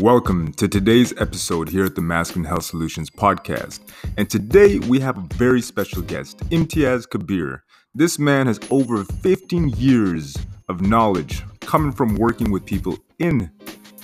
Welcome 0.00 0.52
to 0.54 0.68
today's 0.68 1.14
episode 1.18 1.70
here 1.70 1.86
at 1.86 1.94
the 1.94 2.02
Masculine 2.02 2.46
Health 2.46 2.64
Solutions 2.64 3.08
podcast. 3.08 3.80
And 4.18 4.28
today 4.28 4.78
we 4.80 5.00
have 5.00 5.16
a 5.16 5.26
very 5.36 5.62
special 5.62 6.02
guest, 6.02 6.36
Imtiaz 6.50 7.08
Kabir. 7.08 7.64
This 7.94 8.18
man 8.18 8.46
has 8.46 8.60
over 8.70 9.04
15 9.04 9.70
years 9.70 10.36
of 10.68 10.82
knowledge 10.82 11.42
coming 11.60 11.92
from 11.92 12.14
working 12.16 12.50
with 12.50 12.66
people 12.66 12.98
in 13.20 13.50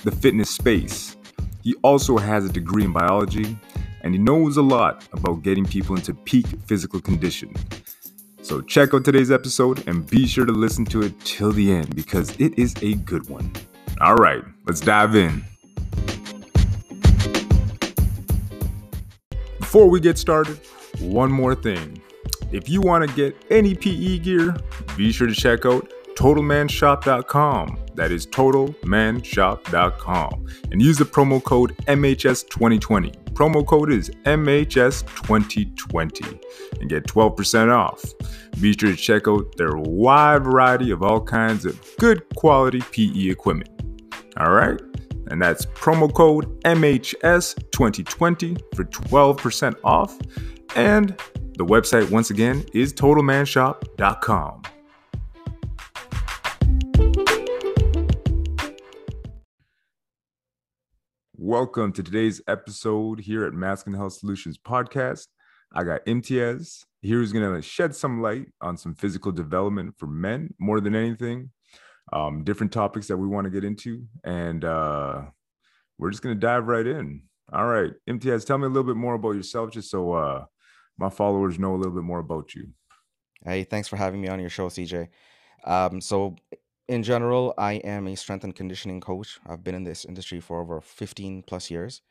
the 0.03 0.09
fitness 0.09 0.49
space. 0.49 1.15
He 1.61 1.75
also 1.83 2.17
has 2.17 2.43
a 2.45 2.51
degree 2.51 2.85
in 2.85 2.91
biology 2.91 3.55
and 4.01 4.15
he 4.15 4.19
knows 4.19 4.57
a 4.57 4.63
lot 4.63 5.07
about 5.13 5.43
getting 5.43 5.63
people 5.63 5.95
into 5.95 6.15
peak 6.15 6.47
physical 6.65 7.01
condition. 7.01 7.53
So 8.41 8.61
check 8.61 8.95
out 8.95 9.05
today's 9.05 9.29
episode 9.29 9.87
and 9.87 10.09
be 10.09 10.25
sure 10.25 10.47
to 10.47 10.53
listen 10.53 10.85
to 10.85 11.03
it 11.03 11.19
till 11.19 11.51
the 11.51 11.71
end 11.71 11.95
because 11.95 12.31
it 12.39 12.57
is 12.57 12.73
a 12.81 12.95
good 12.95 13.29
one. 13.29 13.51
All 14.01 14.15
right, 14.15 14.43
let's 14.65 14.79
dive 14.79 15.15
in. 15.15 15.45
Before 19.73 19.89
we 19.89 19.99
get 19.99 20.19
started, 20.19 20.59
one 20.99 21.31
more 21.31 21.55
thing. 21.55 21.99
If 22.51 22.69
you 22.69 22.79
want 22.79 23.09
to 23.09 23.15
get 23.15 23.35
any 23.49 23.73
PE 23.73 24.19
gear, 24.19 24.55
be 24.95 25.11
sure 25.11 25.25
to 25.25 25.33
check 25.33 25.65
out 25.65 25.91
TotalManShop.com. 26.15 27.79
That 27.95 28.11
is 28.11 28.27
TotalManShop.com. 28.27 30.47
And 30.71 30.79
use 30.79 30.99
the 30.99 31.05
promo 31.05 31.43
code 31.43 31.75
MHS2020. 31.87 33.33
Promo 33.33 33.65
code 33.65 33.91
is 33.91 34.11
MHS2020 34.11 36.43
and 36.79 36.87
get 36.87 37.07
12% 37.07 37.75
off. 37.75 38.03
Be 38.61 38.77
sure 38.77 38.91
to 38.91 38.95
check 38.95 39.27
out 39.27 39.57
their 39.57 39.75
wide 39.75 40.43
variety 40.43 40.91
of 40.91 41.01
all 41.01 41.19
kinds 41.19 41.65
of 41.65 41.83
good 41.97 42.23
quality 42.35 42.83
PE 42.91 43.31
equipment. 43.31 43.71
All 44.37 44.51
right? 44.51 44.79
And 45.27 45.41
that's 45.41 45.65
promo 45.65 46.13
code 46.13 46.61
MHS2020 46.63 48.75
for 48.75 48.83
12% 48.83 49.75
off. 49.83 50.17
And 50.75 51.09
the 51.57 51.65
website, 51.65 52.09
once 52.09 52.29
again, 52.29 52.65
is 52.73 52.93
TotalManShop.com. 52.93 54.63
Welcome 61.37 61.91
to 61.93 62.03
today's 62.03 62.41
episode 62.47 63.19
here 63.19 63.45
at 63.45 63.53
Masculine 63.53 63.99
Health 63.99 64.13
Solutions 64.13 64.57
Podcast. 64.57 65.27
I 65.73 65.83
got 65.83 66.05
Imtiaz 66.05 66.85
here 67.01 67.17
who's 67.17 67.33
going 67.33 67.53
to 67.53 67.61
shed 67.61 67.95
some 67.95 68.21
light 68.21 68.47
on 68.61 68.77
some 68.77 68.95
physical 68.95 69.31
development 69.31 69.95
for 69.97 70.07
men 70.07 70.53
more 70.59 70.79
than 70.79 70.95
anything 70.95 71.49
um, 72.11 72.43
different 72.43 72.71
topics 72.71 73.07
that 73.07 73.17
we 73.17 73.27
want 73.27 73.45
to 73.45 73.51
get 73.51 73.63
into, 73.63 74.05
and 74.23 74.65
uh, 74.65 75.21
we're 75.97 76.11
just 76.11 76.23
gonna 76.23 76.35
dive 76.35 76.67
right 76.67 76.85
in. 76.85 77.23
All 77.51 77.67
right, 77.67 77.93
Imtiaz, 78.09 78.45
tell 78.45 78.57
me 78.57 78.65
a 78.65 78.69
little 78.69 78.83
bit 78.83 78.95
more 78.95 79.13
about 79.15 79.35
yourself, 79.35 79.71
just 79.71 79.89
so 79.89 80.13
uh, 80.13 80.45
my 80.97 81.09
followers 81.09 81.59
know 81.59 81.75
a 81.75 81.77
little 81.77 81.93
bit 81.93 82.03
more 82.03 82.19
about 82.19 82.55
you. 82.55 82.69
Hey, 83.45 83.63
thanks 83.63 83.87
for 83.87 83.97
having 83.97 84.21
me 84.21 84.27
on 84.27 84.39
your 84.39 84.49
show, 84.49 84.69
CJ. 84.69 85.09
Um, 85.65 86.01
so, 86.01 86.35
in 86.87 87.03
general, 87.03 87.53
I 87.57 87.73
am 87.73 88.07
a 88.07 88.15
strength 88.15 88.43
and 88.43 88.55
conditioning 88.55 89.01
coach. 89.01 89.39
I've 89.45 89.63
been 89.63 89.75
in 89.75 89.83
this 89.83 90.05
industry 90.05 90.39
for 90.39 90.61
over 90.61 90.81
15 90.81 91.43
plus 91.43 91.69
years. 91.69 92.01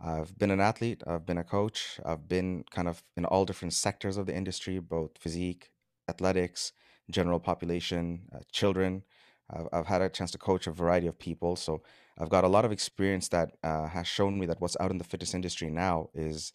I've 0.00 0.36
been 0.38 0.52
an 0.52 0.60
athlete, 0.60 1.02
I've 1.06 1.26
been 1.26 1.38
a 1.38 1.44
coach, 1.44 1.98
I've 2.04 2.28
been 2.28 2.64
kind 2.70 2.86
of 2.86 3.02
in 3.16 3.24
all 3.24 3.44
different 3.44 3.74
sectors 3.74 4.16
of 4.16 4.26
the 4.26 4.34
industry, 4.34 4.78
both 4.78 5.18
physique, 5.18 5.72
athletics, 6.08 6.72
general 7.10 7.40
population, 7.40 8.28
uh, 8.32 8.40
children, 8.52 9.02
I've, 9.50 9.68
I've 9.72 9.86
had 9.86 10.02
a 10.02 10.08
chance 10.08 10.30
to 10.32 10.38
coach 10.38 10.66
a 10.66 10.70
variety 10.70 11.06
of 11.06 11.18
people. 11.18 11.56
So 11.56 11.82
I've 12.18 12.28
got 12.28 12.44
a 12.44 12.48
lot 12.48 12.64
of 12.64 12.72
experience 12.72 13.28
that 13.28 13.52
uh, 13.62 13.86
has 13.88 14.06
shown 14.06 14.38
me 14.38 14.46
that 14.46 14.60
what's 14.60 14.76
out 14.80 14.90
in 14.90 14.98
the 14.98 15.04
fitness 15.04 15.34
industry 15.34 15.70
now 15.70 16.10
is 16.14 16.52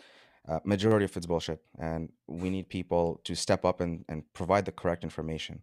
uh, 0.47 0.59
majority 0.63 1.05
of 1.05 1.15
it's 1.15 1.25
bullshit. 1.25 1.61
And 1.79 2.09
we 2.27 2.49
need 2.49 2.69
people 2.69 3.21
to 3.23 3.35
step 3.35 3.65
up 3.65 3.81
and, 3.81 4.05
and 4.09 4.23
provide 4.33 4.65
the 4.65 4.71
correct 4.71 5.03
information. 5.03 5.61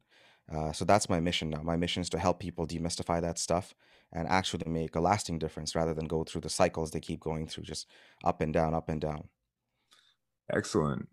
Uh, 0.52 0.72
so 0.72 0.84
that's 0.84 1.08
my 1.08 1.20
mission 1.20 1.50
now. 1.50 1.62
My 1.62 1.76
mission 1.76 2.00
is 2.02 2.10
to 2.10 2.18
help 2.18 2.40
people 2.40 2.66
demystify 2.66 3.20
that 3.20 3.38
stuff 3.38 3.74
and 4.12 4.26
actually 4.26 4.68
make 4.68 4.96
a 4.96 5.00
lasting 5.00 5.38
difference 5.38 5.76
rather 5.76 5.94
than 5.94 6.06
go 6.06 6.24
through 6.24 6.40
the 6.40 6.48
cycles 6.48 6.90
they 6.90 7.00
keep 7.00 7.20
going 7.20 7.46
through, 7.46 7.62
just 7.62 7.86
up 8.24 8.40
and 8.40 8.52
down, 8.52 8.74
up 8.74 8.88
and 8.88 9.00
down. 9.00 9.28
Excellent 10.52 11.08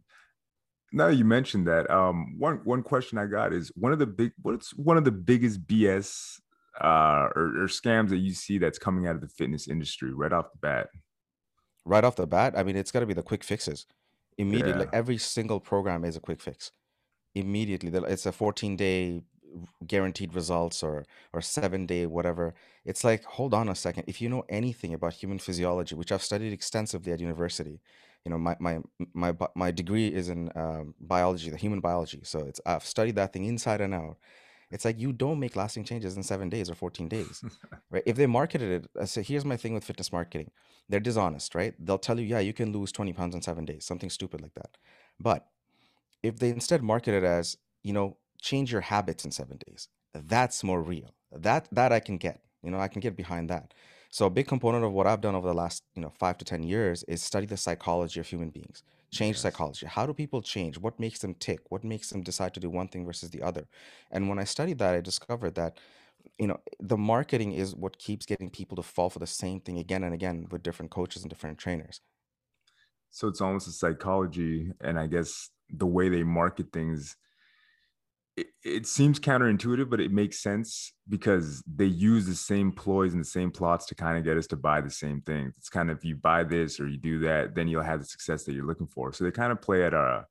now 0.91 1.07
you 1.07 1.25
mentioned 1.25 1.67
that 1.67 1.89
um 1.89 2.35
one 2.37 2.61
one 2.63 2.81
question 2.81 3.17
i 3.17 3.25
got 3.25 3.53
is 3.53 3.71
one 3.75 3.91
of 3.91 3.99
the 3.99 4.05
big 4.05 4.31
what's 4.41 4.71
one 4.75 4.97
of 4.97 5.03
the 5.03 5.11
biggest 5.11 5.65
bs 5.67 6.39
uh 6.81 7.29
or, 7.35 7.63
or 7.63 7.67
scams 7.67 8.09
that 8.09 8.17
you 8.17 8.33
see 8.33 8.57
that's 8.57 8.77
coming 8.77 9.07
out 9.07 9.15
of 9.15 9.21
the 9.21 9.27
fitness 9.27 9.67
industry 9.67 10.13
right 10.13 10.31
off 10.31 10.51
the 10.51 10.59
bat? 10.59 10.89
Right 11.85 12.03
off 12.03 12.15
the 12.15 12.27
bat? 12.27 12.53
I 12.55 12.63
mean 12.63 12.75
it's 12.75 12.91
got 12.91 12.99
to 12.99 13.05
be 13.05 13.13
the 13.13 13.23
quick 13.23 13.43
fixes. 13.43 13.85
Immediately 14.37 14.85
yeah. 14.85 14.97
every 14.99 15.17
single 15.17 15.59
program 15.59 16.05
is 16.05 16.15
a 16.15 16.19
quick 16.19 16.39
fix. 16.39 16.71
Immediately 17.33 17.91
it's 18.07 18.25
a 18.25 18.31
14 18.31 18.75
day 18.75 19.21
guaranteed 19.87 20.35
results 20.35 20.83
or 20.83 21.05
or 21.33 21.41
7 21.41 21.85
day 21.87 22.05
whatever. 22.05 22.53
It's 22.85 23.03
like 23.03 23.23
hold 23.23 23.53
on 23.53 23.69
a 23.69 23.75
second. 23.75 24.03
If 24.05 24.21
you 24.21 24.29
know 24.29 24.43
anything 24.47 24.93
about 24.93 25.13
human 25.13 25.39
physiology 25.39 25.95
which 25.95 26.11
i've 26.11 26.23
studied 26.23 26.53
extensively 26.53 27.11
at 27.11 27.19
university 27.19 27.81
you 28.27 28.31
know 28.31 28.37
my 28.37 28.57
my 28.59 28.79
my 29.13 29.33
my 29.55 29.71
degree 29.71 30.09
is 30.09 30.27
in 30.27 30.51
um, 30.53 30.93
biology 30.99 31.49
the 31.49 31.55
human 31.55 31.79
biology. 31.79 32.19
So 32.23 32.39
it's 32.39 32.59
i've 32.65 32.83
studied 32.83 33.15
that 33.15 33.31
thing 33.31 33.45
inside 33.45 33.79
and 33.79 33.93
out. 33.93 34.17
It's 34.69 34.83
like 34.83 34.99
you 34.99 35.13
don't 35.13 35.39
make 35.39 35.55
lasting 35.55 35.85
changes 35.85 36.17
in 36.17 36.23
seven 36.23 36.49
days 36.49 36.69
or 36.69 36.75
14 36.75 37.07
days 37.07 37.41
right? 37.89 38.03
If 38.05 38.17
they 38.17 38.27
marketed 38.27 38.69
it 38.77 38.91
I 39.01 39.05
say 39.05 39.23
here's 39.23 39.45
my 39.45 39.55
thing 39.55 39.73
with 39.73 39.85
fitness 39.85 40.11
marketing. 40.11 40.51
They're 40.89 40.99
dishonest 40.99 41.55
right? 41.55 41.73
They'll 41.79 42.05
tell 42.07 42.19
you 42.19 42.25
yeah 42.33 42.39
you 42.39 42.51
can 42.51 42.73
lose 42.73 42.91
20 42.91 43.13
pounds 43.13 43.33
in 43.33 43.41
seven 43.41 43.63
days 43.63 43.85
something 43.85 44.09
stupid 44.09 44.41
like 44.41 44.55
that. 44.55 44.71
But 45.17 45.47
if 46.21 46.39
they 46.39 46.49
instead 46.49 46.83
market 46.83 47.13
it 47.13 47.23
as 47.23 47.55
you 47.81 47.93
know 47.93 48.17
change 48.41 48.73
your 48.73 48.81
habits 48.81 49.23
in 49.23 49.31
seven 49.31 49.57
days 49.65 49.87
that's 50.13 50.65
more 50.65 50.81
real. 50.81 51.13
That 51.31 51.69
that 51.71 51.93
i 51.93 52.01
can 52.01 52.17
get 52.17 52.41
you 52.61 52.71
know 52.71 52.79
i 52.79 52.89
can 52.89 52.99
get 52.99 53.15
behind 53.15 53.49
that 53.49 53.73
so 54.17 54.25
a 54.25 54.29
big 54.31 54.47
component 54.47 54.83
of 54.83 54.91
what 54.93 55.07
I've 55.07 55.21
done 55.21 55.35
over 55.35 55.47
the 55.47 55.53
last, 55.53 55.83
you 55.95 56.01
know, 56.01 56.09
five 56.09 56.37
to 56.39 56.45
10 56.45 56.63
years 56.63 57.03
is 57.03 57.21
study 57.21 57.45
the 57.45 57.57
psychology 57.57 58.19
of 58.19 58.27
human 58.27 58.49
beings, 58.49 58.83
change 59.11 59.37
Yes. 59.37 59.43
psychology. 59.43 59.85
How 59.85 60.05
do 60.07 60.13
people 60.13 60.41
change? 60.41 60.77
What 60.79 60.99
makes 60.99 61.19
them 61.19 61.35
tick? 61.35 61.59
What 61.69 61.83
makes 61.83 62.09
them 62.09 62.23
decide 62.23 62.53
to 62.55 62.59
do 62.59 62.69
one 62.69 62.87
thing 62.87 63.05
versus 63.05 63.29
the 63.29 63.43
other? 63.43 63.67
And 64.11 64.27
when 64.29 64.39
I 64.39 64.43
studied 64.45 64.79
that, 64.79 64.95
I 64.95 65.01
discovered 65.01 65.55
that, 65.55 65.79
you 66.39 66.47
know, 66.47 66.59
the 66.79 66.97
marketing 66.97 67.53
is 67.53 67.75
what 67.75 67.99
keeps 67.99 68.25
getting 68.25 68.49
people 68.51 68.75
to 68.77 68.83
fall 68.83 69.09
for 69.11 69.19
the 69.19 69.27
same 69.27 69.61
thing 69.61 69.77
again 69.79 70.03
and 70.03 70.13
again 70.15 70.47
with 70.51 70.63
different 70.63 70.91
coaches 70.91 71.23
and 71.23 71.29
different 71.29 71.59
trainers. 71.59 72.01
So 73.09 73.27
it's 73.27 73.41
almost 73.41 73.67
a 73.67 73.71
psychology, 73.71 74.71
and 74.81 74.99
I 74.99 75.07
guess 75.07 75.49
the 75.69 75.87
way 75.87 76.09
they 76.09 76.23
market 76.23 76.71
things 76.71 77.17
it, 78.37 78.47
it 78.63 78.87
seems 78.87 79.19
counterintuitive, 79.19 79.89
but 79.89 79.99
it 79.99 80.11
makes 80.11 80.41
sense 80.41 80.93
because 81.09 81.63
they 81.65 81.85
use 81.85 82.27
the 82.27 82.35
same 82.35 82.71
ploys 82.71 83.13
and 83.13 83.19
the 83.19 83.27
same 83.27 83.49
plots 83.49 83.87
to 83.87 83.95
kind 83.95 84.17
of 84.17 84.23
get 84.23 84.37
us 84.37 84.45
to 84.47 84.55
buy 84.55 84.79
the 84.79 84.91
same 84.91 85.21
thing. 85.21 85.51
It's 85.57 85.69
kind 85.69 85.89
of 85.89 85.97
if 85.97 86.05
you 86.05 86.15
buy 86.15 86.43
this 86.43 86.79
or 86.79 86.87
you 86.87 86.97
do 86.97 87.19
that, 87.19 87.55
then 87.55 87.67
you'll 87.67 87.81
have 87.81 87.99
the 87.99 88.05
success 88.05 88.43
that 88.43 88.53
you're 88.53 88.67
looking 88.67 88.87
for. 88.87 89.11
So 89.11 89.23
they 89.23 89.31
kind 89.31 89.51
of 89.51 89.61
play 89.61 89.83
at 89.83 89.95
our 89.95 90.27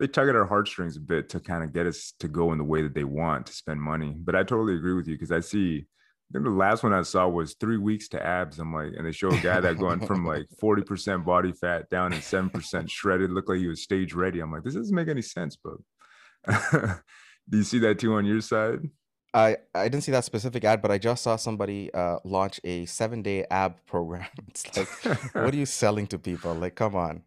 they 0.00 0.06
tug 0.06 0.28
at 0.28 0.36
our 0.36 0.46
heartstrings 0.46 0.96
a 0.96 1.00
bit 1.00 1.28
to 1.30 1.40
kind 1.40 1.64
of 1.64 1.72
get 1.72 1.86
us 1.86 2.12
to 2.20 2.28
go 2.28 2.52
in 2.52 2.58
the 2.58 2.64
way 2.64 2.82
that 2.82 2.94
they 2.94 3.02
want 3.04 3.46
to 3.46 3.52
spend 3.52 3.80
money. 3.80 4.14
But 4.16 4.36
I 4.36 4.44
totally 4.44 4.74
agree 4.74 4.94
with 4.94 5.08
you 5.08 5.14
because 5.14 5.32
I 5.32 5.40
see 5.40 5.86
I 6.30 6.32
think 6.32 6.44
the 6.44 6.50
last 6.50 6.82
one 6.82 6.92
I 6.92 7.02
saw 7.02 7.26
was 7.26 7.54
three 7.54 7.78
weeks 7.78 8.08
to 8.08 8.24
abs. 8.24 8.58
I'm 8.58 8.74
like, 8.74 8.92
and 8.96 9.06
they 9.06 9.12
show 9.12 9.30
a 9.30 9.40
guy 9.40 9.60
that 9.60 9.78
going 9.78 10.06
from 10.06 10.26
like 10.26 10.46
40% 10.62 11.24
body 11.24 11.52
fat 11.52 11.88
down 11.88 12.10
to 12.10 12.18
7% 12.18 12.90
shredded, 12.90 13.30
looked 13.30 13.48
like 13.48 13.58
he 13.58 13.66
was 13.66 13.82
stage 13.82 14.12
ready. 14.12 14.40
I'm 14.40 14.52
like, 14.52 14.62
this 14.62 14.74
doesn't 14.74 14.94
make 14.94 15.08
any 15.08 15.22
sense, 15.22 15.56
but 15.56 15.78
Do 17.48 17.58
you 17.58 17.64
see 17.64 17.78
that 17.80 17.98
too 17.98 18.14
on 18.14 18.24
your 18.24 18.40
side? 18.40 18.80
I 19.34 19.56
I 19.74 19.84
didn't 19.88 20.04
see 20.04 20.12
that 20.12 20.24
specific 20.24 20.64
ad, 20.64 20.80
but 20.82 20.90
I 20.90 20.98
just 20.98 21.22
saw 21.22 21.36
somebody 21.36 21.92
uh, 21.92 22.18
launch 22.24 22.60
a 22.64 22.86
seven 22.86 23.22
day 23.22 23.46
ab 23.50 23.76
program. 23.86 24.26
It's 24.48 24.76
like, 24.76 24.88
what 25.34 25.54
are 25.54 25.56
you 25.56 25.66
selling 25.66 26.06
to 26.08 26.18
people? 26.18 26.54
Like, 26.54 26.74
come 26.74 26.94
on. 26.94 27.22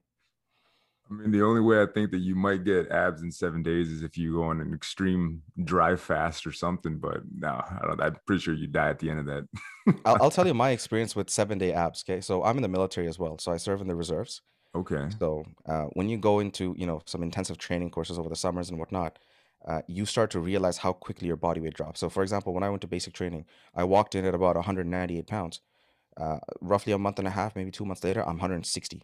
I 1.12 1.14
mean, 1.14 1.32
the 1.32 1.44
only 1.44 1.60
way 1.60 1.82
I 1.82 1.88
think 1.88 2.12
that 2.12 2.20
you 2.20 2.36
might 2.36 2.64
get 2.64 2.90
abs 2.90 3.22
in 3.22 3.32
seven 3.32 3.62
days 3.62 3.90
is 3.90 4.02
if 4.02 4.18
you 4.18 4.36
go 4.36 4.44
on 4.44 4.62
an 4.62 4.74
extreme 4.74 5.42
dry 5.66 5.98
fast 5.98 6.48
or 6.48 6.54
something. 6.54 7.00
But 7.00 7.22
no, 7.36 7.50
I 7.50 7.80
don't. 7.86 8.02
I'm 8.02 8.16
pretty 8.26 8.42
sure 8.42 8.54
you 8.54 8.68
die 8.68 8.90
at 8.90 9.00
the 9.00 9.10
end 9.10 9.20
of 9.20 9.26
that. 9.26 9.48
I'll, 10.06 10.24
I'll 10.24 10.32
tell 10.32 10.48
you 10.48 10.54
my 10.66 10.70
experience 10.70 11.16
with 11.16 11.30
seven 11.30 11.58
day 11.58 11.74
abs. 11.74 12.04
Okay, 12.08 12.22
so 12.22 12.44
I'm 12.44 12.56
in 12.56 12.62
the 12.62 12.70
military 12.70 13.08
as 13.08 13.20
well, 13.20 13.38
so 13.40 13.52
I 13.52 13.58
serve 13.58 13.82
in 13.82 13.88
the 13.88 13.96
reserves. 13.96 14.42
Okay. 14.74 15.10
So 15.20 15.44
uh, 15.68 15.86
when 15.94 16.08
you 16.08 16.18
go 16.18 16.40
into 16.40 16.74
you 16.78 16.88
know 16.88 17.02
some 17.06 17.24
intensive 17.24 17.58
training 17.58 17.92
courses 17.92 18.18
over 18.18 18.30
the 18.30 18.36
summers 18.36 18.70
and 18.70 18.80
whatnot, 18.80 19.20
uh, 19.68 19.82
you 19.88 20.06
start 20.06 20.32
to 20.32 20.40
realize 20.40 20.78
how 20.78 20.94
quickly 20.94 21.28
your 21.28 21.38
body 21.38 21.62
weight 21.62 21.74
drops. 21.74 22.00
So, 22.00 22.10
for 22.10 22.24
example, 22.24 22.54
when 22.54 22.64
I 22.64 22.70
went 22.70 22.82
to 22.82 22.88
basic 22.88 23.14
training, 23.14 23.46
I 23.76 23.84
walked 23.84 24.16
in 24.16 24.26
at 24.26 24.34
about 24.34 24.56
198 24.56 25.28
pounds. 25.28 25.62
Uh, 26.18 26.40
roughly 26.60 26.94
a 26.94 26.98
month 26.98 27.20
and 27.20 27.28
a 27.28 27.32
half, 27.32 27.56
maybe 27.56 27.72
two 27.72 27.86
months 27.86 28.04
later, 28.04 28.22
I'm 28.22 28.36
160. 28.36 29.04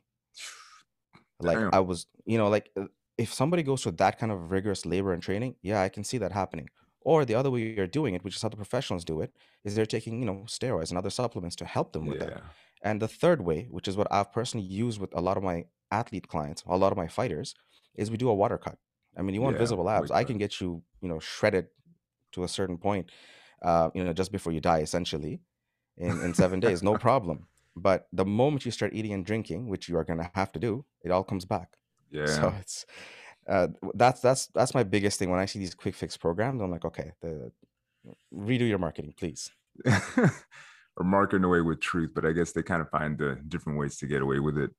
Like 1.39 1.57
Damn. 1.57 1.69
I 1.73 1.79
was, 1.79 2.07
you 2.25 2.37
know, 2.37 2.49
like 2.49 2.69
uh, 2.75 2.85
if 3.17 3.33
somebody 3.33 3.63
goes 3.63 3.83
through 3.83 3.93
that 3.93 4.19
kind 4.19 4.31
of 4.31 4.51
rigorous 4.51 4.85
labor 4.85 5.13
and 5.13 5.21
training, 5.21 5.55
yeah, 5.61 5.81
I 5.81 5.89
can 5.89 6.03
see 6.03 6.17
that 6.17 6.31
happening. 6.31 6.69
Or 7.01 7.23
the 7.23 7.35
other 7.35 7.49
way 7.49 7.61
you're 7.61 7.87
doing 7.87 8.15
it, 8.15 8.23
which 8.23 8.35
is 8.35 8.41
how 8.41 8.49
the 8.49 8.57
professionals 8.57 9.05
do 9.05 9.21
it, 9.21 9.31
is 9.63 9.75
they're 9.75 9.85
taking, 9.85 10.19
you 10.19 10.25
know, 10.25 10.43
steroids 10.47 10.89
and 10.89 10.97
other 10.97 11.09
supplements 11.09 11.55
to 11.57 11.65
help 11.65 11.93
them 11.93 12.05
with 12.05 12.19
that. 12.19 12.43
And 12.81 13.01
the 13.01 13.07
third 13.07 13.41
way, 13.41 13.67
which 13.71 13.87
is 13.87 13.95
what 13.95 14.07
I've 14.11 14.33
personally 14.33 14.65
used 14.65 14.99
with 14.99 15.15
a 15.15 15.21
lot 15.21 15.37
of 15.37 15.43
my 15.43 15.65
athlete 15.91 16.27
clients, 16.27 16.63
a 16.67 16.75
lot 16.75 16.91
of 16.91 16.97
my 16.97 17.07
fighters, 17.07 17.55
is 17.95 18.11
we 18.11 18.17
do 18.17 18.29
a 18.29 18.33
water 18.35 18.57
cut. 18.57 18.77
I 19.17 19.21
mean, 19.23 19.35
you 19.35 19.41
want 19.41 19.55
Yeah. 19.55 19.59
visible 19.59 19.89
abs, 19.89 20.11
I 20.11 20.23
can 20.23 20.37
get 20.37 20.61
you, 20.61 20.83
you 21.01 21.09
know, 21.09 21.19
shredded 21.19 21.67
to 22.33 22.43
a 22.43 22.47
certain 22.47 22.77
point, 22.77 23.11
uh, 23.61 23.89
you 23.95 24.03
know, 24.03 24.13
just 24.13 24.31
before 24.31 24.53
you 24.53 24.61
die, 24.61 24.79
essentially, 24.79 25.41
in 25.97 26.19
in 26.21 26.33
seven 26.33 26.59
days, 26.59 26.83
no 26.83 26.95
problem. 27.07 27.47
But 27.75 28.07
the 28.13 28.25
moment 28.25 28.65
you 28.65 28.71
start 28.71 28.93
eating 28.93 29.13
and 29.13 29.25
drinking, 29.25 29.69
which 29.69 29.89
you 29.89 29.97
are 29.97 30.03
gonna 30.03 30.31
have 30.35 30.51
to 30.53 30.59
do, 30.59 30.85
it 31.03 31.11
all 31.11 31.23
comes 31.23 31.45
back. 31.45 31.77
Yeah. 32.11 32.25
So 32.25 32.53
it's 32.59 32.85
uh, 33.47 33.67
that's 33.95 34.21
that's 34.21 34.47
that's 34.47 34.73
my 34.73 34.83
biggest 34.83 35.19
thing 35.19 35.29
when 35.29 35.39
I 35.39 35.45
see 35.45 35.59
these 35.59 35.75
quick 35.75 35.95
fix 35.95 36.17
programs. 36.17 36.61
I'm 36.61 36.71
like, 36.71 36.85
okay, 36.85 37.13
the 37.21 37.51
redo 38.33 38.67
your 38.67 38.79
marketing, 38.79 39.13
please. 39.17 39.51
or 40.97 41.03
marketing 41.03 41.43
away 41.43 41.61
with 41.61 41.79
truth, 41.81 42.11
but 42.15 42.25
I 42.25 42.31
guess 42.31 42.51
they 42.51 42.63
kind 42.63 42.81
of 42.81 42.89
find 42.89 43.21
uh, 43.21 43.35
different 43.47 43.77
ways 43.79 43.97
to 43.97 44.07
get 44.07 44.21
away 44.21 44.39
with 44.39 44.57
it. 44.57 44.71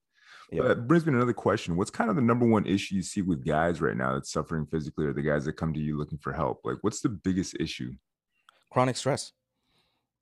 Yeah. 0.51 0.75
Brings 0.75 1.05
me 1.05 1.13
to 1.13 1.19
another 1.19 1.35
question. 1.35 1.77
What's 1.77 1.91
kind 1.91 2.09
of 2.09 2.17
the 2.17 2.23
number 2.23 2.47
one 2.47 2.67
issue 2.67 2.95
you 2.95 3.03
see 3.03 3.23
with 3.23 3.45
guys 3.45 3.81
right 3.81 3.97
now 3.97 4.15
that's 4.15 4.33
suffering 4.33 4.67
physically 4.67 5.05
or 5.07 5.13
the 5.13 5.23
guys 5.23 5.45
that 5.45 5.55
come 5.55 5.75
to 5.75 5.81
you 5.81 5.99
looking 5.99 6.19
for 6.19 6.33
help? 6.33 6.61
Like, 6.65 6.79
what's 6.81 7.01
the 7.01 7.11
biggest 7.11 7.57
issue? 7.61 7.93
Chronic 8.71 8.97
stress. 8.97 9.33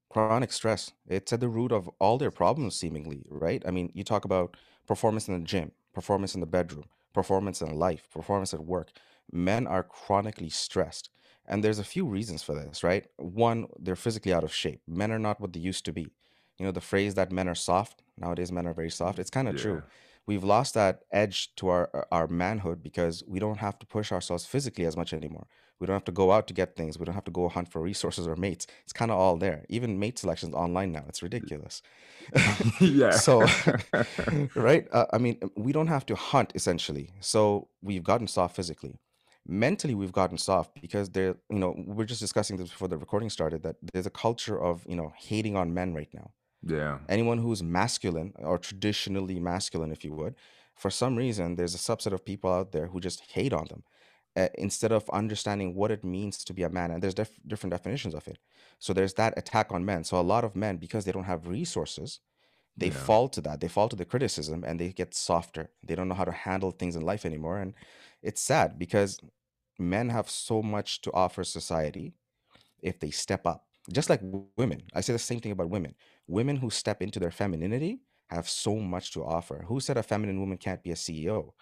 Chronic 0.09 0.53
stress. 0.53 0.93
It's 1.07 1.33
at 1.33 1.41
the 1.41 1.49
root 1.49 1.73
of 1.73 1.89
all 2.01 2.19
their 2.19 2.31
problems, 2.31 2.75
seemingly, 2.77 3.25
right? 3.29 3.63
I 3.67 3.71
mean, 3.71 3.91
you 3.95 4.03
talk 4.05 4.25
about 4.25 4.57
performance 4.87 5.29
in 5.29 5.35
the 5.39 5.45
gym, 5.45 5.73
performance 5.93 6.35
in 6.35 6.41
the 6.41 6.47
bedroom, 6.47 6.85
performance 7.13 7.61
in 7.61 7.75
life, 7.75 8.09
performance 8.11 8.55
at 8.55 8.65
work. 8.65 8.91
Men 9.31 9.67
are 9.67 9.83
chronically 9.83 10.49
stressed. 10.49 11.11
And 11.47 11.63
there's 11.63 11.79
a 11.79 11.85
few 11.85 12.07
reasons 12.07 12.43
for 12.43 12.55
this, 12.55 12.83
right? 12.83 13.07
One, 13.17 13.67
they're 13.79 13.97
physically 13.97 14.33
out 14.33 14.45
of 14.45 14.53
shape. 14.53 14.83
Men 14.89 15.13
are 15.13 15.19
not 15.19 15.41
what 15.41 15.53
they 15.53 15.61
used 15.61 15.85
to 15.85 15.93
be. 15.93 16.13
You 16.59 16.67
know, 16.67 16.73
the 16.73 16.81
phrase 16.81 17.15
that 17.15 17.31
men 17.31 17.49
are 17.49 17.55
soft, 17.55 18.03
nowadays 18.17 18.51
men 18.51 18.67
are 18.67 18.73
very 18.75 18.91
soft, 18.91 19.19
it's 19.19 19.31
kind 19.31 19.49
of 19.49 19.55
Yeah. 19.55 19.61
true. 19.63 19.83
We've 20.27 20.45
lost 20.45 20.75
that 20.75 21.01
edge 21.13 21.55
to 21.57 21.69
our 21.69 22.07
our 22.11 22.27
manhood 22.27 22.83
because 22.83 23.23
we 23.27 23.39
don't 23.39 23.59
have 23.59 23.79
to 23.79 23.87
push 23.87 24.11
ourselves 24.13 24.45
physically 24.45 24.85
as 24.85 24.97
much 24.97 25.13
anymore. 25.13 25.47
We 25.79 25.87
don't 25.87 25.95
have 25.95 26.05
to 26.05 26.13
go 26.13 26.33
out 26.33 26.47
to 26.49 26.55
get 26.55 26.75
things. 26.75 26.99
We 26.99 27.05
don't 27.05 27.15
have 27.15 27.25
to 27.25 27.31
go 27.31 27.49
hunt 27.49 27.69
for 27.71 27.83
resources 27.83 28.27
or 28.27 28.35
mates. 28.35 28.67
It's 28.85 28.93
kind 28.95 29.11
of 29.11 29.19
all 29.19 29.37
there. 29.37 29.65
Even 29.69 29.99
mate 29.99 30.19
selections 30.19 30.55
online 30.55 30.91
now. 30.93 31.05
It's 31.09 31.23
ridiculous. 31.23 31.83
yeah. 32.81 33.11
So, 33.27 33.47
right? 34.55 34.87
Uh, 34.93 35.07
I 35.13 35.19
mean, 35.19 35.39
we 35.57 35.73
don't 35.73 35.89
have 35.89 36.07
to 36.07 36.15
hunt 36.15 36.53
essentially. 36.55 37.11
So 37.21 37.69
we've 37.83 38.05
gotten 38.05 38.27
soft 38.27 38.57
physically. 38.57 38.99
Mentally, 39.47 39.95
we've 39.95 40.13
gotten 40.13 40.39
soft 40.39 40.81
because 40.81 41.11
there, 41.11 41.37
you 41.51 41.59
know, 41.59 41.75
we 41.77 41.95
we're 41.95 42.05
just 42.05 42.21
discussing 42.21 42.57
this 42.57 42.71
before 42.71 42.89
the 42.89 42.99
recording 42.99 43.31
started 43.31 43.63
that 43.63 43.77
there's 43.93 44.07
a 44.07 44.11
culture 44.11 44.61
of, 44.61 44.85
you 44.89 44.97
know, 44.97 45.13
hating 45.17 45.57
on 45.57 45.73
men 45.73 45.95
right 45.95 46.13
now. 46.13 46.33
Yeah. 46.63 47.01
Anyone 47.09 47.39
who's 47.39 47.63
masculine 47.63 48.33
or 48.39 48.59
traditionally 48.59 49.39
masculine, 49.39 49.93
if 49.93 50.05
you 50.05 50.13
would, 50.15 50.35
for 50.75 50.91
some 50.91 51.17
reason, 51.17 51.55
there's 51.57 51.75
a 51.75 51.79
subset 51.79 52.13
of 52.13 52.25
people 52.25 52.53
out 52.53 52.73
there 52.73 52.89
who 52.89 53.01
just 53.01 53.21
hate 53.33 53.53
on 53.53 53.67
them 53.69 53.85
uh, 54.35 54.49
instead 54.59 54.93
of 54.93 55.09
understanding 55.11 55.75
what 55.75 55.91
it 55.91 56.05
means 56.05 56.45
to 56.45 56.53
be 56.53 56.63
a 56.65 56.69
man. 56.69 56.91
And 56.91 57.03
there's 57.03 57.15
def- 57.15 57.39
different 57.47 57.73
definitions 57.73 58.15
of 58.15 58.27
it. 58.29 58.39
So 58.79 58.93
there's 58.93 59.15
that 59.15 59.39
attack 59.39 59.73
on 59.73 59.85
men. 59.85 60.05
So 60.05 60.21
a 60.21 60.23
lot 60.23 60.45
of 60.45 60.57
men, 60.57 60.79
because 60.79 61.05
they 61.05 61.13
don't 61.13 61.25
have 61.25 61.47
resources, 61.47 62.21
they 62.77 62.91
Yeah. 62.91 62.91
fall 62.91 63.29
to 63.31 63.41
that. 63.43 63.61
They 63.61 63.69
fall 63.69 63.89
to 63.89 63.97
the 63.97 64.05
criticism 64.07 64.65
and 64.65 64.81
they 64.81 64.93
get 64.93 65.15
softer. 65.15 65.71
They 65.83 65.95
don't 65.95 66.09
know 66.09 66.15
how 66.15 66.25
to 66.25 66.33
handle 66.33 66.73
things 66.73 66.97
in 66.97 67.03
life 67.03 67.27
anymore. 67.27 67.59
And 67.59 67.75
it's 68.23 68.43
sad 68.43 68.79
because 68.79 69.21
men 69.79 70.11
have 70.11 70.31
so 70.31 70.63
much 70.63 71.03
to 71.03 71.13
offer 71.13 71.45
society 71.45 72.15
if 72.83 73.01
they 73.01 73.11
step 73.11 73.47
up. 73.47 73.67
Just 73.93 74.11
like 74.11 74.21
w- 74.21 74.49
women. 74.57 74.83
I 74.95 75.01
say 75.01 75.13
the 75.13 75.19
same 75.19 75.41
thing 75.41 75.53
about 75.53 75.71
women. 75.71 75.95
Women 76.27 76.57
who 76.57 76.71
step 76.71 77.03
into 77.03 77.21
their 77.21 77.31
femininity 77.31 78.01
have 78.31 78.49
so 78.49 78.77
much 78.77 79.13
to 79.13 79.25
offer. 79.25 79.65
Who 79.69 79.81
said 79.81 79.97
a 79.97 80.03
feminine 80.03 80.41
woman 80.41 80.59
can't 80.59 80.83
be 80.83 80.91
a 80.91 80.97
CEO? 80.97 81.55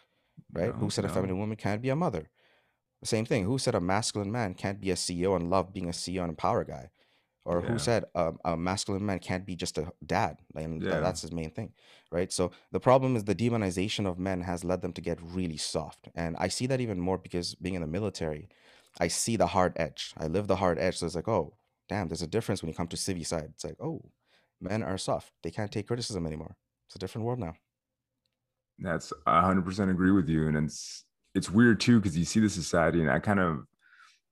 Right? 0.52 0.74
Who 0.78 0.86
No, 0.86 0.90
said 0.90 1.04
a 1.04 1.08
feminine 1.08 1.38
woman 1.38 1.56
can't 1.56 1.82
be 1.82 1.90
a 1.90 1.96
mother? 1.96 2.30
Same 3.04 3.26
thing. 3.26 3.44
Who 3.44 3.58
said 3.58 3.74
a 3.74 3.80
masculine 3.80 4.32
man 4.32 4.54
can't 4.54 4.80
be 4.80 4.90
a 4.90 4.96
CEO 4.96 5.36
and 5.36 5.50
love 5.50 5.72
being 5.72 5.88
a 5.88 5.92
CEO 5.92 6.22
and 6.22 6.32
a 6.32 6.36
power 6.36 6.64
guy? 6.64 6.90
Or 7.44 7.60
who 7.60 7.78
said 7.78 8.04
um, 8.14 8.38
a 8.44 8.56
masculine 8.56 9.04
man 9.04 9.18
can't 9.18 9.44
be 9.44 9.54
just 9.54 9.76
a 9.76 9.92
dad? 10.04 10.38
Like, 10.54 10.64
and 10.64 10.82
Yeah. 10.82 11.00
that's 11.00 11.20
his 11.20 11.32
main 11.32 11.50
thing, 11.50 11.74
right? 12.10 12.32
So 12.32 12.52
the 12.72 12.80
problem 12.80 13.16
is 13.16 13.24
the 13.24 13.34
demonization 13.34 14.06
of 14.06 14.18
men 14.18 14.40
has 14.42 14.64
led 14.64 14.80
them 14.80 14.94
to 14.94 15.02
get 15.02 15.20
really 15.20 15.58
soft, 15.58 16.08
and 16.14 16.36
I 16.38 16.48
see 16.48 16.66
that 16.68 16.80
even 16.80 16.98
more 16.98 17.18
because 17.18 17.54
being 17.56 17.74
in 17.74 17.82
the 17.82 17.86
military, 17.86 18.48
I 18.98 19.08
see 19.08 19.36
the 19.36 19.48
hard 19.48 19.74
edge. 19.76 20.14
I 20.16 20.26
live 20.26 20.46
the 20.46 20.56
hard 20.56 20.78
edge, 20.78 20.96
so 20.98 21.06
it's 21.06 21.14
like, 21.14 21.28
oh, 21.28 21.58
damn, 21.88 22.08
there's 22.08 22.22
a 22.22 22.26
difference 22.26 22.62
when 22.62 22.70
you 22.70 22.74
come 22.74 22.88
to 22.88 22.96
civvy 22.96 23.26
side. 23.26 23.50
It's 23.54 23.64
like, 23.64 23.76
oh, 23.80 24.00
men 24.64 24.82
are 24.82 24.98
soft. 24.98 25.32
They 25.42 25.50
can't 25.50 25.70
take 25.70 25.86
criticism 25.86 26.26
anymore. 26.26 26.56
It's 26.88 26.96
a 26.96 26.98
different 26.98 27.26
world 27.26 27.38
now. 27.38 27.54
That's 28.78 29.12
I 29.26 29.42
100% 29.42 29.90
agree 29.90 30.10
with 30.10 30.28
you. 30.28 30.48
And 30.48 30.56
it's, 30.56 31.04
it's 31.34 31.50
weird 31.50 31.80
too, 31.80 32.00
because 32.00 32.16
you 32.16 32.24
see 32.24 32.40
the 32.40 32.48
society 32.50 33.00
and 33.00 33.10
I 33.10 33.18
kind 33.20 33.40
of, 33.40 33.64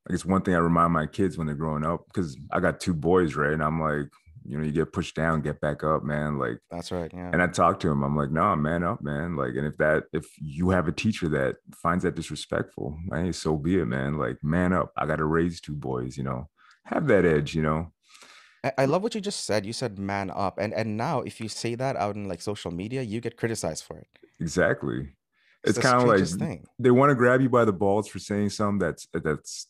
I 0.08 0.12
guess 0.12 0.24
one 0.24 0.42
thing 0.42 0.54
I 0.54 0.58
remind 0.58 0.92
my 0.92 1.06
kids 1.06 1.38
when 1.38 1.46
they're 1.46 1.54
growing 1.54 1.84
up, 1.84 2.06
because 2.06 2.36
I 2.50 2.58
got 2.58 2.80
two 2.80 2.94
boys, 2.94 3.36
right? 3.36 3.52
And 3.52 3.62
I'm 3.62 3.80
like, 3.80 4.08
you 4.44 4.58
know, 4.58 4.64
you 4.64 4.72
get 4.72 4.92
pushed 4.92 5.14
down, 5.14 5.40
get 5.40 5.60
back 5.60 5.84
up, 5.84 6.02
man. 6.02 6.38
Like, 6.38 6.58
That's 6.70 6.90
right. 6.90 7.10
Yeah. 7.14 7.30
and 7.32 7.40
I 7.40 7.46
talk 7.46 7.78
to 7.80 7.88
him. 7.90 8.02
I'm 8.02 8.16
like, 8.16 8.32
no, 8.32 8.56
man 8.56 8.82
up, 8.82 9.00
man. 9.00 9.36
Like, 9.36 9.54
and 9.54 9.66
if 9.66 9.76
that, 9.76 10.04
if 10.12 10.26
you 10.38 10.70
have 10.70 10.88
a 10.88 10.92
teacher 10.92 11.28
that 11.28 11.56
finds 11.74 12.02
that 12.02 12.16
disrespectful, 12.16 12.98
hey, 13.12 13.30
so 13.30 13.56
be 13.56 13.78
it, 13.78 13.86
man. 13.86 14.18
Like, 14.18 14.38
man 14.42 14.72
up. 14.72 14.92
I 14.96 15.06
got 15.06 15.16
to 15.16 15.24
raise 15.24 15.60
two 15.60 15.76
boys, 15.76 16.16
you 16.16 16.24
know, 16.24 16.48
have 16.84 17.06
that 17.06 17.24
edge, 17.24 17.54
you 17.54 17.62
know. 17.62 17.92
I, 18.64 18.72
I 18.78 18.84
love 18.86 19.02
what 19.02 19.14
you 19.14 19.20
just 19.20 19.44
said. 19.44 19.66
You 19.66 19.72
said 19.72 19.98
man 19.98 20.30
up. 20.34 20.58
And 20.58 20.72
and 20.74 20.96
now 20.96 21.20
if 21.20 21.40
you 21.40 21.48
say 21.48 21.74
that 21.76 21.96
out 21.96 22.16
in 22.16 22.28
like 22.28 22.40
social 22.42 22.70
media, 22.70 23.02
you 23.02 23.20
get 23.20 23.36
criticized 23.36 23.84
for 23.84 23.98
it. 23.98 24.08
Exactly. 24.40 25.14
It's 25.64 25.76
It's 25.76 25.78
the 25.78 25.82
kind 25.82 26.02
of 26.02 26.08
like 26.08 26.26
thing. 26.26 26.66
they 26.78 26.90
want 26.90 27.10
to 27.10 27.14
grab 27.14 27.40
you 27.40 27.48
by 27.48 27.64
the 27.64 27.72
balls 27.72 28.08
for 28.08 28.18
saying 28.18 28.50
something 28.50 28.78
that's 28.78 29.06
that's 29.12 29.68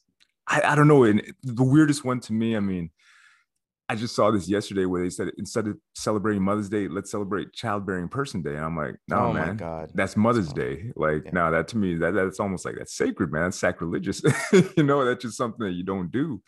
I, 0.49 0.61
I 0.63 0.75
don't 0.75 0.89
know. 0.89 1.05
And 1.05 1.23
the 1.43 1.63
weirdest 1.65 2.05
one 2.05 2.21
to 2.21 2.33
me, 2.33 2.57
I 2.57 2.61
mean, 2.61 2.91
I 3.89 3.95
just 3.95 4.17
saw 4.17 4.31
this 4.31 4.49
yesterday 4.49 4.87
where 4.87 5.03
they 5.03 5.11
said 5.11 5.31
instead 5.37 5.67
of 5.67 5.77
celebrating 5.95 6.43
Mother's 6.43 6.69
Day, 6.71 6.89
let's 6.89 7.11
celebrate 7.11 7.53
Childbearing 7.53 8.09
Person 8.09 8.41
Day. 8.43 8.55
And 8.57 8.65
I'm 8.65 8.77
like, 8.77 8.97
no, 9.07 9.17
Oh 9.19 9.33
my 9.33 9.47
man, 9.47 9.57
God. 9.57 9.91
that's 9.95 10.17
Mother's 10.17 10.53
Day. 10.53 10.93
Like, 10.97 11.27
yeah. 11.27 11.31
no, 11.33 11.51
that 11.51 11.69
to 11.69 11.77
me, 11.77 11.97
that 11.97 12.13
that's 12.15 12.41
almost 12.41 12.65
like 12.65 12.77
that's 12.77 12.95
sacred, 12.95 13.31
man. 13.33 13.45
That's 13.45 13.59
sacrilegious. 13.59 14.23
you 14.77 14.83
know, 14.83 15.05
that's 15.05 15.23
just 15.23 15.37
something 15.37 15.67
that 15.67 15.73
you 15.75 15.85
don't 15.85 16.11
do. 16.11 16.41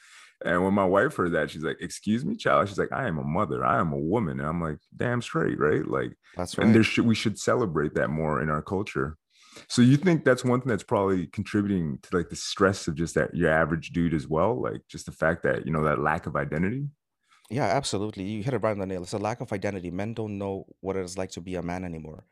And 0.45 0.65
when 0.65 0.75
my 0.75 0.85
wife 0.85 1.17
heard 1.17 1.33
that, 1.33 1.51
she's 1.51 1.63
like, 1.63 1.79
"Excuse 1.81 2.25
me, 2.25 2.37
child." 2.37 2.69
She's 2.69 2.79
like, 2.79 2.93
"I 2.93 3.07
am 3.07 3.19
a 3.19 3.25
mother. 3.25 3.65
I 3.65 3.79
am 3.79 3.93
a 3.93 3.99
woman." 3.99 4.41
And 4.41 4.49
I'm 4.49 4.61
like, 4.61 4.79
"Damn 4.97 5.23
straight, 5.23 5.59
right?" 5.59 5.87
Like, 5.87 6.17
That's 6.37 6.57
right. 6.59 6.67
and 6.67 6.75
there 6.75 6.83
should 6.83 7.07
we 7.07 7.15
should 7.15 7.39
celebrate 7.39 7.95
that 7.95 8.09
more 8.11 8.43
in 8.43 8.51
our 8.51 8.63
culture. 8.63 9.17
So 9.69 9.83
you 9.83 9.97
think 9.97 10.25
that's 10.25 10.45
one 10.45 10.61
thing 10.61 10.69
that's 10.69 10.83
probably 10.83 11.27
contributing 11.29 11.99
to 12.03 12.17
like 12.17 12.29
the 12.29 12.37
stress 12.37 12.89
of 12.89 12.95
just 12.95 13.15
that 13.15 13.35
your 13.35 13.51
average 13.51 13.91
dude 13.91 14.15
as 14.15 14.27
well, 14.29 14.61
like 14.61 14.83
just 14.89 15.07
the 15.07 15.13
fact 15.13 15.43
that 15.45 15.65
you 15.67 15.73
know 15.73 15.85
that 15.85 16.01
lack 16.01 16.27
of 16.27 16.37
identity. 16.37 16.89
Yeah, 17.51 17.67
absolutely. 17.67 18.25
You 18.25 18.43
hit 18.43 18.55
it 18.55 18.59
right 18.59 18.73
on 18.73 18.79
the 18.79 18.87
nail. 18.87 19.03
It's 19.03 19.13
a 19.13 19.19
lack 19.19 19.41
of 19.41 19.53
identity. 19.53 19.91
Men 19.91 20.15
don't 20.15 20.39
know 20.39 20.67
what 20.81 20.97
it 20.97 21.05
is 21.05 21.19
like 21.19 21.31
to 21.33 21.41
be 21.41 21.55
a 21.57 21.63
man 21.63 21.85
anymore, 21.85 22.25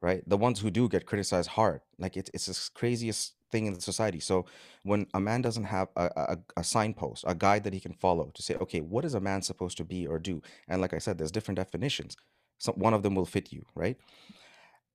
right? 0.00 0.22
The 0.26 0.38
ones 0.38 0.58
who 0.60 0.70
do 0.70 0.88
get 0.88 1.06
criticized 1.06 1.50
hard. 1.50 1.80
Like 1.98 2.16
it's 2.16 2.30
it's 2.34 2.46
the 2.46 2.70
craziest 2.74 3.34
thing 3.50 3.66
in 3.66 3.74
the 3.74 3.80
society. 3.80 4.20
So 4.20 4.46
when 4.82 5.06
a 5.14 5.20
man 5.20 5.42
doesn't 5.42 5.64
have 5.64 5.88
a, 5.96 6.10
a, 6.16 6.38
a 6.58 6.64
signpost, 6.64 7.24
a 7.26 7.34
guide 7.34 7.64
that 7.64 7.72
he 7.72 7.80
can 7.80 7.92
follow 7.92 8.30
to 8.34 8.42
say, 8.42 8.54
okay, 8.56 8.80
what 8.80 9.04
is 9.04 9.14
a 9.14 9.20
man 9.20 9.42
supposed 9.42 9.76
to 9.78 9.84
be 9.84 10.06
or 10.06 10.18
do? 10.18 10.42
And 10.68 10.80
like 10.80 10.94
I 10.94 10.98
said, 10.98 11.18
there's 11.18 11.32
different 11.32 11.56
definitions. 11.56 12.16
So 12.58 12.72
one 12.72 12.94
of 12.94 13.02
them 13.02 13.14
will 13.14 13.26
fit 13.26 13.52
you, 13.52 13.64
right? 13.74 13.96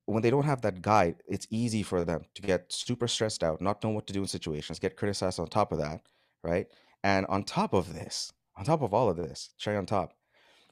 when 0.05 0.21
they 0.21 0.29
don't 0.29 0.45
have 0.45 0.61
that 0.61 0.81
guide, 0.81 1.15
it's 1.27 1.47
easy 1.49 1.83
for 1.83 2.03
them 2.03 2.25
to 2.35 2.41
get 2.41 2.71
super 2.71 3.07
stressed 3.07 3.43
out, 3.43 3.61
not 3.61 3.83
know 3.83 3.89
what 3.89 4.07
to 4.07 4.13
do 4.13 4.21
in 4.21 4.27
situations, 4.27 4.79
get 4.79 4.97
criticized 4.97 5.39
on 5.39 5.47
top 5.47 5.71
of 5.71 5.77
that, 5.77 6.01
right? 6.43 6.67
And 7.03 7.25
on 7.27 7.43
top 7.43 7.73
of 7.73 7.93
this, 7.93 8.33
on 8.57 8.65
top 8.65 8.81
of 8.81 8.93
all 8.93 9.09
of 9.09 9.17
this, 9.17 9.51
cherry 9.57 9.77
on 9.77 9.85
top, 9.85 10.13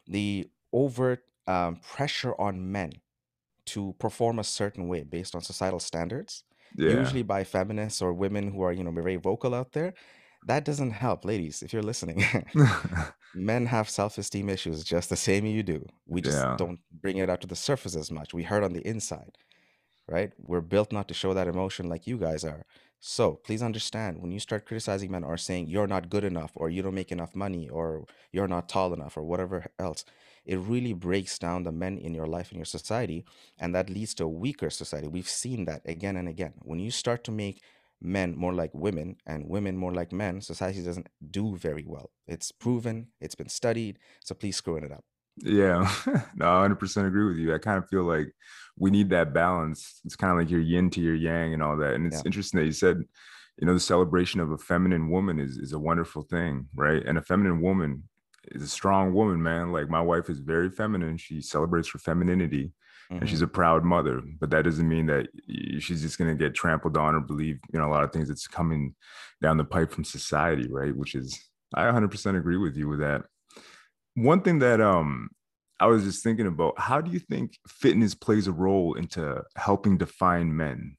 the 0.08 0.50
overt 0.74 1.24
um, 1.48 1.78
pressure 1.78 2.34
on 2.40 2.72
men 2.72 2.94
to 3.68 3.96
perform 4.00 4.40
a 4.40 4.44
certain 4.44 4.88
way 4.88 5.04
based 5.04 5.34
on 5.34 5.42
societal 5.42 5.80
standards, 5.80 6.44
Yeah, 6.76 6.90
usually 6.90 7.24
by 7.24 7.44
feminists 7.44 8.02
or 8.02 8.14
women 8.14 8.52
who 8.52 8.62
are, 8.64 8.72
you 8.74 8.84
know, 8.84 8.92
very 8.92 9.16
vocal 9.18 9.54
out 9.56 9.74
there, 9.74 9.94
that 10.44 10.66
doesn't 10.66 10.92
help, 10.92 11.26
ladies, 11.26 11.62
if 11.62 11.74
you're 11.74 11.84
listening. 11.84 12.24
Men 13.34 13.66
have 13.68 13.90
self-esteem 13.90 14.50
issues 14.50 14.84
just 14.84 15.10
the 15.10 15.16
same 15.16 15.46
you 15.46 15.64
do. 15.64 15.86
We 16.08 16.22
just 16.22 16.38
yeah, 16.38 16.56
don't 16.58 16.80
bring 16.92 17.18
it 17.18 17.30
out 17.30 17.42
to 17.42 17.48
the 17.48 17.56
surface 17.56 17.96
as 17.96 18.12
much. 18.12 18.34
We 18.34 18.44
hurt 18.44 18.64
on 18.64 18.74
the 18.74 18.86
inside, 18.86 19.38
right? 20.08 20.34
We're 20.38 20.62
built 20.62 20.92
not 20.92 21.08
to 21.10 21.14
show 21.14 21.34
that 21.34 21.48
emotion 21.48 21.90
like 21.90 22.08
you 22.08 22.18
guys 22.18 22.44
are. 22.44 22.66
So 23.00 23.36
please 23.36 23.64
understand 23.64 24.22
when 24.22 24.32
you 24.32 24.40
start 24.40 24.66
criticizing 24.66 25.12
men 25.12 25.24
or 25.24 25.38
saying 25.38 25.68
you're 25.70 25.88
not 25.88 26.10
good 26.10 26.24
enough 26.24 26.52
or 26.56 26.70
you 26.70 26.82
don't 26.84 26.96
make 26.96 27.12
enough 27.12 27.36
money 27.36 27.70
or 27.70 28.06
you're 28.32 28.48
not 28.48 28.70
tall 28.70 28.94
enough 28.94 29.18
or 29.18 29.24
whatever 29.24 29.72
else, 29.80 30.06
it 30.46 30.58
really 30.60 30.94
breaks 30.94 31.38
down 31.38 31.64
the 31.64 31.72
men 31.72 31.98
in 31.98 32.14
your 32.14 32.28
life 32.28 32.50
and 32.50 32.58
your 32.58 32.66
society. 32.66 33.26
And 33.60 33.76
that 33.76 33.90
leads 33.90 34.14
to 34.16 34.26
a 34.26 34.30
weaker 34.30 34.70
society. 34.70 35.08
We've 35.08 35.30
seen 35.30 35.66
that 35.66 35.82
again 35.86 36.18
and 36.18 36.28
again. 36.28 36.54
When 36.62 36.80
you 36.80 36.92
start 36.92 37.24
to 37.26 37.32
make 37.32 37.62
men 38.02 38.36
more 38.36 38.54
like 38.54 38.72
women 38.74 39.18
and 39.28 39.48
women 39.48 39.78
more 39.78 39.94
like 39.94 40.12
men, 40.12 40.42
society 40.42 40.84
doesn't 40.84 41.08
do 41.30 41.56
very 41.56 41.86
well. 41.86 42.10
It's 42.28 42.52
proven, 42.52 43.08
it's 43.20 43.36
been 43.36 43.50
studied. 43.50 44.00
So 44.24 44.34
please 44.34 44.58
screwing 44.58 44.84
it 44.84 44.92
up. 44.92 45.04
Yeah, 45.38 45.90
no, 46.36 46.46
I 46.46 46.68
100% 46.68 47.08
agree 47.08 47.26
with 47.26 47.38
you. 47.38 47.54
I 47.54 47.58
kind 47.58 47.78
of 47.78 47.88
feel 47.88 48.04
like 48.04 48.34
we 48.78 48.92
need 48.92 49.10
that 49.12 49.34
balance. 49.34 50.02
It's 50.04 50.16
kind 50.16 50.32
of 50.32 50.38
like 50.38 50.50
your 50.50 50.60
yin 50.60 50.90
to 50.92 51.02
your 51.02 51.16
yang 51.16 51.54
and 51.54 51.64
all 51.64 51.78
that. 51.78 51.94
And 51.94 52.08
it's 52.08 52.18
yeah. 52.18 52.24
interesting 52.26 52.60
that 52.60 52.66
you 52.66 52.74
said, 52.74 53.04
you 53.58 53.68
know, 53.68 53.74
the 53.74 53.80
celebration 53.80 54.40
of 54.40 54.52
a 54.52 54.58
feminine 54.58 55.10
woman 55.10 55.40
is, 55.40 55.58
is 55.58 55.74
a 55.74 55.80
wonderful 55.80 56.24
thing, 56.24 56.68
right? 56.76 57.04
And 57.06 57.18
a 57.18 57.22
feminine 57.22 57.62
woman 57.62 58.04
is 58.50 58.64
a 58.64 58.68
strong 58.68 59.14
woman, 59.14 59.42
man. 59.42 59.72
Like 59.72 59.90
my 59.90 60.02
wife 60.02 60.30
is 60.30 60.40
very 60.40 60.70
feminine. 60.70 61.18
She 61.18 61.42
celebrates 61.42 61.92
her 61.92 62.00
femininity 62.00 62.72
mm-hmm. 63.12 63.22
and 63.22 63.30
she's 63.30 63.40
mm-hmm. 63.40 63.46
a 63.46 63.60
proud 63.60 63.84
mother. 63.84 64.22
But 64.40 64.50
that 64.52 64.64
doesn't 64.64 64.88
mean 64.88 65.08
that 65.08 65.28
she's 65.80 66.02
just 66.02 66.18
going 66.18 66.30
to 66.30 66.44
get 66.44 66.56
trampled 66.56 66.98
on 66.98 67.16
or 67.16 67.20
believe, 67.20 67.60
you 67.72 67.80
know, 67.80 67.88
a 67.88 67.92
lot 67.92 68.04
of 68.04 68.12
things 68.12 68.28
that's 68.28 68.48
coming 68.48 68.96
down 69.42 69.58
the 69.58 69.64
pipe 69.64 69.92
from 69.92 70.04
society, 70.04 70.68
right? 70.72 70.96
Which 70.96 71.16
is, 71.16 71.40
I 71.74 71.84
100% 71.84 72.38
agree 72.38 72.58
with 72.58 72.76
you 72.76 72.88
with 72.88 73.00
that. 73.00 73.24
One 74.16 74.42
thing 74.42 74.60
that 74.60 74.82
um 74.82 75.30
I 75.80 75.88
was 75.88 76.04
just 76.04 76.24
thinking 76.24 76.46
about, 76.46 76.80
how 76.80 77.02
do 77.02 77.10
you 77.10 77.18
think 77.18 77.58
fitness 77.68 78.14
plays 78.14 78.46
a 78.46 78.52
role 78.52 78.94
into 78.94 79.44
helping 79.56 79.98
define 79.98 80.56
men? 80.56 80.96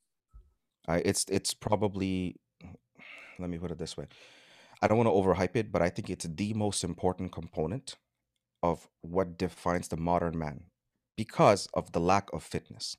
I 0.88 0.96
it's 1.04 1.24
it's 1.28 1.54
probably 1.54 2.36
let 3.38 3.48
me 3.48 3.58
put 3.58 3.70
it 3.70 3.78
this 3.78 3.96
way. 3.96 4.06
I 4.82 4.88
don't 4.88 4.98
want 4.98 5.08
to 5.08 5.12
overhype 5.12 5.56
it, 5.56 5.70
but 5.72 5.80
I 5.80 5.88
think 5.88 6.10
it's 6.10 6.26
the 6.26 6.52
most 6.54 6.84
important 6.84 7.32
component 7.32 7.96
of 8.62 8.88
what 9.00 9.38
defines 9.38 9.88
the 9.88 9.96
modern 9.96 10.38
man 10.38 10.64
because 11.16 11.68
of 11.72 11.92
the 11.92 12.00
lack 12.00 12.28
of 12.32 12.42
fitness. 12.42 12.96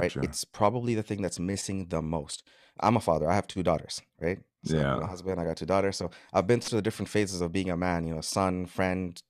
Right? 0.00 0.12
It's 0.24 0.44
probably 0.44 0.94
the 0.94 1.02
thing 1.02 1.22
that's 1.22 1.38
missing 1.38 1.86
the 1.88 2.02
most. 2.02 2.42
I'm 2.80 2.96
a 2.96 3.00
father. 3.00 3.30
I 3.30 3.34
have 3.34 3.46
two 3.46 3.62
daughters, 3.62 4.02
right? 4.20 4.40
So 4.64 4.76
I'm 4.76 5.02
a 5.02 5.06
Yeah. 5.06 5.06
husband. 5.06 5.40
I 5.40 5.44
got 5.44 5.56
two 5.56 5.66
daughters. 5.66 5.96
So 5.96 6.10
I've 6.32 6.46
been 6.46 6.60
through 6.60 6.78
the 6.78 6.82
different 6.82 7.08
phases 7.08 7.40
of 7.40 7.52
being 7.52 7.70
a 7.70 7.76
man, 7.76 8.06
you 8.06 8.14
know, 8.14 8.20
son, 8.20 8.66
friend, 8.66 9.20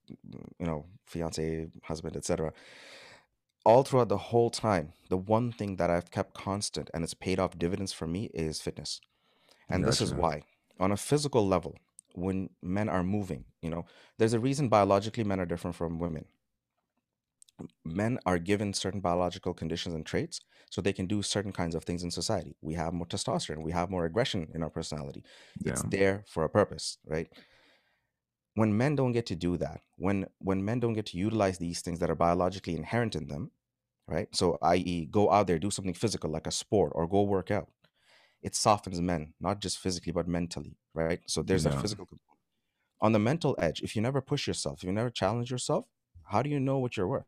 you 0.58 0.66
know, 0.66 0.86
fiance, 1.06 1.68
husband, 1.84 2.16
etc. 2.16 2.52
All 3.64 3.82
throughout 3.84 4.08
the 4.08 4.16
whole 4.16 4.50
time, 4.50 4.92
the 5.10 5.18
one 5.18 5.52
thing 5.52 5.76
that 5.76 5.90
I've 5.90 6.10
kept 6.10 6.34
constant 6.34 6.90
and 6.94 7.04
it's 7.04 7.14
paid 7.14 7.38
off 7.38 7.58
dividends 7.58 7.92
for 7.92 8.06
me 8.06 8.30
is 8.32 8.60
fitness. 8.60 9.00
And 9.68 9.84
this 9.84 10.00
is 10.00 10.14
why. 10.14 10.44
On 10.80 10.92
a 10.92 10.96
physical 10.96 11.46
level, 11.46 11.76
when 12.14 12.50
men 12.62 12.88
are 12.88 13.02
moving, 13.02 13.44
you 13.62 13.70
know, 13.70 13.84
there's 14.18 14.32
a 14.32 14.40
reason 14.40 14.68
biologically 14.68 15.24
men 15.24 15.40
are 15.40 15.46
different 15.46 15.76
from 15.76 15.98
women 15.98 16.24
men 17.84 18.18
are 18.26 18.38
given 18.38 18.72
certain 18.72 19.00
biological 19.00 19.54
conditions 19.54 19.94
and 19.94 20.06
traits 20.06 20.40
so 20.70 20.80
they 20.80 20.92
can 20.92 21.06
do 21.06 21.22
certain 21.22 21.52
kinds 21.52 21.74
of 21.74 21.84
things 21.84 22.02
in 22.02 22.10
society. 22.10 22.56
We 22.60 22.74
have 22.74 22.92
more 22.92 23.06
testosterone, 23.06 23.62
we 23.62 23.72
have 23.72 23.90
more 23.90 24.04
aggression 24.04 24.48
in 24.54 24.62
our 24.62 24.70
personality. 24.70 25.24
Yeah. 25.62 25.72
It's 25.72 25.82
there 25.84 26.24
for 26.26 26.44
a 26.44 26.48
purpose, 26.48 26.98
right? 27.06 27.28
When 28.54 28.76
men 28.76 28.96
don't 28.96 29.12
get 29.12 29.26
to 29.26 29.36
do 29.36 29.56
that, 29.58 29.80
when 29.96 30.26
when 30.38 30.64
men 30.64 30.80
don't 30.80 30.94
get 30.94 31.06
to 31.06 31.18
utilize 31.18 31.58
these 31.58 31.80
things 31.80 32.00
that 32.00 32.10
are 32.10 32.16
biologically 32.16 32.76
inherent 32.76 33.14
in 33.14 33.28
them, 33.28 33.50
right? 34.06 34.28
So 34.34 34.58
i.e. 34.62 35.06
go 35.06 35.30
out 35.30 35.46
there, 35.46 35.58
do 35.58 35.70
something 35.70 35.94
physical 35.94 36.30
like 36.30 36.46
a 36.46 36.52
sport 36.52 36.92
or 36.94 37.06
go 37.06 37.22
work 37.22 37.50
out. 37.50 37.68
It 38.42 38.54
softens 38.54 39.00
men, 39.00 39.34
not 39.40 39.60
just 39.60 39.78
physically 39.78 40.12
but 40.12 40.28
mentally, 40.28 40.76
right? 40.94 41.20
So 41.26 41.42
there's 41.42 41.64
yeah. 41.64 41.76
a 41.76 41.80
physical 41.80 42.06
component. 42.06 42.24
On 43.00 43.12
the 43.12 43.18
mental 43.18 43.56
edge, 43.58 43.80
if 43.82 43.94
you 43.94 44.02
never 44.02 44.20
push 44.20 44.46
yourself, 44.46 44.78
if 44.78 44.84
you 44.84 44.92
never 44.92 45.10
challenge 45.10 45.50
yourself, 45.50 45.86
how 46.24 46.42
do 46.42 46.50
you 46.50 46.60
know 46.60 46.78
what 46.78 46.96
you're 46.96 47.08
worth? 47.08 47.26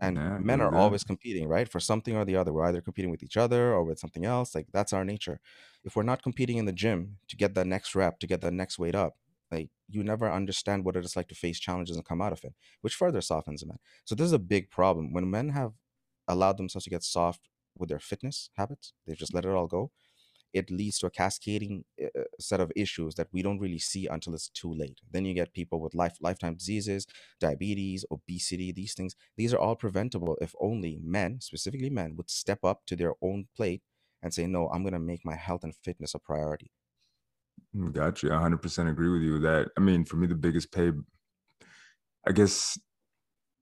and 0.00 0.16
yeah, 0.16 0.38
men 0.38 0.60
are 0.60 0.74
always 0.74 1.04
competing 1.04 1.48
right 1.48 1.68
for 1.68 1.80
something 1.80 2.16
or 2.16 2.24
the 2.24 2.36
other 2.36 2.52
we're 2.52 2.64
either 2.64 2.80
competing 2.80 3.10
with 3.10 3.22
each 3.22 3.36
other 3.36 3.72
or 3.72 3.82
with 3.84 3.98
something 3.98 4.24
else 4.24 4.54
like 4.54 4.66
that's 4.72 4.92
our 4.92 5.04
nature 5.04 5.40
if 5.84 5.96
we're 5.96 6.02
not 6.02 6.22
competing 6.22 6.56
in 6.56 6.64
the 6.64 6.72
gym 6.72 7.16
to 7.28 7.36
get 7.36 7.54
that 7.54 7.66
next 7.66 7.94
rep 7.94 8.18
to 8.20 8.26
get 8.26 8.40
that 8.40 8.52
next 8.52 8.78
weight 8.78 8.94
up 8.94 9.16
like 9.50 9.70
you 9.88 10.02
never 10.02 10.30
understand 10.30 10.84
what 10.84 10.96
it 10.96 11.04
is 11.04 11.16
like 11.16 11.28
to 11.28 11.34
face 11.34 11.58
challenges 11.58 11.96
and 11.96 12.04
come 12.04 12.20
out 12.20 12.32
of 12.32 12.44
it 12.44 12.54
which 12.80 12.94
further 12.94 13.20
softens 13.20 13.64
men 13.64 13.78
so 14.04 14.14
this 14.14 14.26
is 14.26 14.32
a 14.32 14.38
big 14.38 14.70
problem 14.70 15.12
when 15.12 15.30
men 15.30 15.50
have 15.50 15.72
allowed 16.26 16.58
themselves 16.58 16.84
to 16.84 16.90
get 16.90 17.02
soft 17.02 17.48
with 17.76 17.88
their 17.88 17.98
fitness 17.98 18.50
habits 18.56 18.92
they've 19.06 19.16
just 19.16 19.34
let 19.34 19.44
it 19.44 19.50
all 19.50 19.66
go 19.66 19.90
it 20.52 20.70
leads 20.70 20.98
to 20.98 21.06
a 21.06 21.10
cascading 21.10 21.84
uh, 22.02 22.22
set 22.40 22.60
of 22.60 22.72
issues 22.76 23.14
that 23.16 23.28
we 23.32 23.42
don't 23.42 23.58
really 23.58 23.78
see 23.78 24.06
until 24.06 24.34
it's 24.34 24.48
too 24.48 24.72
late. 24.72 25.00
Then 25.10 25.24
you 25.24 25.34
get 25.34 25.52
people 25.52 25.80
with 25.80 25.94
life 25.94 26.16
lifetime 26.20 26.54
diseases, 26.54 27.06
diabetes, 27.40 28.04
obesity, 28.10 28.72
these 28.72 28.94
things. 28.94 29.14
These 29.36 29.52
are 29.54 29.58
all 29.58 29.76
preventable 29.76 30.36
if 30.40 30.54
only 30.60 30.98
men, 31.02 31.40
specifically 31.40 31.90
men, 31.90 32.16
would 32.16 32.30
step 32.30 32.64
up 32.64 32.86
to 32.86 32.96
their 32.96 33.14
own 33.22 33.48
plate 33.56 33.82
and 34.22 34.32
say, 34.34 34.46
"No, 34.46 34.68
I'm 34.68 34.82
going 34.82 34.94
to 34.94 34.98
make 34.98 35.24
my 35.24 35.36
health 35.36 35.64
and 35.64 35.74
fitness 35.74 36.14
a 36.14 36.18
priority." 36.18 36.72
Mm, 37.74 37.92
gotcha. 37.92 38.28
100% 38.28 38.88
agree 38.88 39.10
with 39.10 39.22
you 39.22 39.38
that. 39.40 39.70
I 39.76 39.80
mean, 39.80 40.04
for 40.04 40.16
me, 40.16 40.26
the 40.26 40.34
biggest 40.34 40.72
pay, 40.72 40.92
I 42.26 42.32
guess, 42.32 42.78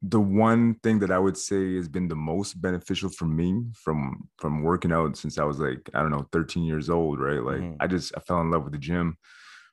the 0.02 0.20
one 0.20 0.74
thing 0.82 0.98
that 1.00 1.10
I 1.10 1.18
would 1.18 1.36
say 1.36 1.76
has 1.76 1.88
been 1.88 2.08
the 2.08 2.16
most 2.16 2.60
beneficial 2.60 3.08
for 3.08 3.24
me 3.24 3.64
from 3.74 4.28
from 4.38 4.62
working 4.62 4.92
out 4.92 5.16
since 5.16 5.38
I 5.38 5.44
was 5.44 5.58
like 5.58 5.88
I 5.94 6.00
don't 6.00 6.10
know 6.10 6.28
13 6.32 6.64
years 6.64 6.90
old, 6.90 7.20
right? 7.20 7.42
Like 7.42 7.60
mm-hmm. 7.60 7.76
I 7.80 7.86
just 7.86 8.12
I 8.16 8.20
fell 8.20 8.40
in 8.40 8.50
love 8.50 8.64
with 8.64 8.72
the 8.72 8.78
gym. 8.78 9.16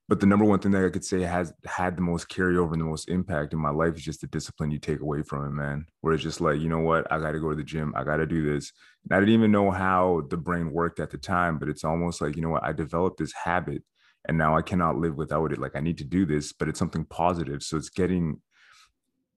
But 0.09 0.19
the 0.19 0.25
number 0.25 0.43
one 0.43 0.59
thing 0.59 0.71
that 0.71 0.83
I 0.83 0.89
could 0.89 1.05
say 1.05 1.21
has 1.21 1.53
had 1.65 1.95
the 1.95 2.01
most 2.01 2.27
carryover 2.27 2.73
and 2.73 2.81
the 2.81 2.85
most 2.85 3.07
impact 3.07 3.53
in 3.53 3.59
my 3.59 3.69
life 3.69 3.95
is 3.95 4.03
just 4.03 4.19
the 4.19 4.27
discipline 4.27 4.69
you 4.69 4.77
take 4.77 4.99
away 4.99 5.23
from 5.23 5.45
it, 5.45 5.51
man. 5.51 5.85
Where 6.01 6.13
it's 6.13 6.23
just 6.23 6.41
like, 6.41 6.59
you 6.59 6.67
know 6.67 6.79
what, 6.79 7.09
I 7.09 7.19
got 7.19 7.31
to 7.31 7.39
go 7.39 7.51
to 7.51 7.55
the 7.55 7.63
gym, 7.63 7.93
I 7.95 8.03
got 8.03 8.17
to 8.17 8.25
do 8.25 8.53
this. 8.53 8.73
And 9.05 9.15
I 9.15 9.21
didn't 9.21 9.35
even 9.35 9.51
know 9.51 9.71
how 9.71 10.23
the 10.29 10.35
brain 10.35 10.71
worked 10.71 10.99
at 10.99 11.09
the 11.09 11.17
time, 11.17 11.57
but 11.57 11.69
it's 11.69 11.85
almost 11.85 12.21
like, 12.21 12.35
you 12.35 12.41
know 12.41 12.49
what, 12.49 12.65
I 12.65 12.73
developed 12.73 13.17
this 13.17 13.31
habit 13.31 13.81
and 14.27 14.37
now 14.37 14.57
I 14.57 14.61
cannot 14.61 14.97
live 14.97 15.15
without 15.15 15.53
it. 15.53 15.59
Like 15.59 15.75
I 15.75 15.79
need 15.79 15.97
to 15.99 16.03
do 16.03 16.25
this, 16.25 16.51
but 16.51 16.67
it's 16.67 16.79
something 16.79 17.05
positive. 17.05 17.63
So 17.63 17.77
it's 17.77 17.89
getting 17.89 18.41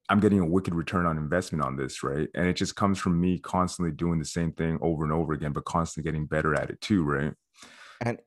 I'm 0.08 0.20
getting 0.20 0.38
a 0.38 0.46
wicked 0.46 0.74
return 0.74 1.06
on 1.06 1.18
investment 1.18 1.64
on 1.64 1.76
this, 1.76 2.02
right? 2.02 2.28
And 2.34 2.46
it 2.46 2.54
just 2.54 2.76
comes 2.76 2.98
from 2.98 3.20
me 3.20 3.38
constantly 3.38 3.92
doing 3.92 4.18
the 4.18 4.24
same 4.24 4.52
thing 4.52 4.78
over 4.80 5.04
and 5.04 5.12
over 5.12 5.32
again, 5.32 5.52
but 5.52 5.64
constantly 5.64 6.10
getting 6.10 6.26
better 6.26 6.54
at 6.54 6.70
it 6.70 6.80
too, 6.80 7.02
right? 7.02 7.32
And 8.00 8.18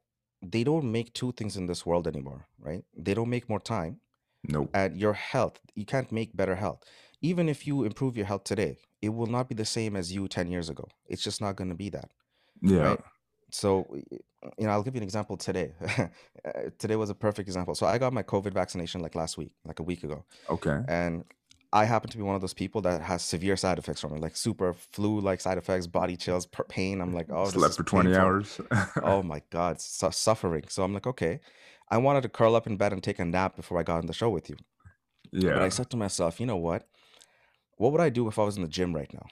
they 0.42 0.64
don't 0.64 0.92
make 0.92 1.14
two 1.14 1.32
things 1.34 1.58
in 1.58 1.68
this 1.68 1.86
world 1.86 2.08
anymore, 2.08 2.48
right? 2.60 2.84
They 2.98 3.14
don't 3.14 3.30
make 3.30 3.50
more 3.50 3.60
time. 3.60 4.00
Nope. 4.48 4.70
And 4.74 4.98
your 4.98 5.14
health, 5.14 5.60
you 5.76 5.86
can't 5.86 6.12
make 6.12 6.36
better 6.36 6.56
health. 6.56 6.84
Even 7.22 7.50
if 7.50 7.68
you 7.68 7.84
improve 7.84 8.16
your 8.16 8.26
health 8.26 8.46
today, 8.46 8.78
it 9.02 9.10
will 9.10 9.28
not 9.28 9.50
be 9.50 9.56
the 9.56 9.66
same 9.66 9.96
as 9.96 10.14
you 10.14 10.28
10 10.28 10.50
years 10.50 10.70
ago. 10.70 10.88
It's 11.08 11.24
just 11.24 11.42
not 11.42 11.56
going 11.56 11.70
to 11.70 11.76
be 11.76 11.90
that. 11.90 12.12
Yeah. 12.62 12.82
Right? 12.82 13.00
So, 13.52 13.88
you 14.58 14.66
know, 14.66 14.70
I'll 14.70 14.84
give 14.84 14.96
you 14.96 15.00
an 15.00 15.04
example 15.04 15.36
today. 15.36 15.74
today 16.78 16.96
was 16.96 17.10
a 17.10 17.16
perfect 17.16 17.50
example. 17.50 17.76
So 17.76 17.86
I 17.86 17.98
got 17.98 18.14
my 18.14 18.24
COVID 18.24 18.54
vaccination 18.54 19.02
like 19.02 19.16
last 19.16 19.38
week, 19.38 19.54
like 19.66 19.80
a 19.80 19.84
week 19.84 20.04
ago. 20.04 20.24
Okay. 20.50 20.80
And 20.88 21.26
I 21.72 21.86
happen 21.86 22.10
to 22.10 22.18
be 22.18 22.24
one 22.24 22.36
of 22.36 22.42
those 22.42 22.54
people 22.54 22.82
that 22.82 23.02
has 23.02 23.22
severe 23.22 23.56
side 23.56 23.78
effects 23.78 24.02
from 24.02 24.16
it, 24.16 24.22
like 24.22 24.36
super 24.36 24.74
flu-like 24.74 25.40
side 25.40 25.58
effects, 25.58 25.86
body 25.86 26.18
chills, 26.18 26.48
pain. 26.68 27.00
I'm 27.00 27.14
like, 27.14 27.28
oh, 27.30 27.50
slept 27.50 27.76
for 27.76 27.84
20 27.84 28.10
painful. 28.10 28.22
hours. 28.22 28.62
oh 29.04 29.22
my 29.22 29.42
god, 29.52 29.80
su- 29.80 30.12
suffering. 30.12 30.64
So 30.68 30.84
I'm 30.84 30.94
like, 30.94 31.06
okay. 31.06 31.40
I 31.92 31.98
wanted 31.98 32.22
to 32.22 32.30
curl 32.30 32.56
up 32.56 32.68
in 32.68 32.78
bed 32.78 32.94
and 32.94 33.04
take 33.04 33.20
a 33.20 33.26
nap 33.26 33.56
before 33.56 33.80
I 33.80 33.84
got 33.84 33.98
on 33.98 34.08
the 34.08 34.14
show 34.14 34.30
with 34.30 34.50
you. 34.50 34.58
Yeah. 35.32 35.54
But 35.54 35.62
I 35.64 35.70
said 35.70 35.90
to 35.92 35.98
myself, 35.98 36.40
you 36.40 36.46
know 36.46 36.58
what? 36.58 36.88
What 37.78 37.92
would 37.92 38.02
I 38.02 38.10
do 38.10 38.28
if 38.28 38.38
I 38.38 38.44
was 38.44 38.58
in 38.58 38.64
the 38.64 38.70
gym 38.70 38.96
right 38.96 39.12
now? 39.14 39.26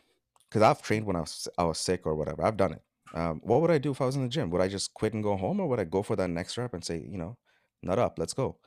Because 0.50 0.62
I've 0.62 0.82
trained 0.82 1.06
when 1.06 1.16
I 1.16 1.22
was 1.22 1.48
I 1.58 1.64
was 1.66 1.80
sick 1.80 2.06
or 2.06 2.16
whatever. 2.16 2.44
I've 2.44 2.58
done 2.58 2.74
it. 2.74 2.82
Um, 3.14 3.42
what 3.44 3.62
would 3.62 3.72
I 3.72 3.78
do 3.78 3.92
if 3.92 4.02
I 4.02 4.06
was 4.06 4.16
in 4.16 4.24
the 4.24 4.30
gym? 4.30 4.50
Would 4.52 4.62
I 4.62 4.68
just 4.68 4.94
quit 4.94 5.14
and 5.14 5.24
go 5.24 5.38
home, 5.38 5.60
or 5.60 5.68
would 5.68 5.80
I 5.80 5.86
go 5.86 6.04
for 6.04 6.16
that 6.16 6.30
next 6.30 6.58
rep 6.58 6.74
and 6.74 6.84
say, 6.84 7.06
you 7.10 7.18
know, 7.18 7.38
nut 7.82 8.00
up, 8.00 8.20
let's 8.20 8.34
go? 8.34 8.58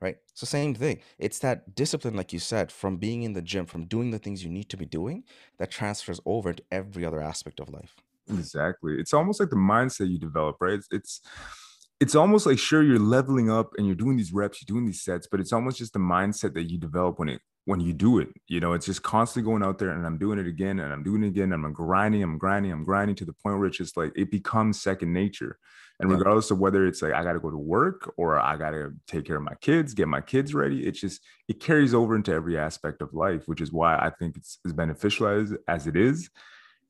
Right? 0.00 0.16
So 0.34 0.46
same 0.46 0.74
thing. 0.74 1.00
It's 1.18 1.38
that 1.40 1.74
discipline, 1.74 2.14
like 2.14 2.32
you 2.32 2.38
said, 2.38 2.72
from 2.72 2.96
being 2.96 3.22
in 3.22 3.32
the 3.32 3.42
gym, 3.42 3.66
from 3.66 3.86
doing 3.86 4.10
the 4.10 4.18
things 4.18 4.42
you 4.44 4.50
need 4.50 4.68
to 4.70 4.76
be 4.76 4.86
doing, 4.86 5.24
that 5.58 5.70
transfers 5.70 6.20
over 6.24 6.50
into 6.50 6.62
every 6.70 7.04
other 7.04 7.20
aspect 7.20 7.60
of 7.60 7.68
life. 7.68 7.94
Exactly. 8.28 8.94
It's 8.98 9.12
almost 9.12 9.40
like 9.40 9.50
the 9.50 9.56
mindset 9.56 10.08
you 10.08 10.18
develop, 10.18 10.56
right? 10.60 10.74
It's, 10.74 10.88
it's 10.90 11.20
it's 12.00 12.14
almost 12.14 12.46
like 12.46 12.58
sure 12.58 12.82
you're 12.82 12.98
leveling 12.98 13.50
up 13.50 13.72
and 13.76 13.86
you're 13.86 13.94
doing 13.94 14.16
these 14.16 14.32
reps, 14.32 14.62
you're 14.62 14.74
doing 14.74 14.86
these 14.86 15.02
sets, 15.02 15.26
but 15.30 15.38
it's 15.38 15.52
almost 15.52 15.76
just 15.76 15.92
the 15.92 15.98
mindset 15.98 16.54
that 16.54 16.70
you 16.70 16.78
develop 16.78 17.18
when 17.18 17.28
it 17.28 17.42
when 17.66 17.78
you 17.78 17.92
do 17.92 18.18
it. 18.18 18.28
You 18.48 18.58
know, 18.58 18.72
it's 18.72 18.86
just 18.86 19.02
constantly 19.02 19.50
going 19.50 19.62
out 19.62 19.78
there 19.78 19.90
and 19.90 20.06
I'm 20.06 20.16
doing 20.16 20.38
it 20.38 20.46
again 20.46 20.80
and 20.80 20.92
I'm 20.92 21.02
doing 21.02 21.22
it 21.22 21.28
again. 21.28 21.52
And 21.52 21.64
I'm 21.64 21.74
grinding, 21.74 22.22
I'm 22.22 22.38
grinding, 22.38 22.72
I'm 22.72 22.84
grinding 22.84 23.16
to 23.16 23.26
the 23.26 23.34
point 23.34 23.58
where 23.58 23.68
it's 23.68 23.76
just 23.76 23.98
like 23.98 24.12
it 24.16 24.30
becomes 24.30 24.80
second 24.80 25.12
nature. 25.12 25.58
And 26.00 26.10
regardless 26.10 26.50
of 26.50 26.58
whether 26.58 26.86
it's 26.86 27.02
like 27.02 27.12
I 27.12 27.22
got 27.22 27.34
to 27.34 27.40
go 27.40 27.50
to 27.50 27.58
work 27.58 28.14
or 28.16 28.38
I 28.38 28.56
got 28.56 28.70
to 28.70 28.94
take 29.06 29.26
care 29.26 29.36
of 29.36 29.42
my 29.42 29.54
kids, 29.60 29.92
get 29.92 30.08
my 30.08 30.22
kids 30.22 30.54
ready, 30.54 30.86
it's 30.86 30.98
just 30.98 31.20
it 31.46 31.60
carries 31.60 31.92
over 31.92 32.16
into 32.16 32.32
every 32.32 32.58
aspect 32.58 33.02
of 33.02 33.12
life, 33.12 33.46
which 33.46 33.60
is 33.60 33.70
why 33.70 33.96
I 33.96 34.10
think 34.18 34.38
it's 34.38 34.58
as 34.64 34.72
beneficial 34.72 35.26
as 35.26 35.54
as 35.68 35.86
it 35.86 35.96
is, 35.96 36.30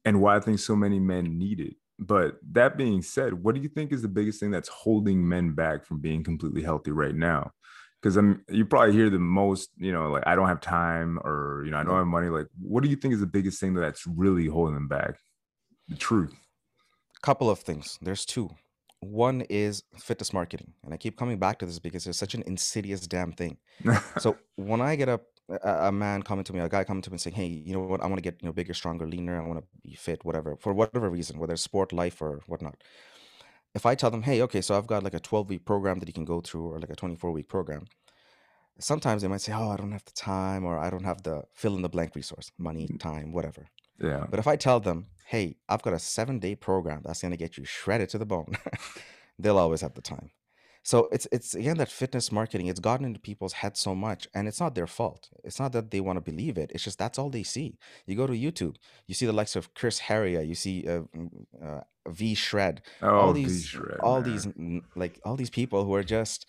and 0.04 0.20
why 0.20 0.36
I 0.36 0.40
think 0.40 0.60
so 0.60 0.76
many 0.76 1.00
men 1.00 1.38
need 1.38 1.58
it. 1.58 1.74
But 1.98 2.36
that 2.52 2.78
being 2.78 3.02
said, 3.02 3.34
what 3.34 3.56
do 3.56 3.60
you 3.60 3.68
think 3.68 3.92
is 3.92 4.00
the 4.00 4.08
biggest 4.08 4.38
thing 4.38 4.52
that's 4.52 4.68
holding 4.68 5.28
men 5.28 5.52
back 5.52 5.84
from 5.84 5.98
being 5.98 6.22
completely 6.22 6.62
healthy 6.62 6.92
right 6.92 7.14
now? 7.14 7.50
Because 8.00 8.16
I'm 8.16 8.30
um, 8.30 8.44
you 8.48 8.64
probably 8.64 8.92
hear 8.92 9.10
the 9.10 9.18
most, 9.18 9.70
you 9.76 9.92
know, 9.92 10.08
like 10.10 10.22
I 10.24 10.36
don't 10.36 10.48
have 10.48 10.60
time 10.60 11.18
or 11.24 11.62
you 11.64 11.72
know 11.72 11.78
I 11.78 11.82
don't 11.82 11.96
have 11.96 12.06
money. 12.06 12.28
Like, 12.28 12.46
what 12.62 12.84
do 12.84 12.88
you 12.88 12.96
think 12.96 13.12
is 13.12 13.20
the 13.20 13.26
biggest 13.26 13.58
thing 13.58 13.74
that's 13.74 14.06
really 14.06 14.46
holding 14.46 14.74
them 14.74 14.86
back? 14.86 15.18
The 15.88 15.96
truth. 15.96 16.32
A 17.16 17.26
couple 17.26 17.50
of 17.50 17.58
things. 17.58 17.98
There's 18.00 18.24
two 18.24 18.50
one 19.00 19.42
is 19.42 19.82
fitness 19.98 20.32
marketing, 20.32 20.74
and 20.84 20.92
I 20.94 20.96
keep 20.96 21.16
coming 21.16 21.38
back 21.38 21.58
to 21.60 21.66
this 21.66 21.78
because 21.78 22.06
it's 22.06 22.18
such 22.18 22.34
an 22.34 22.42
insidious 22.46 23.06
damn 23.06 23.32
thing. 23.32 23.58
So 24.18 24.36
when 24.56 24.80
I 24.80 24.96
get 24.96 25.08
a 25.08 25.20
a, 25.48 25.88
a 25.88 25.92
man 25.92 26.22
coming 26.22 26.44
to 26.44 26.52
me, 26.52 26.60
a 26.60 26.68
guy 26.68 26.84
coming 26.84 27.02
to 27.02 27.10
me 27.10 27.14
and 27.14 27.20
saying, 27.20 27.34
"Hey, 27.36 27.46
you 27.46 27.72
know 27.72 27.80
what? 27.80 28.02
I 28.02 28.06
want 28.06 28.18
to 28.18 28.22
get 28.22 28.40
you 28.42 28.46
know 28.48 28.52
bigger, 28.52 28.74
stronger, 28.74 29.06
leaner. 29.06 29.40
I 29.42 29.46
want 29.46 29.58
to 29.60 29.66
be 29.82 29.94
fit, 29.94 30.24
whatever, 30.24 30.56
for 30.56 30.72
whatever 30.72 31.10
reason, 31.10 31.38
whether 31.38 31.54
it's 31.54 31.62
sport, 31.62 31.92
life, 31.92 32.22
or 32.22 32.40
whatnot." 32.46 32.76
If 33.74 33.86
I 33.86 33.94
tell 33.94 34.10
them, 34.10 34.22
"Hey, 34.22 34.42
okay, 34.42 34.60
so 34.60 34.76
I've 34.76 34.86
got 34.86 35.02
like 35.02 35.14
a 35.14 35.20
12 35.20 35.48
week 35.48 35.64
program 35.64 35.98
that 36.00 36.08
you 36.08 36.12
can 36.14 36.24
go 36.24 36.40
through, 36.40 36.66
or 36.72 36.78
like 36.78 36.90
a 36.90 36.96
24 36.96 37.32
week 37.32 37.48
program," 37.48 37.86
sometimes 38.78 39.22
they 39.22 39.28
might 39.28 39.40
say, 39.40 39.52
"Oh, 39.52 39.70
I 39.70 39.76
don't 39.76 39.92
have 39.92 40.04
the 40.04 40.12
time," 40.12 40.64
or 40.64 40.78
"I 40.78 40.90
don't 40.90 41.04
have 41.04 41.22
the 41.22 41.44
fill 41.54 41.76
in 41.76 41.82
the 41.82 41.88
blank 41.88 42.14
resource, 42.14 42.52
money, 42.58 42.86
Mm, 42.88 42.98
time, 43.00 43.32
whatever." 43.32 43.66
yeah. 43.98 44.26
But 44.30 44.38
if 44.38 44.46
I 44.46 44.56
tell 44.56 44.80
them, 44.80 45.06
"Hey, 45.32 45.56
I've 45.68 45.82
got 45.82 45.94
a 45.94 45.98
seven 46.16 46.38
day 46.38 46.54
program 46.56 47.00
that's 47.04 47.22
going 47.22 47.32
to 47.32 47.36
get 47.44 47.56
you 47.58 47.64
shredded 47.64 48.08
to 48.10 48.18
the 48.18 48.26
bone," 48.34 48.52
they'll 49.38 49.58
always 49.64 49.80
have 49.82 49.94
the 49.94 50.02
time. 50.14 50.30
So 50.82 51.08
it's 51.12 51.26
it's 51.30 51.54
again 51.54 51.76
that 51.76 51.90
fitness 51.90 52.32
marketing, 52.32 52.66
it's 52.68 52.80
gotten 52.80 53.04
into 53.06 53.20
people's 53.20 53.52
heads 53.54 53.80
so 53.80 53.94
much, 53.94 54.26
and 54.34 54.48
it's 54.48 54.60
not 54.60 54.74
their 54.74 54.86
fault. 54.86 55.28
It's 55.44 55.60
not 55.60 55.72
that 55.72 55.90
they 55.90 56.00
want 56.00 56.16
to 56.16 56.30
believe 56.32 56.56
it. 56.56 56.70
It's 56.74 56.84
just 56.84 56.98
that's 56.98 57.18
all 57.18 57.30
they 57.30 57.42
see. 57.42 57.78
You 58.06 58.16
go 58.16 58.26
to 58.26 58.32
YouTube, 58.32 58.76
you 59.06 59.14
see 59.14 59.26
the 59.26 59.32
likes 59.40 59.56
of 59.56 59.74
Chris 59.74 60.00
Heria, 60.00 60.42
you 60.42 60.54
see 60.54 60.86
uh, 60.88 61.02
mm, 61.14 61.28
uh, 61.62 61.80
V 62.08 62.34
Shred, 62.34 62.82
all 63.12 63.30
Oh, 63.30 63.32
V 63.32 63.44
these 63.44 63.66
Shred, 63.66 64.00
all 64.00 64.22
these 64.22 64.46
mm, 64.46 64.82
like 64.96 65.20
all 65.24 65.36
these 65.36 65.50
people 65.50 65.84
who 65.84 65.94
are 65.94 66.02
just, 66.04 66.46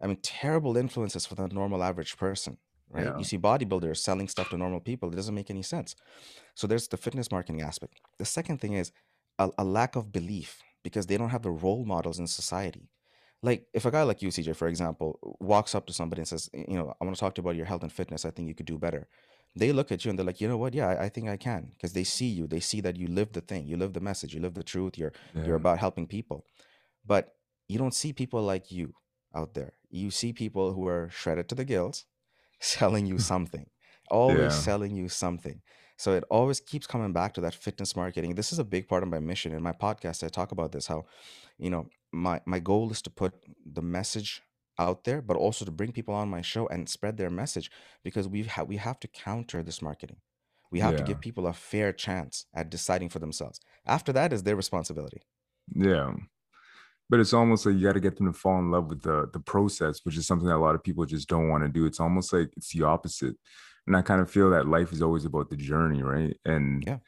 I 0.00 0.06
mean, 0.06 0.18
terrible 0.22 0.76
influences 0.76 1.26
for 1.26 1.34
the 1.34 1.48
normal 1.48 1.82
average 1.82 2.16
person, 2.16 2.56
right? 2.90 3.06
Yeah. 3.06 3.18
You 3.18 3.24
see 3.24 3.38
bodybuilders 3.38 3.98
selling 3.98 4.28
stuff 4.28 4.50
to 4.50 4.58
normal 4.58 4.80
people. 4.80 5.12
It 5.12 5.16
doesn't 5.16 5.34
make 5.34 5.50
any 5.50 5.62
sense. 5.62 5.94
So 6.54 6.66
there's 6.66 6.88
the 6.88 6.96
fitness 6.96 7.30
marketing 7.30 7.62
aspect. 7.62 8.00
The 8.18 8.24
second 8.24 8.60
thing 8.60 8.74
is 8.74 8.92
a, 9.38 9.50
a 9.58 9.64
lack 9.64 9.96
of 9.96 10.12
belief 10.12 10.62
because 10.82 11.06
they 11.06 11.16
don't 11.16 11.30
have 11.30 11.42
the 11.42 11.50
role 11.50 11.84
models 11.84 12.18
in 12.18 12.26
society. 12.26 12.88
Like 13.42 13.66
if 13.74 13.84
a 13.84 13.90
guy 13.90 14.02
like 14.02 14.22
you, 14.22 14.28
CJ, 14.28 14.56
for 14.56 14.68
example, 14.68 15.18
walks 15.40 15.74
up 15.74 15.86
to 15.86 15.92
somebody 15.92 16.20
and 16.20 16.28
says, 16.28 16.48
you 16.54 16.76
know, 16.78 16.94
I 17.00 17.04
want 17.04 17.16
to 17.16 17.20
talk 17.20 17.34
to 17.34 17.40
you 17.40 17.44
about 17.46 17.56
your 17.56 17.66
health 17.66 17.82
and 17.82 17.92
fitness. 17.92 18.24
I 18.24 18.30
think 18.30 18.48
you 18.48 18.54
could 18.54 18.66
do 18.66 18.78
better. 18.78 19.08
They 19.54 19.72
look 19.72 19.90
at 19.92 20.04
you 20.04 20.10
and 20.10 20.18
they're 20.18 20.26
like, 20.26 20.40
you 20.40 20.48
know 20.48 20.56
what? 20.58 20.74
Yeah, 20.74 20.88
I, 20.88 21.04
I 21.04 21.08
think 21.08 21.28
I 21.28 21.36
can 21.36 21.70
because 21.72 21.92
they 21.92 22.04
see 22.04 22.26
you. 22.26 22.46
They 22.46 22.60
see 22.60 22.80
that 22.82 22.96
you 22.96 23.06
live 23.06 23.32
the 23.32 23.40
thing, 23.40 23.66
you 23.66 23.76
live 23.76 23.92
the 23.92 24.00
message, 24.00 24.34
you 24.34 24.40
live 24.40 24.54
the 24.54 24.62
truth. 24.62 24.98
You're 24.98 25.12
you're 25.46 25.56
about 25.56 25.78
helping 25.78 26.06
people, 26.06 26.44
but 27.06 27.34
you 27.68 27.78
don't 27.78 27.94
see 27.94 28.12
people 28.12 28.42
like 28.42 28.70
you 28.70 28.94
out 29.34 29.54
there. 29.54 29.72
You 29.90 30.10
see 30.10 30.32
people 30.32 30.72
who 30.72 30.86
are 30.88 31.08
shredded 31.10 31.48
to 31.48 31.54
the 31.54 31.64
gills, 31.64 32.04
selling 32.60 33.06
you 33.06 33.18
something, 33.32 33.66
always 34.10 34.54
Yeah. 34.54 34.56
selling 34.56 34.96
you 34.96 35.08
something. 35.08 35.62
So 35.98 36.12
it 36.14 36.24
always 36.30 36.60
keeps 36.60 36.86
coming 36.86 37.12
back 37.12 37.32
to 37.34 37.40
that 37.40 37.54
fitness 37.54 37.96
marketing. 37.96 38.34
This 38.34 38.52
is 38.52 38.58
a 38.58 38.64
big 38.64 38.86
part 38.88 39.02
of 39.02 39.08
my 39.08 39.18
mission. 39.18 39.52
In 39.52 39.62
my 39.62 39.72
podcast, 39.72 40.22
I 40.22 40.28
talk 40.28 40.52
about 40.52 40.72
this 40.72 40.86
how, 40.86 41.04
you 41.58 41.70
know, 41.70 41.88
my 42.12 42.40
my 42.46 42.58
goal 42.60 42.90
is 42.90 43.02
to 43.02 43.10
put 43.10 43.34
the 43.64 43.82
message 43.82 44.42
out 44.78 45.04
there, 45.04 45.22
but 45.22 45.36
also 45.36 45.64
to 45.64 45.70
bring 45.70 45.92
people 45.92 46.14
on 46.14 46.28
my 46.28 46.42
show 46.42 46.66
and 46.68 46.88
spread 46.88 47.16
their 47.16 47.30
message 47.30 47.70
because 48.04 48.28
we 48.28 48.42
have 48.44 48.68
we 48.68 48.76
have 48.76 49.00
to 49.00 49.08
counter 49.08 49.62
this 49.62 49.80
marketing. 49.82 50.20
We 50.70 50.80
have 50.80 50.96
to 50.96 51.02
give 51.02 51.20
people 51.20 51.46
a 51.46 51.52
fair 51.54 51.92
chance 51.92 52.46
at 52.54 52.70
deciding 52.70 53.08
for 53.10 53.18
themselves. 53.20 53.60
After 53.86 54.12
that 54.12 54.32
is 54.32 54.42
their 54.42 54.56
responsibility. 54.56 55.22
Yeah. 55.74 56.16
But 57.08 57.20
it's 57.20 57.32
almost 57.32 57.66
like 57.66 57.76
you 57.76 57.82
got 57.86 57.92
to 57.92 58.00
get 58.00 58.16
them 58.16 58.26
to 58.26 58.38
fall 58.38 58.58
in 58.58 58.70
love 58.70 58.86
with 58.88 59.02
the 59.02 59.28
the 59.32 59.40
process, 59.40 60.00
which 60.04 60.16
is 60.16 60.26
something 60.26 60.48
that 60.48 60.56
a 60.56 60.58
lot 60.58 60.74
of 60.74 60.82
people 60.82 61.04
just 61.06 61.28
don't 61.28 61.48
want 61.48 61.62
to 61.64 61.68
do. 61.68 61.86
It's 61.86 62.00
almost 62.00 62.32
like 62.32 62.50
it's 62.56 62.72
the 62.72 62.82
opposite. 62.84 63.36
And 63.86 63.96
I 63.96 64.02
kind 64.02 64.20
of 64.20 64.30
feel 64.30 64.50
that 64.50 64.66
life 64.68 64.92
is 64.92 65.02
always 65.02 65.24
about 65.24 65.48
the 65.50 65.56
journey, 65.56 66.02
right? 66.02 66.36
And 66.44 66.84
Yeah. 66.86 66.98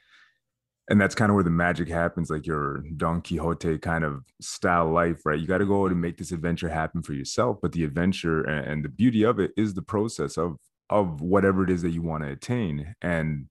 and 0.90 1.00
that's 1.00 1.14
kind 1.14 1.30
of 1.30 1.34
where 1.34 1.44
the 1.44 1.50
magic 1.50 1.88
happens, 1.88 2.30
like 2.30 2.46
your 2.46 2.82
Don 2.96 3.20
Quixote 3.20 3.78
kind 3.78 4.04
of 4.04 4.24
style 4.40 4.90
life, 4.90 5.20
right? 5.26 5.38
You 5.38 5.46
got 5.46 5.58
to 5.58 5.66
go 5.66 5.84
out 5.84 5.90
and 5.92 6.00
make 6.00 6.16
this 6.16 6.32
adventure 6.32 6.68
happen 6.70 7.02
for 7.02 7.12
yourself. 7.12 7.58
But 7.60 7.72
the 7.72 7.84
adventure 7.84 8.42
and, 8.44 8.66
and 8.66 8.84
the 8.84 8.88
beauty 8.88 9.22
of 9.24 9.38
it 9.38 9.52
is 9.56 9.74
the 9.74 9.82
process 9.82 10.38
of 10.38 10.56
of 10.90 11.20
whatever 11.20 11.62
it 11.64 11.70
is 11.70 11.82
that 11.82 11.90
you 11.90 12.00
want 12.02 12.24
to 12.24 12.30
attain. 12.30 12.94
And 13.02 13.48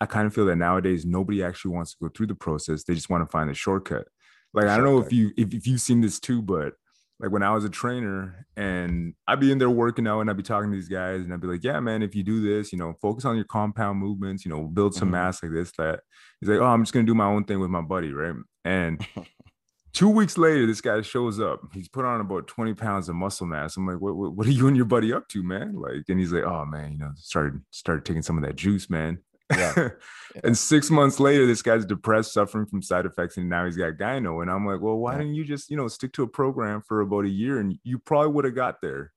I 0.00 0.06
kind 0.06 0.26
of 0.26 0.34
feel 0.34 0.46
that 0.46 0.56
nowadays 0.56 1.06
nobody 1.06 1.42
actually 1.44 1.74
wants 1.74 1.92
to 1.92 1.98
go 2.02 2.08
through 2.10 2.28
the 2.28 2.34
process. 2.34 2.84
They 2.84 2.94
just 2.94 3.10
want 3.10 3.24
to 3.26 3.30
find 3.30 3.50
the 3.50 3.54
shortcut. 3.54 4.08
Like 4.54 4.66
I 4.66 4.76
don't 4.76 4.86
know 4.86 4.98
if 4.98 5.12
you 5.12 5.32
if, 5.36 5.52
if 5.54 5.66
you've 5.66 5.80
seen 5.80 6.00
this 6.00 6.20
too, 6.20 6.42
but 6.42 6.74
like 7.20 7.30
when 7.30 7.42
I 7.42 7.50
was 7.52 7.64
a 7.64 7.68
trainer 7.70 8.46
and 8.56 9.14
I'd 9.28 9.38
be 9.40 9.52
in 9.52 9.58
there 9.58 9.70
working 9.70 10.08
out 10.08 10.20
and 10.20 10.28
I'd 10.30 10.36
be 10.36 10.42
talking 10.42 10.70
to 10.70 10.76
these 10.76 10.88
guys 10.88 11.20
and 11.22 11.32
I'd 11.32 11.40
be 11.40 11.46
like, 11.46 11.62
yeah, 11.62 11.78
man, 11.78 12.02
if 12.02 12.14
you 12.16 12.22
do 12.24 12.40
this, 12.42 12.72
you 12.72 12.78
know, 12.78 12.94
focus 13.00 13.24
on 13.24 13.36
your 13.36 13.44
compound 13.44 13.98
movements, 14.00 14.44
you 14.44 14.50
know, 14.50 14.64
build 14.64 14.94
some 14.94 15.08
Mhm. 15.08 15.12
mass 15.12 15.42
like 15.42 15.52
this, 15.52 15.70
that. 15.78 16.00
He's 16.40 16.48
like, 16.48 16.58
oh, 16.58 16.66
I'm 16.66 16.82
just 16.82 16.92
gonna 16.92 17.06
do 17.06 17.14
my 17.14 17.26
own 17.26 17.44
thing 17.44 17.60
with 17.60 17.70
my 17.70 17.80
buddy, 17.82 18.12
right? 18.12 18.34
And 18.64 19.06
two 19.92 20.08
weeks 20.08 20.36
later, 20.36 20.66
this 20.66 20.80
guy 20.80 21.00
shows 21.02 21.38
up. 21.38 21.60
He's 21.72 21.88
put 21.88 22.04
on 22.04 22.20
about 22.20 22.48
20 22.48 22.74
pounds 22.74 23.08
of 23.08 23.14
muscle 23.14 23.46
mass. 23.46 23.76
I'm 23.76 23.86
like, 23.86 24.00
what, 24.00 24.16
what, 24.16 24.32
what 24.34 24.46
are 24.46 24.50
you 24.50 24.66
and 24.66 24.76
your 24.76 24.86
buddy 24.86 25.12
up 25.12 25.28
to, 25.28 25.42
man? 25.42 25.74
Like, 25.74 26.02
and 26.08 26.18
he's 26.18 26.32
like, 26.32 26.44
oh 26.44 26.64
man, 26.64 26.92
you 26.92 26.98
know, 26.98 27.12
started 27.16 27.60
started 27.70 28.04
taking 28.04 28.22
some 28.22 28.36
of 28.36 28.44
that 28.44 28.56
juice, 28.56 28.90
man. 28.90 29.18
Yeah. 29.56 29.88
Yeah. 30.34 30.40
and 30.44 30.56
six 30.56 30.90
months 30.90 31.20
later, 31.20 31.46
this 31.46 31.60
guy's 31.60 31.84
depressed, 31.84 32.32
suffering 32.32 32.64
from 32.64 32.80
side 32.80 33.04
effects, 33.04 33.36
and 33.36 33.50
now 33.50 33.66
he's 33.66 33.76
got 33.76 33.98
gyno. 33.98 34.40
And 34.40 34.50
I'm 34.50 34.64
like, 34.66 34.80
well, 34.80 34.96
why 34.96 35.12
Yeah. 35.12 35.18
didn't 35.18 35.34
you 35.34 35.44
just, 35.44 35.70
you 35.70 35.76
know, 35.76 35.88
stick 35.88 36.14
to 36.14 36.22
a 36.22 36.26
program 36.26 36.80
for 36.80 37.02
about 37.02 37.26
a 37.26 37.28
year 37.28 37.58
and 37.60 37.78
you 37.84 37.98
probably 37.98 38.32
would 38.32 38.46
have 38.46 38.54
got 38.54 38.80
there. 38.80 39.12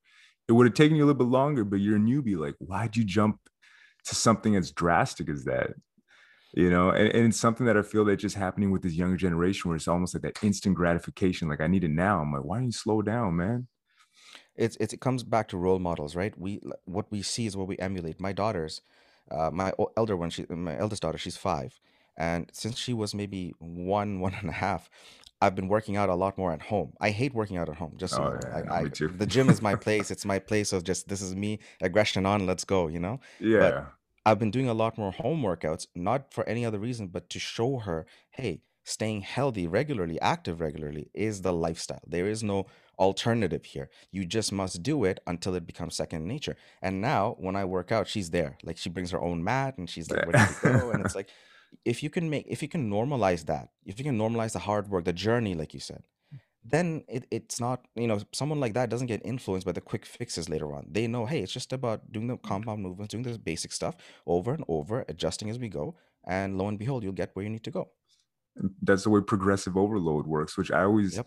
It 0.46 0.52
would 0.52 0.66
have 0.66 0.74
taken 0.74 0.94
you 0.94 1.04
a 1.04 1.06
little 1.06 1.18
bit 1.24 1.32
longer, 1.32 1.64
but 1.64 1.76
you're 1.80 1.96
a 1.96 1.98
newbie. 2.00 2.36
Like, 2.36 2.54
why'd 2.58 2.96
you 2.96 3.04
jump 3.04 3.40
to 4.04 4.14
something 4.14 4.56
as 4.56 4.70
drastic 4.72 5.30
as 5.30 5.44
that? 5.44 5.70
You 6.52 6.68
know, 6.68 6.90
and, 6.90 7.08
and 7.08 7.28
it's 7.28 7.40
something 7.40 7.64
that 7.64 7.78
I 7.78 7.82
feel 7.82 8.04
that 8.04 8.16
just 8.18 8.36
happening 8.36 8.70
with 8.70 8.82
this 8.82 8.92
younger 8.92 9.16
generation 9.16 9.70
where 9.70 9.76
it's 9.76 9.88
almost 9.88 10.14
like 10.14 10.22
that 10.22 10.42
instant 10.44 10.76
gratification. 10.76 11.48
Like, 11.48 11.62
I 11.62 11.66
need 11.66 11.84
it 11.84 11.90
now. 11.90 12.20
I'm 12.20 12.30
like, 12.30 12.44
why 12.44 12.58
don't 12.58 12.66
you 12.66 12.72
slow 12.72 13.00
down, 13.00 13.36
man? 13.36 13.68
it's, 14.54 14.76
it's 14.80 14.92
it 14.94 15.00
comes 15.00 15.22
back 15.22 15.48
to 15.48 15.56
role 15.56 15.78
models, 15.78 16.14
right? 16.14 16.36
We 16.38 16.60
what 16.84 17.10
we 17.10 17.22
see 17.22 17.46
is 17.46 17.56
what 17.56 17.68
we 17.68 17.78
emulate. 17.78 18.20
My 18.20 18.32
daughters, 18.32 18.80
uh, 19.30 19.50
my 19.52 19.72
o- 19.78 19.92
elder 19.96 20.16
one, 20.16 20.30
she 20.30 20.46
my 20.48 20.76
eldest 20.78 21.02
daughter, 21.02 21.18
she's 21.18 21.36
five, 21.36 21.80
and 22.16 22.50
since 22.52 22.78
she 22.78 22.92
was 22.94 23.14
maybe 23.14 23.54
one 23.58 24.20
one 24.26 24.34
and 24.34 24.48
a 24.48 24.52
half, 24.52 24.88
I've 25.42 25.54
been 25.54 25.68
working 25.68 25.96
out 25.96 26.08
a 26.08 26.14
lot 26.14 26.38
more 26.38 26.52
at 26.52 26.62
home. 26.62 26.94
I 27.00 27.10
hate 27.10 27.34
working 27.34 27.56
out 27.58 27.68
at 27.68 27.76
home, 27.76 27.94
just 27.96 28.14
so 28.14 28.22
you 28.22 28.28
Oh, 28.28 28.32
know. 28.32 28.40
yeah, 28.42 28.62
I, 28.70 28.80
I 28.82 28.82
me 28.82 28.90
too. 28.90 29.10
the 29.12 29.26
gym 29.26 29.50
is 29.50 29.60
my 29.60 29.74
place. 29.74 30.10
It's 30.10 30.24
my 30.24 30.38
place 30.38 30.72
of 30.72 30.84
just 30.84 31.08
this 31.08 31.20
is 31.22 31.34
me, 31.36 31.58
aggression 31.82 32.26
on, 32.26 32.46
let's 32.46 32.64
go, 32.64 32.88
you 32.88 32.98
know. 33.00 33.20
But 33.58 33.76
yeah. 33.78 33.92
I've 34.24 34.38
been 34.38 34.50
doing 34.50 34.68
a 34.68 34.74
lot 34.74 34.98
more 34.98 35.12
home 35.12 35.42
workouts, 35.42 35.86
not 35.94 36.32
for 36.32 36.44
any 36.48 36.64
other 36.64 36.78
reason, 36.78 37.08
but 37.08 37.30
to 37.30 37.38
show 37.38 37.78
her, 37.78 38.06
hey, 38.30 38.62
staying 38.84 39.20
healthy 39.22 39.66
regularly, 39.66 40.20
active 40.20 40.60
regularly 40.60 41.10
is 41.14 41.42
the 41.42 41.52
lifestyle. 41.52 42.02
There 42.06 42.26
is 42.28 42.42
no 42.42 42.66
alternative 42.98 43.64
here. 43.64 43.90
You 44.10 44.24
just 44.24 44.52
must 44.52 44.82
do 44.82 45.04
it 45.04 45.20
until 45.26 45.54
it 45.54 45.66
becomes 45.66 45.94
second 45.96 46.26
nature. 46.26 46.56
And 46.82 47.00
now 47.00 47.36
when 47.38 47.56
I 47.56 47.64
work 47.64 47.92
out, 47.92 48.08
she's 48.08 48.30
there. 48.30 48.56
Like 48.62 48.78
she 48.78 48.88
brings 48.88 49.10
her 49.10 49.20
own 49.20 49.42
mat 49.44 49.78
and 49.78 49.88
she's 49.88 50.10
like 50.10 50.26
ready 50.26 50.38
to 50.38 50.60
go. 50.62 50.90
And 50.90 51.04
it's 51.04 51.14
like, 51.14 51.28
if 51.84 52.02
you 52.02 52.10
can 52.10 52.30
make, 52.30 52.46
if 52.48 52.62
you 52.62 52.68
can 52.68 52.90
normalize 52.90 53.46
that, 53.46 53.70
if 53.84 53.98
you 53.98 54.04
can 54.04 54.18
normalize 54.18 54.52
the 54.52 54.60
hard 54.60 54.88
work, 54.88 55.04
the 55.04 55.12
journey, 55.12 55.54
like 55.54 55.74
you 55.74 55.80
said, 55.80 56.02
then 56.64 57.04
it, 57.08 57.26
it's 57.30 57.60
not, 57.60 57.86
you 57.94 58.06
know, 58.08 58.20
someone 58.32 58.58
like 58.58 58.74
that 58.74 58.88
doesn't 58.88 59.06
get 59.06 59.24
influenced 59.24 59.66
by 59.66 59.72
the 59.72 59.80
quick 59.80 60.04
fixes 60.04 60.48
later 60.48 60.74
on. 60.74 60.86
They 60.90 61.06
know, 61.06 61.26
hey, 61.26 61.40
it's 61.40 61.52
just 61.52 61.72
about 61.72 62.10
doing 62.12 62.26
the 62.26 62.36
compound 62.38 62.82
movements, 62.82 63.12
doing 63.12 63.22
the 63.22 63.38
basic 63.38 63.72
stuff 63.72 63.96
over 64.26 64.52
and 64.52 64.64
over, 64.68 65.04
adjusting 65.08 65.48
as 65.48 65.58
we 65.58 65.68
go. 65.68 65.96
And 66.26 66.58
lo 66.58 66.66
and 66.66 66.78
behold, 66.78 67.04
you'll 67.04 67.12
get 67.12 67.30
where 67.34 67.44
you 67.44 67.50
need 67.50 67.62
to 67.64 67.70
go. 67.70 67.90
that's 68.82 69.04
the 69.04 69.10
way 69.10 69.20
progressive 69.20 69.76
overload 69.76 70.26
works, 70.26 70.56
which 70.56 70.70
I 70.72 70.84
always 70.84 71.16
Yep. 71.16 71.26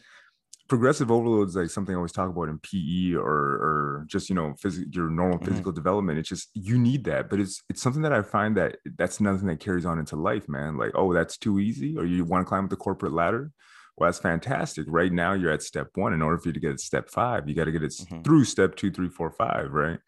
Progressive 0.69 1.12
overload 1.12 1.49
is 1.49 1.55
like 1.55 1.69
something 1.69 1.93
I 1.93 1.97
always 1.97 2.12
talk 2.13 2.29
about 2.29 2.47
in 2.49 2.60
PE 2.60 3.15
or 3.15 3.25
or 3.65 4.05
just 4.08 4.29
you 4.29 4.36
know 4.36 4.53
phys- 4.63 4.93
your 4.95 5.10
normal 5.10 5.39
Mhm. 5.39 5.45
physical 5.45 5.71
development. 5.73 6.19
It's 6.19 6.29
just 6.29 6.49
you 6.53 6.77
need 6.77 7.03
that, 7.05 7.29
but 7.29 7.39
it's 7.39 7.62
it's 7.69 7.82
something 7.82 8.03
that 8.03 8.13
I 8.13 8.21
find 8.21 8.55
that 8.58 8.77
that's 8.97 9.19
nothing 9.19 9.47
that 9.47 9.60
carries 9.60 9.86
on 9.86 9.99
into 9.99 10.15
life, 10.15 10.47
man. 10.47 10.77
Like 10.77 10.91
oh, 10.95 11.13
that's 11.13 11.38
too 11.38 11.60
easy, 11.60 11.97
or 11.97 12.05
you 12.05 12.23
want 12.23 12.45
to 12.45 12.49
climb 12.49 12.63
up 12.65 12.69
the 12.69 12.77
corporate 12.77 13.12
ladder. 13.13 13.51
Well, 13.97 14.08
that's 14.08 14.19
fantastic. 14.19 14.86
Right 14.88 15.12
now, 15.12 15.34
you're 15.34 15.51
at 15.51 15.62
step 15.62 15.89
one. 15.95 16.13
In 16.13 16.21
order 16.21 16.38
for 16.38 16.47
you 16.49 16.53
to 16.53 16.60
get 16.62 16.71
to 16.71 16.77
step 16.77 17.10
five, 17.10 17.49
you 17.49 17.55
got 17.55 17.65
to 17.65 17.71
get 17.73 17.84
it 17.84 17.91
Mhm. 17.91 18.23
through 18.23 18.45
step 18.45 18.75
two, 18.77 18.91
three, 18.91 19.10
four, 19.10 19.29
five, 19.32 19.73
right? 19.73 19.99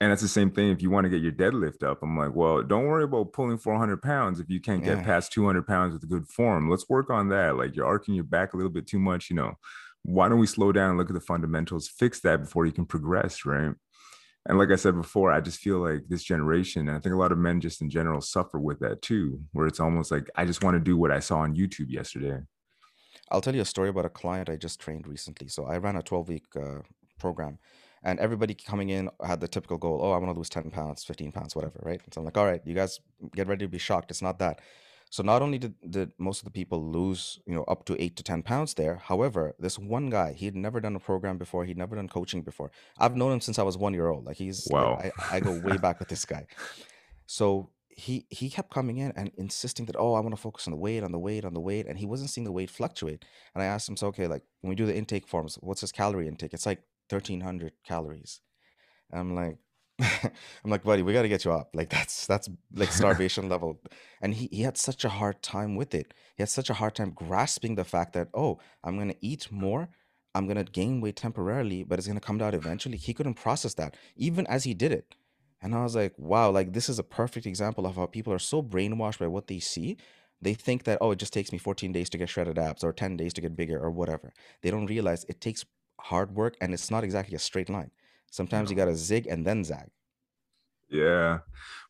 And 0.00 0.10
that's 0.10 0.20
the 0.20 0.28
same 0.28 0.50
thing 0.50 0.70
if 0.70 0.82
you 0.82 0.90
want 0.90 1.04
to 1.04 1.08
get 1.08 1.22
your 1.22 1.30
deadlift 1.32 1.84
up. 1.84 2.02
I'm 2.02 2.18
like, 2.18 2.34
well, 2.34 2.60
don't 2.64 2.86
worry 2.86 3.04
about 3.04 3.32
pulling 3.32 3.56
400 3.56 4.02
pounds 4.02 4.40
if 4.40 4.50
you 4.50 4.60
can't 4.60 4.82
get 4.84 5.04
past 5.04 5.32
200 5.32 5.64
pounds 5.64 5.92
with 5.94 6.08
good 6.10 6.26
form. 6.26 6.68
Let's 6.68 6.88
work 6.90 7.08
on 7.08 7.28
that. 7.28 7.56
Like 7.56 7.76
you're 7.76 7.86
arcing 7.86 8.14
your 8.16 8.24
back 8.24 8.52
a 8.52 8.56
little 8.56 8.72
bit 8.72 8.86
too 8.88 8.98
much, 8.98 9.30
you 9.30 9.36
know. 9.36 9.54
Why 10.04 10.28
don't 10.28 10.38
we 10.38 10.46
slow 10.46 10.72
down 10.72 10.90
and 10.90 10.98
look 10.98 11.10
at 11.10 11.14
the 11.14 11.20
fundamentals, 11.20 11.88
fix 11.88 12.20
that 12.20 12.40
before 12.40 12.66
you 12.66 12.72
can 12.72 12.86
progress, 12.86 13.44
right? 13.46 13.74
And 14.46 14.58
like 14.58 14.70
I 14.72 14.76
said 14.76 14.96
before, 14.96 15.30
I 15.30 15.40
just 15.40 15.60
feel 15.60 15.78
like 15.78 16.08
this 16.08 16.24
generation, 16.24 16.88
and 16.88 16.96
I 16.96 17.00
think 17.00 17.14
a 17.14 17.18
lot 17.18 17.30
of 17.30 17.38
men 17.38 17.60
just 17.60 17.80
in 17.80 17.88
general 17.88 18.20
suffer 18.20 18.58
with 18.58 18.80
that 18.80 19.00
too, 19.00 19.40
where 19.52 19.68
it's 19.68 19.78
almost 19.78 20.10
like 20.10 20.28
I 20.34 20.44
just 20.44 20.64
want 20.64 20.74
to 20.74 20.80
do 20.80 20.96
what 20.96 21.12
I 21.12 21.20
saw 21.20 21.38
on 21.38 21.54
YouTube 21.54 21.90
yesterday. 21.90 22.40
I'll 23.30 23.40
tell 23.40 23.54
you 23.54 23.62
a 23.62 23.66
story 23.66 23.88
about 23.88 24.04
a 24.04 24.10
client 24.10 24.50
I 24.50 24.56
just 24.56 24.80
trained 24.80 25.06
recently. 25.06 25.48
So 25.48 25.66
I 25.66 25.78
ran 25.78 25.96
a 25.96 26.02
12 26.02 26.28
week 26.28 26.44
uh, 26.56 26.80
program, 27.20 27.58
and 28.02 28.18
everybody 28.18 28.54
coming 28.54 28.88
in 28.88 29.10
had 29.24 29.40
the 29.40 29.46
typical 29.46 29.78
goal 29.78 30.00
oh, 30.02 30.10
I 30.10 30.18
want 30.18 30.32
to 30.32 30.36
lose 30.36 30.48
10 30.48 30.70
pounds, 30.72 31.04
15 31.04 31.30
pounds, 31.30 31.54
whatever, 31.54 31.78
right? 31.82 32.00
So 32.12 32.20
I'm 32.20 32.24
like, 32.24 32.36
all 32.36 32.46
right, 32.46 32.60
you 32.64 32.74
guys 32.74 32.98
get 33.36 33.46
ready 33.46 33.64
to 33.64 33.70
be 33.70 33.78
shocked. 33.78 34.10
It's 34.10 34.22
not 34.22 34.40
that. 34.40 34.58
So 35.12 35.22
not 35.22 35.42
only 35.42 35.58
did, 35.58 35.74
did 35.90 36.12
most 36.16 36.38
of 36.38 36.46
the 36.46 36.50
people 36.50 36.82
lose, 36.90 37.38
you 37.44 37.54
know, 37.54 37.64
up 37.64 37.84
to 37.84 38.02
eight 38.02 38.16
to 38.16 38.22
10 38.22 38.42
pounds 38.42 38.72
there, 38.72 38.96
however, 38.96 39.54
this 39.58 39.78
one 39.78 40.08
guy, 40.08 40.32
he 40.32 40.46
had 40.46 40.56
never 40.56 40.80
done 40.80 40.96
a 40.96 40.98
program 40.98 41.36
before. 41.36 41.66
He'd 41.66 41.76
never 41.76 41.96
done 41.96 42.08
coaching 42.08 42.40
before. 42.40 42.70
I've 42.96 43.14
known 43.14 43.30
him 43.30 43.42
since 43.42 43.58
I 43.58 43.62
was 43.62 43.76
one 43.76 43.92
year 43.92 44.08
old. 44.08 44.24
Like 44.24 44.38
he's, 44.38 44.66
Wow. 44.70 44.94
I, 44.94 45.12
I, 45.18 45.36
I 45.36 45.40
go 45.40 45.60
way 45.60 45.76
back 45.76 45.98
with 45.98 46.08
this 46.08 46.24
guy. 46.24 46.46
So 47.26 47.68
he 47.90 48.24
he 48.30 48.48
kept 48.48 48.70
coming 48.72 48.96
in 48.96 49.12
and 49.14 49.30
insisting 49.36 49.84
that, 49.84 49.96
oh, 49.98 50.14
I 50.14 50.20
want 50.20 50.34
to 50.34 50.40
focus 50.40 50.66
on 50.66 50.70
the 50.70 50.78
weight, 50.78 51.04
on 51.04 51.12
the 51.12 51.18
weight, 51.18 51.44
on 51.44 51.52
the 51.52 51.60
weight. 51.60 51.86
And 51.86 51.98
he 51.98 52.06
wasn't 52.06 52.30
seeing 52.30 52.46
the 52.46 52.52
weight 52.52 52.70
fluctuate. 52.70 53.22
And 53.54 53.62
I 53.62 53.66
asked 53.66 53.90
him, 53.90 53.98
so 53.98 54.06
okay, 54.06 54.26
like 54.26 54.44
when 54.62 54.70
we 54.70 54.74
do 54.76 54.86
the 54.86 54.96
intake 54.96 55.26
forms, 55.26 55.58
what's 55.60 55.82
his 55.82 55.92
calorie 55.92 56.26
intake? 56.26 56.54
It's 56.54 56.64
like 56.64 56.84
1300 57.10 57.74
calories. 57.84 58.40
And 59.10 59.20
I'm 59.20 59.34
like, 59.34 59.58
I'm 60.00 60.70
like, 60.70 60.82
buddy, 60.82 61.02
we 61.02 61.12
got 61.12 61.22
to 61.22 61.28
get 61.28 61.44
you 61.44 61.52
up. 61.52 61.70
Like 61.74 61.90
that's 61.90 62.26
that's 62.26 62.48
like 62.74 62.90
starvation 62.90 63.48
level. 63.48 63.80
And 64.20 64.34
he 64.34 64.48
he 64.50 64.62
had 64.62 64.76
such 64.76 65.04
a 65.04 65.08
hard 65.08 65.42
time 65.42 65.76
with 65.76 65.94
it. 65.94 66.14
He 66.36 66.42
had 66.42 66.48
such 66.48 66.70
a 66.70 66.74
hard 66.74 66.94
time 66.94 67.10
grasping 67.10 67.74
the 67.74 67.84
fact 67.84 68.12
that, 68.14 68.28
oh, 68.34 68.58
I'm 68.82 68.98
gonna 68.98 69.14
eat 69.20 69.50
more, 69.52 69.90
I'm 70.34 70.46
gonna 70.48 70.64
gain 70.64 71.00
weight 71.00 71.16
temporarily, 71.16 71.84
but 71.84 71.98
it's 71.98 72.08
gonna 72.08 72.20
come 72.20 72.38
down 72.38 72.54
eventually. 72.54 72.96
He 72.96 73.14
couldn't 73.14 73.34
process 73.34 73.74
that, 73.74 73.96
even 74.16 74.46
as 74.46 74.64
he 74.64 74.74
did 74.74 74.92
it. 74.92 75.14
And 75.60 75.74
I 75.74 75.82
was 75.82 75.94
like, 75.94 76.14
wow, 76.18 76.50
like 76.50 76.72
this 76.72 76.88
is 76.88 76.98
a 76.98 77.04
perfect 77.04 77.46
example 77.46 77.86
of 77.86 77.96
how 77.96 78.06
people 78.06 78.32
are 78.32 78.38
so 78.38 78.62
brainwashed 78.62 79.18
by 79.18 79.28
what 79.28 79.46
they 79.46 79.60
see. 79.60 79.96
They 80.40 80.54
think 80.54 80.82
that, 80.84 80.98
oh, 81.00 81.12
it 81.12 81.20
just 81.20 81.32
takes 81.32 81.52
me 81.52 81.58
14 81.58 81.92
days 81.92 82.10
to 82.10 82.18
get 82.18 82.28
shredded 82.28 82.58
abs 82.58 82.82
or 82.82 82.92
10 82.92 83.16
days 83.16 83.32
to 83.34 83.40
get 83.40 83.54
bigger 83.56 83.78
or 83.78 83.90
whatever. 83.90 84.32
They 84.62 84.72
don't 84.72 84.86
realize 84.86 85.24
it 85.28 85.40
takes 85.40 85.64
hard 86.00 86.34
work 86.34 86.56
and 86.60 86.74
it's 86.74 86.90
not 86.90 87.04
exactly 87.04 87.36
a 87.36 87.38
straight 87.38 87.70
line. 87.70 87.92
Sometimes 88.32 88.70
you 88.70 88.76
got 88.76 88.86
to 88.86 88.96
zig 88.96 89.26
and 89.26 89.46
then 89.46 89.62
zag. 89.62 89.90
Yeah. 90.88 91.40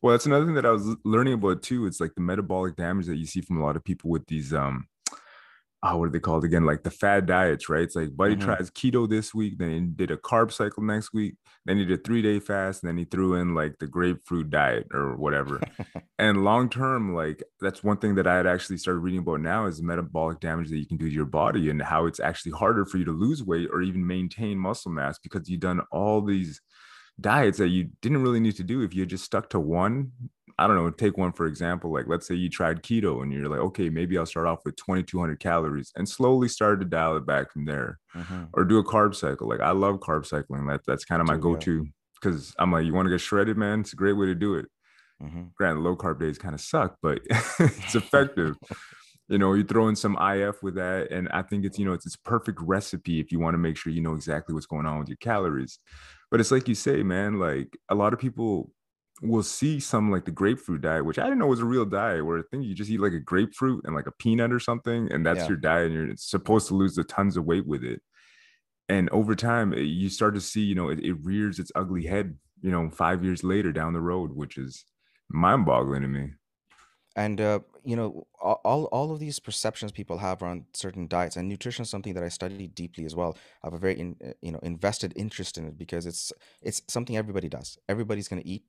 Well, 0.01 0.11
that's 0.11 0.25
another 0.25 0.45
thing 0.45 0.55
that 0.55 0.65
I 0.65 0.71
was 0.71 0.95
learning 1.05 1.35
about 1.35 1.61
too. 1.63 1.85
It's 1.85 2.01
like 2.01 2.15
the 2.15 2.21
metabolic 2.21 2.75
damage 2.75 3.05
that 3.07 3.15
you 3.15 3.25
see 3.25 3.39
from 3.39 3.61
a 3.61 3.63
lot 3.63 3.77
of 3.77 3.83
people 3.83 4.09
with 4.09 4.27
these 4.27 4.53
um 4.53 4.87
oh, 5.83 5.97
what 5.97 6.07
are 6.07 6.11
they 6.11 6.19
called 6.19 6.45
again? 6.45 6.65
Like 6.65 6.83
the 6.83 6.91
fad 6.91 7.25
diets, 7.25 7.67
right? 7.69 7.83
It's 7.83 7.95
like 7.95 8.15
buddy 8.15 8.35
Mhm. 8.35 8.41
tries 8.41 8.71
keto 8.71 9.09
this 9.09 9.33
week, 9.33 9.57
then 9.57 9.71
he 9.71 9.79
did 9.81 10.11
a 10.11 10.17
carb 10.17 10.51
cycle 10.51 10.81
next 10.83 11.13
week, 11.13 11.35
then 11.65 11.77
he 11.77 11.85
did 11.85 11.99
a 11.99 12.03
three-day 12.03 12.39
fast, 12.39 12.83
and 12.83 12.89
then 12.89 12.97
he 12.97 13.05
threw 13.05 13.35
in 13.35 13.53
like 13.53 13.77
the 13.79 13.87
grapefruit 13.87 14.49
diet 14.49 14.87
or 14.93 15.15
whatever. 15.17 15.59
And 16.19 16.43
long 16.45 16.69
term, 16.69 17.13
like 17.13 17.43
that's 17.59 17.83
one 17.83 17.97
thing 17.97 18.15
that 18.15 18.27
I 18.27 18.37
had 18.37 18.47
actually 18.47 18.77
started 18.77 18.99
reading 18.99 19.19
about 19.19 19.41
now 19.41 19.65
is 19.65 19.81
metabolic 19.81 20.39
damage 20.39 20.69
that 20.69 20.77
you 20.77 20.87
can 20.87 20.97
do 20.97 21.09
to 21.09 21.13
your 21.13 21.25
body 21.25 21.69
and 21.69 21.81
how 21.81 22.05
it's 22.05 22.19
actually 22.19 22.53
harder 22.53 22.85
for 22.85 22.97
you 22.97 23.05
to 23.05 23.11
lose 23.11 23.43
weight 23.43 23.67
or 23.73 23.81
even 23.81 24.07
maintain 24.07 24.57
muscle 24.57 24.91
mass 24.91 25.19
because 25.19 25.49
you've 25.49 25.59
done 25.59 25.81
all 25.91 26.21
these 26.21 26.61
diets 27.19 27.57
that 27.57 27.69
you 27.69 27.89
didn't 28.01 28.23
really 28.23 28.39
need 28.39 28.55
to 28.55 28.63
do 28.63 28.81
if 28.81 28.93
you 28.93 29.05
just 29.05 29.25
stuck 29.25 29.49
to 29.49 29.59
one. 29.59 30.11
I 30.59 30.67
don't 30.67 30.75
know, 30.75 30.89
take 30.91 31.17
one 31.17 31.33
for 31.33 31.45
example. 31.47 31.91
Like, 31.93 32.07
let's 32.07 32.27
say 32.27 32.35
you 32.35 32.49
tried 32.49 32.83
keto 32.83 33.21
and 33.23 33.31
you're 33.33 33.49
like, 33.49 33.59
okay, 33.59 33.89
maybe 33.89 34.17
I'll 34.17 34.25
start 34.25 34.47
off 34.47 34.59
with 34.65 34.75
2200 34.75 35.39
calories 35.39 35.91
and 35.95 36.07
slowly 36.07 36.47
start 36.47 36.79
to 36.81 36.85
dial 36.85 37.17
it 37.17 37.25
back 37.25 37.51
from 37.51 37.65
there 37.65 37.99
Mhm. 38.15 38.49
or 38.53 38.65
do 38.65 38.77
a 38.79 38.83
carb 38.83 39.15
cycle. 39.15 39.47
Like, 39.49 39.61
I 39.61 39.71
love 39.71 39.99
carb 39.99 40.25
cycling. 40.25 40.65
That, 40.67 40.81
that's 40.85 41.05
kind 41.05 41.21
of 41.21 41.27
my 41.27 41.37
go 41.37 41.55
to 41.57 41.87
because 42.21 42.53
I'm 42.59 42.71
like, 42.71 42.85
you 42.85 42.93
want 42.93 43.05
to 43.07 43.11
get 43.11 43.21
shredded, 43.21 43.57
man? 43.57 43.81
It's 43.81 43.93
a 43.93 43.97
great 43.97 44.13
way 44.13 44.27
to 44.27 44.35
do 44.35 44.55
it. 44.55 44.67
Mhm. 45.21 45.53
Granted, 45.55 45.81
low 45.81 45.95
carb 45.95 46.19
days 46.19 46.37
kind 46.39 46.55
of 46.55 46.61
suck, 46.61 46.97
but 47.01 47.21
it's 47.59 47.95
effective. 47.95 48.55
you 49.29 49.37
know, 49.37 49.53
you 49.53 49.63
throw 49.63 49.87
in 49.87 49.95
some 49.95 50.17
IF 50.17 50.61
with 50.63 50.75
that, 50.75 51.11
and 51.11 51.29
I 51.29 51.41
think 51.43 51.65
it's 51.65 51.79
you 51.79 51.85
know 51.85 51.93
it's 51.93 52.05
it's 52.05 52.15
perfect 52.17 52.59
recipe 52.61 53.19
if 53.19 53.31
you 53.31 53.39
want 53.39 53.53
to 53.53 53.57
make 53.59 53.77
sure 53.77 53.91
you 53.93 54.01
know 54.01 54.13
exactly 54.15 54.53
what's 54.53 54.65
going 54.65 54.85
on 54.85 54.99
with 54.99 55.07
your 55.09 55.17
calories. 55.17 55.79
But 56.31 56.39
it's 56.39 56.51
like 56.51 56.67
you 56.67 56.75
say, 56.75 57.03
man, 57.03 57.39
like 57.39 57.77
a 57.89 57.95
lot 57.95 58.13
of 58.13 58.19
people 58.19 58.71
will 59.23 59.43
see 59.43 59.79
some 59.79 60.11
like 60.11 60.25
the 60.25 60.31
grapefruit 60.31 60.81
diet, 60.81 61.05
which 61.05 61.19
I 61.19 61.23
didn't 61.23 61.39
know 61.39 61.47
was 61.47 61.59
a 61.61 61.65
real 61.65 61.85
diet, 61.85 62.25
where 62.25 62.39
I 62.39 62.43
think 62.51 62.65
you 62.65 62.75
just 62.75 62.91
eat 62.91 62.99
like 62.99 63.13
a 63.13 63.19
grapefruit 63.19 63.85
and 63.85 63.95
like 63.95 64.07
a 64.07 64.11
peanut 64.11 64.53
or 64.53 64.59
something, 64.59 65.11
and 65.11 65.25
that's 65.25 65.47
Yeah. 65.47 65.47
your 65.47 65.57
diet, 65.57 65.91
and 65.91 65.95
you're 65.95 66.15
supposed 66.17 66.67
to 66.69 66.75
lose 66.75 66.95
the 66.95 67.03
tons 67.03 67.37
of 67.37 67.45
weight 67.45 67.67
with 67.67 67.83
it. 67.83 68.01
And 68.89 69.09
over 69.11 69.35
time, 69.35 69.73
eh, 69.73 69.77
you 69.79 70.09
start 70.09 70.35
to 70.35 70.41
see, 70.41 70.61
you 70.63 70.75
know, 70.75 70.89
it, 70.89 70.99
it 71.01 71.13
rears 71.23 71.59
its 71.59 71.71
ugly 71.75 72.05
head, 72.05 72.37
you 72.61 72.71
know, 72.71 72.89
five 72.89 73.23
years 73.23 73.43
later 73.43 73.71
down 73.71 73.93
the 73.93 74.01
road, 74.01 74.33
which 74.33 74.57
is 74.57 74.85
mind-boggling 75.29 76.01
to 76.03 76.07
me. 76.07 76.33
And 77.15 77.39
uh, 77.39 77.59
you 77.83 77.95
know, 77.95 78.25
all 78.41 78.85
all 78.85 79.11
of 79.11 79.19
these 79.19 79.39
perceptions 79.39 79.91
people 79.91 80.17
have 80.17 80.41
around 80.41 80.65
certain 80.73 81.07
diets 81.07 81.37
and 81.37 81.47
nutrition 81.47 81.83
is 81.83 81.89
something 81.89 82.15
that 82.15 82.23
I 82.23 82.29
study 82.29 82.67
deeply 82.67 83.05
as 83.05 83.15
well. 83.15 83.37
I 83.61 83.67
have 83.67 83.73
a 83.73 83.77
very 83.77 83.99
in, 83.99 84.15
uh, 84.25 84.31
you 84.41 84.51
know 84.51 84.57
invested 84.63 85.13
interest 85.15 85.59
in 85.59 85.67
it 85.67 85.77
because 85.77 86.07
it's 86.07 86.33
it's 86.63 86.81
something 86.87 87.15
everybody 87.15 87.49
does. 87.49 87.77
Everybody's 87.87 88.27
going 88.27 88.41
to 88.41 88.47
eat, 88.47 88.63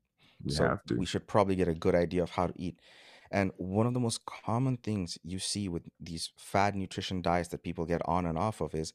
So 0.48 0.64
have 0.64 0.84
to. 0.86 0.96
we 0.96 1.06
should 1.06 1.26
probably 1.26 1.56
get 1.56 1.68
a 1.68 1.74
good 1.74 1.94
idea 1.94 2.22
of 2.22 2.30
how 2.30 2.46
to 2.48 2.54
eat. 2.56 2.78
And 3.30 3.52
one 3.56 3.86
of 3.86 3.94
the 3.94 4.00
most 4.00 4.24
common 4.26 4.76
things 4.76 5.18
you 5.24 5.38
see 5.38 5.68
with 5.68 5.82
these 5.98 6.30
fad 6.36 6.76
nutrition 6.76 7.22
diets 7.22 7.48
that 7.48 7.62
people 7.62 7.84
get 7.84 8.02
on 8.04 8.26
and 8.26 8.38
off 8.38 8.60
of 8.60 8.74
is 8.74 8.92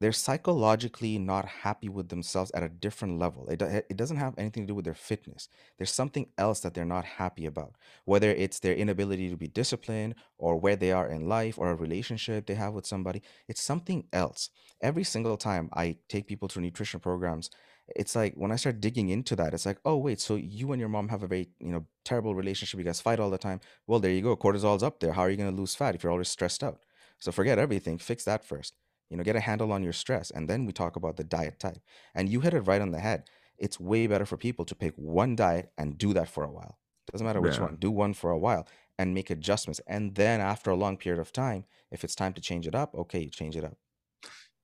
they're 0.00 0.12
psychologically 0.12 1.18
not 1.18 1.44
happy 1.44 1.88
with 1.88 2.08
themselves 2.08 2.52
at 2.52 2.62
a 2.62 2.68
different 2.68 3.18
level. 3.18 3.48
It, 3.48 3.58
do- 3.58 3.66
it 3.66 3.96
doesn't 3.96 4.18
have 4.18 4.34
anything 4.38 4.62
to 4.64 4.68
do 4.68 4.74
with 4.76 4.84
their 4.84 4.94
fitness. 4.94 5.48
There's 5.76 5.92
something 5.92 6.28
else 6.38 6.60
that 6.60 6.74
they're 6.74 6.84
not 6.84 7.04
happy 7.04 7.46
about, 7.46 7.74
whether 8.04 8.30
it's 8.30 8.60
their 8.60 8.74
inability 8.74 9.28
to 9.30 9.36
be 9.36 9.48
disciplined 9.48 10.14
or 10.38 10.56
where 10.56 10.76
they 10.76 10.92
are 10.92 11.08
in 11.08 11.28
life 11.28 11.58
or 11.58 11.70
a 11.70 11.74
relationship 11.74 12.46
they 12.46 12.54
have 12.54 12.74
with 12.74 12.86
somebody. 12.86 13.22
It's 13.48 13.62
something 13.62 14.04
else. 14.12 14.50
Every 14.80 15.02
single 15.04 15.36
time 15.36 15.68
I 15.72 15.96
take 16.08 16.28
people 16.28 16.46
through 16.46 16.62
nutrition 16.62 17.00
programs, 17.00 17.50
it's 17.96 18.14
like 18.16 18.34
when 18.34 18.52
I 18.52 18.56
start 18.56 18.80
digging 18.80 19.08
into 19.08 19.36
that, 19.36 19.54
it's 19.54 19.66
like, 19.66 19.78
oh, 19.84 19.96
wait, 19.96 20.20
so 20.20 20.36
you 20.36 20.72
and 20.72 20.80
your 20.80 20.88
mom 20.88 21.08
have 21.08 21.22
a 21.22 21.26
very, 21.26 21.48
you 21.60 21.72
know, 21.72 21.86
terrible 22.04 22.34
relationship. 22.34 22.78
You 22.78 22.84
guys 22.84 23.00
fight 23.00 23.20
all 23.20 23.30
the 23.30 23.38
time. 23.38 23.60
Well, 23.86 24.00
there 24.00 24.10
you 24.12 24.22
go. 24.22 24.36
Cortisol's 24.36 24.82
up 24.82 25.00
there. 25.00 25.12
How 25.12 25.22
are 25.22 25.30
you 25.30 25.36
going 25.36 25.50
to 25.50 25.56
lose 25.56 25.74
fat 25.74 25.94
if 25.94 26.02
you're 26.02 26.12
always 26.12 26.28
stressed 26.28 26.62
out? 26.64 26.84
So 27.18 27.32
forget 27.32 27.58
everything. 27.58 27.98
Fix 27.98 28.24
that 28.24 28.44
first 28.44 28.74
you 29.10 29.16
know 29.16 29.24
get 29.24 29.36
a 29.36 29.40
handle 29.40 29.72
on 29.72 29.82
your 29.82 29.92
stress 29.92 30.30
and 30.30 30.48
then 30.50 30.66
we 30.66 30.72
talk 30.72 30.94
about 30.94 31.16
the 31.16 31.24
diet 31.24 31.58
type 31.58 31.78
and 32.14 32.28
you 32.28 32.40
hit 32.40 32.52
it 32.52 32.60
right 32.60 32.82
on 32.82 32.90
the 32.90 33.00
head 33.00 33.24
it's 33.56 33.80
way 33.80 34.06
better 34.06 34.26
for 34.26 34.36
people 34.36 34.64
to 34.66 34.74
pick 34.74 34.92
one 34.96 35.34
diet 35.34 35.72
and 35.78 35.96
do 35.96 36.12
that 36.12 36.28
for 36.28 36.44
a 36.44 36.50
while 36.50 36.78
doesn't 37.10 37.26
matter 37.26 37.40
which 37.40 37.58
Yeah. 37.58 37.62
one 37.64 37.76
do 37.76 37.90
one 37.90 38.12
for 38.12 38.30
a 38.30 38.38
while 38.38 38.68
and 38.98 39.14
make 39.14 39.30
adjustments 39.30 39.80
and 39.86 40.14
then 40.14 40.42
after 40.42 40.70
a 40.70 40.76
long 40.76 40.98
period 40.98 41.20
of 41.20 41.32
time 41.32 41.64
if 41.90 42.04
it's 42.04 42.14
time 42.14 42.34
to 42.34 42.40
change 42.42 42.66
it 42.66 42.74
up 42.74 42.94
okay 42.94 43.20
you 43.20 43.30
change 43.30 43.56
it 43.56 43.64
up 43.64 43.78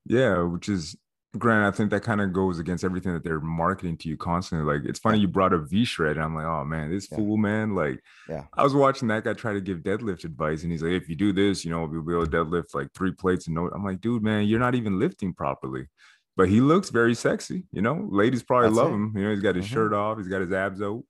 Yeah, 0.06 0.42
which 0.42 0.68
is 0.68 0.96
granted, 1.38 1.66
I 1.66 1.70
think 1.72 1.90
that 1.90 2.02
kind 2.02 2.20
of 2.20 2.32
goes 2.32 2.58
against 2.58 2.84
everything 2.84 3.12
that 3.14 3.24
they're 3.24 3.40
marketing 3.40 3.96
to 3.98 4.08
you 4.08 4.16
constantly. 4.16 4.72
Like 4.72 4.88
it's 4.88 4.98
funny 4.98 5.18
you 5.18 5.28
brought 5.28 5.52
up 5.52 5.68
V 5.68 5.84
Shred, 5.84 6.16
and 6.16 6.24
I'm 6.24 6.34
like, 6.34 6.46
oh 6.46 6.64
man, 6.64 6.90
this 6.90 7.08
Yeah. 7.10 7.18
fool, 7.18 7.36
man. 7.36 7.74
Like 7.74 8.02
yeah 8.28 8.44
I 8.54 8.62
was 8.62 8.74
watching 8.74 9.08
that 9.08 9.24
guy 9.24 9.32
try 9.32 9.52
to 9.52 9.60
give 9.60 9.78
deadlift 9.78 10.24
advice, 10.24 10.62
and 10.62 10.72
he's 10.72 10.82
like, 10.82 10.92
if 10.92 11.08
you 11.08 11.16
do 11.16 11.32
this, 11.32 11.64
you 11.64 11.70
know, 11.70 11.88
you'll 11.90 12.02
be 12.02 12.12
able 12.12 12.26
to 12.26 12.30
deadlift 12.30 12.74
like 12.74 12.88
three 12.94 13.12
plates 13.12 13.46
and 13.46 13.54
no. 13.54 13.68
I'm 13.68 13.84
like, 13.84 14.00
dude, 14.00 14.22
man, 14.22 14.44
you're 14.46 14.60
not 14.60 14.74
even 14.74 14.98
lifting 14.98 15.32
properly. 15.32 15.88
But 16.36 16.48
he 16.48 16.60
looks 16.60 16.90
very 16.90 17.14
sexy, 17.14 17.64
you 17.72 17.80
know. 17.80 18.08
Ladies 18.10 18.42
probably 18.42 18.68
That's 18.68 18.76
love 18.76 18.90
it. 18.90 18.94
him. 18.94 19.12
You 19.16 19.22
know, 19.24 19.30
he's 19.30 19.40
got 19.40 19.54
his 19.54 19.66
Mhm. 19.66 19.72
shirt 19.72 19.92
off, 19.92 20.18
he's 20.18 20.26
got 20.28 20.40
his 20.40 20.52
abs 20.52 20.82
out. 20.82 21.04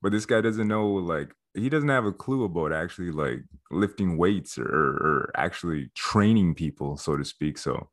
But 0.00 0.12
this 0.12 0.24
guy 0.24 0.40
doesn't 0.40 0.68
know, 0.68 0.86
like, 0.88 1.34
he 1.52 1.68
doesn't 1.68 1.88
have 1.90 2.06
a 2.06 2.12
clue 2.12 2.44
about 2.44 2.72
actually 2.72 3.10
like 3.10 3.42
lifting 3.70 4.16
weights 4.16 4.56
or, 4.56 4.64
or 4.64 5.30
actually 5.34 5.90
training 5.94 6.54
people, 6.54 6.96
so 6.96 7.16
to 7.16 7.24
speak. 7.24 7.58
So 7.58 7.90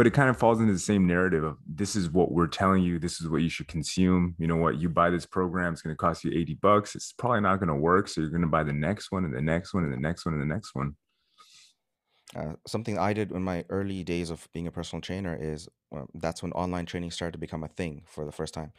but 0.00 0.06
it 0.06 0.14
kind 0.14 0.30
of 0.30 0.38
falls 0.38 0.60
into 0.60 0.72
the 0.72 0.78
same 0.78 1.06
narrative 1.06 1.44
of 1.44 1.58
this 1.66 1.94
is 1.94 2.08
what 2.08 2.32
we're 2.32 2.46
telling 2.46 2.82
you 2.82 2.98
this 2.98 3.20
is 3.20 3.28
what 3.28 3.42
you 3.42 3.50
should 3.50 3.68
consume 3.68 4.34
you 4.38 4.46
know 4.46 4.56
what 4.56 4.78
you 4.78 4.88
buy 4.88 5.10
this 5.10 5.26
program 5.26 5.74
it's 5.74 5.82
going 5.82 5.94
to 5.94 5.98
cost 5.98 6.24
you 6.24 6.30
80 6.32 6.54
bucks 6.54 6.94
it's 6.94 7.12
probably 7.12 7.42
not 7.42 7.56
going 7.56 7.68
to 7.68 7.74
work 7.74 8.08
so 8.08 8.22
you're 8.22 8.30
going 8.30 8.40
to 8.40 8.46
buy 8.46 8.62
the 8.62 8.72
next 8.72 9.12
one 9.12 9.26
and 9.26 9.34
the 9.34 9.42
next 9.42 9.74
one 9.74 9.84
and 9.84 9.92
the 9.92 9.98
next 9.98 10.24
one 10.24 10.32
and 10.32 10.42
the 10.42 10.54
next 10.54 10.74
one 10.74 10.96
Uh, 12.34 12.54
something 12.66 12.96
I 12.98 13.12
did 13.12 13.30
in 13.30 13.42
my 13.42 13.66
early 13.68 14.02
days 14.02 14.30
of 14.30 14.48
being 14.54 14.68
a 14.68 14.70
personal 14.70 15.02
trainer 15.02 15.36
is 15.38 15.68
uh, 15.94 16.06
that's 16.14 16.42
when 16.42 16.52
online 16.52 16.86
training 16.86 17.10
started 17.10 17.32
to 17.32 17.38
become 17.46 17.64
a 17.64 17.68
thing 17.68 18.02
for 18.06 18.24
the 18.24 18.32
first 18.32 18.54
time. 18.54 18.72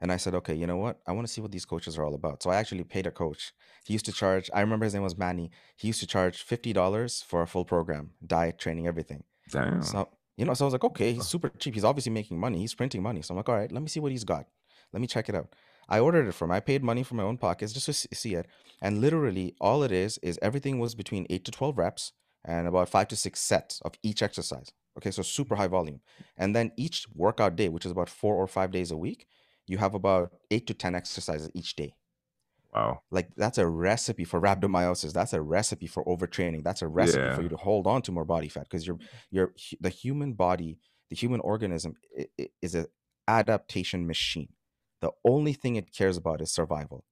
And 0.00 0.10
I 0.10 0.16
said, 0.16 0.34
okay, 0.34 0.54
you 0.54 0.66
know 0.66 0.78
what? 0.78 0.96
I 1.06 1.12
want 1.12 1.26
to 1.28 1.32
see 1.32 1.42
what 1.42 1.52
these 1.52 1.66
coaches 1.66 1.96
are 1.96 2.04
all 2.06 2.14
about. 2.14 2.42
So 2.42 2.50
I 2.50 2.56
actually 2.56 2.82
paid 2.82 3.06
a 3.06 3.10
coach. 3.10 3.52
He 3.84 3.92
used 3.92 4.06
to 4.06 4.12
charge, 4.12 4.50
I 4.54 4.60
remember 4.62 4.86
his 4.86 4.94
name 4.94 5.04
was 5.04 5.18
Manny. 5.18 5.50
He 5.76 5.86
used 5.88 6.00
to 6.00 6.06
charge 6.06 6.44
$50 6.44 7.24
for 7.24 7.42
a 7.42 7.46
full 7.46 7.66
program, 7.66 8.12
diet, 8.26 8.58
training, 8.58 8.86
everything. 8.86 9.22
damn 9.50 9.82
So, 9.82 10.08
you 10.36 10.44
know, 10.44 10.54
so 10.54 10.64
I 10.64 10.66
was 10.66 10.72
like, 10.72 10.84
okay, 10.84 11.12
he's 11.12 11.26
super 11.26 11.48
cheap. 11.48 11.74
He's 11.74 11.84
obviously 11.84 12.12
making 12.12 12.38
money. 12.38 12.58
He's 12.58 12.74
printing 12.74 13.02
money. 13.02 13.22
So 13.22 13.32
I'm 13.32 13.36
like, 13.36 13.48
all 13.48 13.54
right, 13.54 13.70
let 13.70 13.82
me 13.82 13.88
see 13.88 14.00
what 14.00 14.12
he's 14.12 14.24
got. 14.24 14.46
Let 14.92 15.00
me 15.00 15.06
check 15.06 15.28
it 15.28 15.34
out. 15.34 15.54
I 15.88 16.00
ordered 16.00 16.28
it 16.28 16.32
from. 16.32 16.50
I 16.50 16.60
paid 16.60 16.82
money 16.82 17.02
from 17.02 17.18
my 17.18 17.22
own 17.24 17.36
pockets 17.36 17.72
just 17.72 17.86
to 17.86 17.92
see 18.14 18.34
it. 18.34 18.46
And 18.80 19.00
literally, 19.00 19.54
all 19.60 19.82
it 19.82 19.92
is 19.92 20.18
is 20.22 20.38
everything 20.40 20.78
was 20.78 20.94
between 20.94 21.26
eight 21.30 21.44
to 21.44 21.50
twelve 21.50 21.78
reps 21.78 22.12
and 22.44 22.66
about 22.66 22.88
five 22.88 23.08
to 23.08 23.16
six 23.16 23.40
sets 23.40 23.80
of 23.84 23.94
each 24.02 24.22
exercise. 24.22 24.72
Okay, 24.96 25.10
so 25.10 25.22
super 25.22 25.56
high 25.56 25.66
volume. 25.66 26.00
And 26.36 26.54
then 26.54 26.72
each 26.76 27.06
workout 27.14 27.56
day, 27.56 27.68
which 27.68 27.84
is 27.84 27.92
about 27.92 28.08
four 28.08 28.34
or 28.34 28.46
five 28.46 28.70
days 28.70 28.90
a 28.90 28.96
week, 28.96 29.26
you 29.66 29.78
have 29.78 29.94
about 29.94 30.32
eight 30.50 30.66
to 30.68 30.74
ten 30.74 30.94
exercises 30.94 31.50
each 31.54 31.76
day. 31.76 31.94
Wow 32.74 33.02
Like 33.10 33.28
that's 33.36 33.58
a 33.58 33.66
recipe 33.68 34.24
for 34.24 34.40
rhabdomyolysis. 34.40 35.12
That's 35.12 35.32
a 35.32 35.42
recipe 35.42 35.86
for 35.86 36.04
overtraining. 36.04 36.64
That's 36.64 36.82
a 36.82 36.88
recipe 36.88 37.18
Yeah. 37.18 37.34
for 37.36 37.42
you 37.42 37.48
to 37.50 37.56
hold 37.56 37.86
on 37.86 38.02
to 38.02 38.12
more 38.12 38.24
body 38.24 38.48
fat 38.48 38.64
because 38.64 38.86
your 38.86 38.98
your 39.30 39.54
the 39.80 39.88
human 39.90 40.34
body, 40.34 40.78
the 41.10 41.16
human 41.16 41.40
organism 41.40 41.94
is 42.60 42.74
an 42.74 42.86
adaptation 43.28 44.06
machine. 44.06 44.48
The 45.00 45.12
only 45.24 45.52
thing 45.52 45.76
it 45.76 45.92
cares 45.92 46.16
about 46.16 46.40
is 46.40 46.50
survival. 46.52 47.04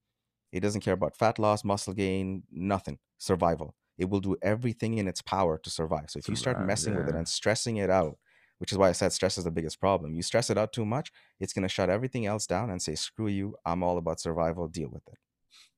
It 0.51 0.61
doesn't 0.61 0.81
care 0.81 0.93
about 0.93 1.15
fat 1.17 1.39
loss, 1.39 1.63
muscle 1.63 1.93
gain, 1.93 2.43
nothing. 2.51 2.99
Survival. 3.17 3.75
It 3.97 4.09
will 4.09 4.21
do 4.21 4.37
everything 4.41 4.97
in 4.97 5.07
its 5.07 5.21
power 5.21 5.57
to 5.59 5.69
survive. 5.69 6.09
So 6.11 6.19
if 6.19 6.29
you 6.29 6.35
start 6.35 6.59
messing 6.59 6.95
with 6.95 7.07
it 7.09 7.15
and 7.15 7.27
stressing 7.27 7.77
it 7.77 7.89
out, 7.89 8.17
which 8.59 8.71
is 8.71 8.77
why 8.77 8.89
I 8.89 8.93
said 8.93 9.13
stress 9.13 9.37
is 9.37 9.43
the 9.45 9.51
biggest 9.51 9.79
problem. 9.79 10.13
You 10.15 10.23
stress 10.23 10.49
it 10.49 10.57
out 10.57 10.73
too 10.73 10.85
much, 10.85 11.11
it's 11.39 11.53
going 11.53 11.63
to 11.63 11.69
shut 11.69 11.89
everything 11.89 12.25
else 12.25 12.47
down 12.47 12.69
and 12.69 12.81
say, 12.81 12.95
screw 12.95 13.27
you, 13.27 13.57
I'm 13.65 13.83
all 13.83 13.97
about 13.97 14.19
survival, 14.21 14.67
deal 14.67 14.89
with 14.89 15.07
it. 15.07 15.17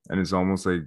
And 0.08 0.20
it's 0.20 0.32
almost 0.32 0.66
like 0.66 0.82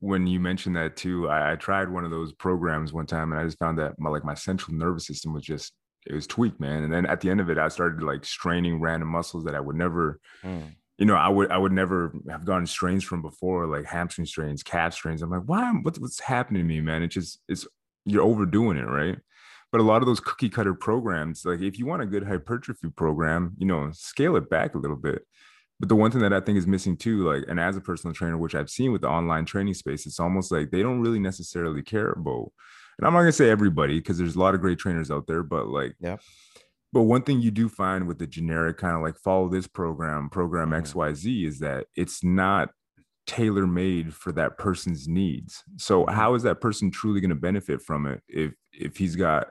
when 0.00 0.26
you 0.26 0.40
mentioned 0.40 0.76
that 0.76 0.96
too, 0.96 1.28
I, 1.28 1.52
I 1.52 1.56
tried 1.56 1.88
one 1.90 2.04
of 2.04 2.10
those 2.10 2.32
programs 2.32 2.92
one 2.92 3.06
time 3.06 3.32
and 3.32 3.40
I 3.40 3.44
just 3.44 3.58
found 3.58 3.78
that 3.78 3.98
my 3.98 4.10
like 4.10 4.24
my 4.24 4.34
central 4.34 4.76
nervous 4.76 5.06
system 5.06 5.32
was 5.32 5.44
just 5.44 5.72
it 6.06 6.12
was 6.12 6.26
tweaked, 6.26 6.60
man. 6.60 6.82
And 6.82 6.92
then 6.92 7.06
at 7.06 7.20
the 7.22 7.30
end 7.30 7.40
of 7.40 7.48
it, 7.48 7.56
I 7.56 7.68
started 7.68 8.02
like 8.02 8.24
straining 8.26 8.80
random 8.80 9.08
muscles 9.08 9.44
that 9.44 9.54
I 9.54 9.60
would 9.60 9.76
never, 9.76 10.20
Mm. 10.42 10.74
you 10.98 11.06
know, 11.06 11.14
I 11.14 11.28
would 11.28 11.50
I 11.50 11.56
would 11.56 11.72
never 11.72 12.14
have 12.28 12.44
gotten 12.44 12.66
strains 12.66 13.04
from 13.04 13.22
before, 13.22 13.66
like 13.66 13.86
hamstring 13.86 14.26
strains, 14.26 14.62
calf 14.62 14.92
strains. 14.94 15.22
I'm 15.22 15.30
like, 15.30 15.44
why? 15.46 15.72
What's 15.82 15.98
what's 15.98 16.20
happening 16.20 16.62
to 16.62 16.68
me, 16.68 16.80
man? 16.80 17.02
It's 17.02 17.14
just 17.14 17.40
it's 17.48 17.66
you're 18.04 18.22
overdoing 18.22 18.76
it, 18.76 18.86
right? 18.88 19.16
But 19.72 19.80
a 19.80 19.84
lot 19.84 20.02
of 20.02 20.06
those 20.06 20.20
cookie 20.20 20.50
cutter 20.50 20.74
programs, 20.74 21.44
like 21.44 21.60
if 21.60 21.78
you 21.78 21.86
want 21.86 22.02
a 22.02 22.06
good 22.06 22.24
hypertrophy 22.28 22.90
program, 22.90 23.54
you 23.58 23.66
know, 23.66 23.90
scale 23.92 24.36
it 24.36 24.48
back 24.50 24.74
a 24.74 24.78
little 24.78 24.96
bit. 24.96 25.26
But 25.80 25.88
the 25.88 25.96
one 25.96 26.10
thing 26.10 26.20
that 26.20 26.32
I 26.32 26.40
think 26.40 26.56
is 26.56 26.66
missing 26.66 26.96
too, 26.96 27.28
like, 27.28 27.44
and 27.48 27.58
as 27.58 27.76
a 27.76 27.80
personal 27.80 28.14
trainer, 28.14 28.38
which 28.38 28.54
I've 28.54 28.70
seen 28.70 28.92
with 28.92 29.02
the 29.02 29.08
online 29.08 29.44
training 29.44 29.74
space, 29.74 30.06
it's 30.06 30.20
almost 30.20 30.52
like 30.52 30.70
they 30.70 30.82
don't 30.82 31.00
really 31.00 31.18
necessarily 31.18 31.82
care 31.82 32.10
about. 32.12 32.52
And 32.98 33.06
I'm 33.06 33.12
not 33.12 33.20
gonna 33.20 33.32
say 33.32 33.50
everybody 33.50 33.98
because 33.98 34.18
there's 34.18 34.36
a 34.36 34.40
lot 34.40 34.54
of 34.54 34.60
great 34.60 34.78
trainers 34.78 35.10
out 35.10 35.26
there, 35.26 35.42
but 35.42 35.66
like, 35.68 35.96
yeah. 36.00 36.16
but 36.92 37.02
one 37.02 37.22
thing 37.22 37.40
you 37.40 37.50
do 37.50 37.68
find 37.68 38.06
with 38.06 38.18
the 38.20 38.26
generic 38.26 38.78
kind 38.78 38.94
of 38.94 39.02
like 39.02 39.16
follow 39.18 39.48
this 39.48 39.66
program, 39.66 40.30
program 40.30 40.70
Mhm. 40.70 40.78
XYZ, 40.82 41.44
is 41.44 41.58
that 41.58 41.86
it's 41.96 42.22
not 42.22 42.70
tailor 43.26 43.66
made 43.66 44.14
for 44.14 44.30
that 44.32 44.58
person's 44.58 45.08
needs. 45.08 45.64
So 45.76 46.04
Mhm. 46.04 46.12
how 46.14 46.34
is 46.34 46.44
that 46.44 46.60
person 46.60 46.90
truly 46.92 47.20
going 47.20 47.30
to 47.30 47.34
benefit 47.34 47.82
from 47.82 48.06
it 48.06 48.22
if 48.28 48.54
if 48.72 48.96
he's 48.96 49.16
got 49.16 49.48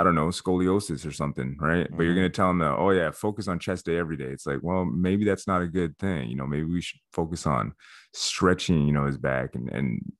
I 0.00 0.02
don't 0.02 0.14
know, 0.14 0.28
scoliosis 0.28 1.06
or 1.06 1.12
something, 1.12 1.56
right? 1.60 1.86
But 1.90 2.02
you're 2.04 2.12
Mhm. 2.12 2.16
going 2.16 2.30
to 2.32 2.36
tell 2.36 2.50
him 2.50 2.58
that, 2.60 2.76
oh, 2.76 2.90
yeah, 2.90 3.10
focus 3.10 3.48
on 3.48 3.58
chest 3.58 3.86
day 3.86 3.96
every 3.98 4.16
day. 4.16 4.26
It's 4.32 4.46
like, 4.46 4.60
well, 4.62 4.84
maybe 4.84 5.24
that's 5.24 5.46
not 5.46 5.62
a 5.62 5.66
good 5.68 5.98
thing. 5.98 6.28
You 6.30 6.36
know, 6.36 6.46
maybe 6.46 6.64
we 6.64 6.80
should 6.80 7.00
focus 7.12 7.46
on 7.46 7.74
stretching, 8.14 8.86
you 8.86 8.92
know, 8.92 9.06
his 9.06 9.18
back 9.18 9.54
and, 9.54 9.68
and, 9.70 10.12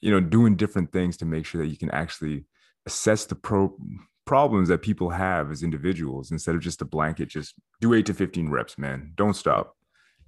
you 0.00 0.10
know, 0.10 0.20
doing 0.20 0.56
different 0.56 0.92
things 0.92 1.16
to 1.18 1.24
make 1.26 1.46
sure 1.46 1.60
that 1.62 1.68
you 1.68 1.76
can 1.78 1.90
actually 1.90 2.46
assess 2.86 3.26
the 3.26 3.34
pro 3.34 3.76
problems 4.24 4.68
that 4.68 4.82
people 4.82 5.10
have 5.10 5.52
as 5.52 5.62
individuals 5.62 6.32
instead 6.32 6.54
of 6.56 6.60
just 6.60 6.82
a 6.82 6.84
blanket, 6.84 7.28
just 7.28 7.54
do 7.80 7.94
eight 7.94 8.06
to 8.06 8.14
15 8.14 8.48
reps, 8.50 8.76
man. 8.78 9.12
Don't 9.14 9.34
stop. 9.34 9.76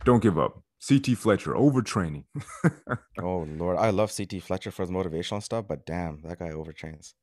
Don't 0.05 0.23
give 0.23 0.39
up. 0.39 0.63
CT 0.87 1.17
Fletcher, 1.17 1.55
overtraining. 1.55 2.25
Oh 3.21 3.41
Lord, 3.49 3.77
I 3.79 3.91
love 3.91 4.13
CT 4.17 4.41
Fletcher 4.43 4.71
for 4.71 4.83
his 4.83 4.91
motivational 4.91 5.43
stuff, 5.43 5.67
but 5.69 5.85
damn, 5.85 6.21
that 6.23 6.39
guy 6.39 6.51
overtrains. 6.51 7.15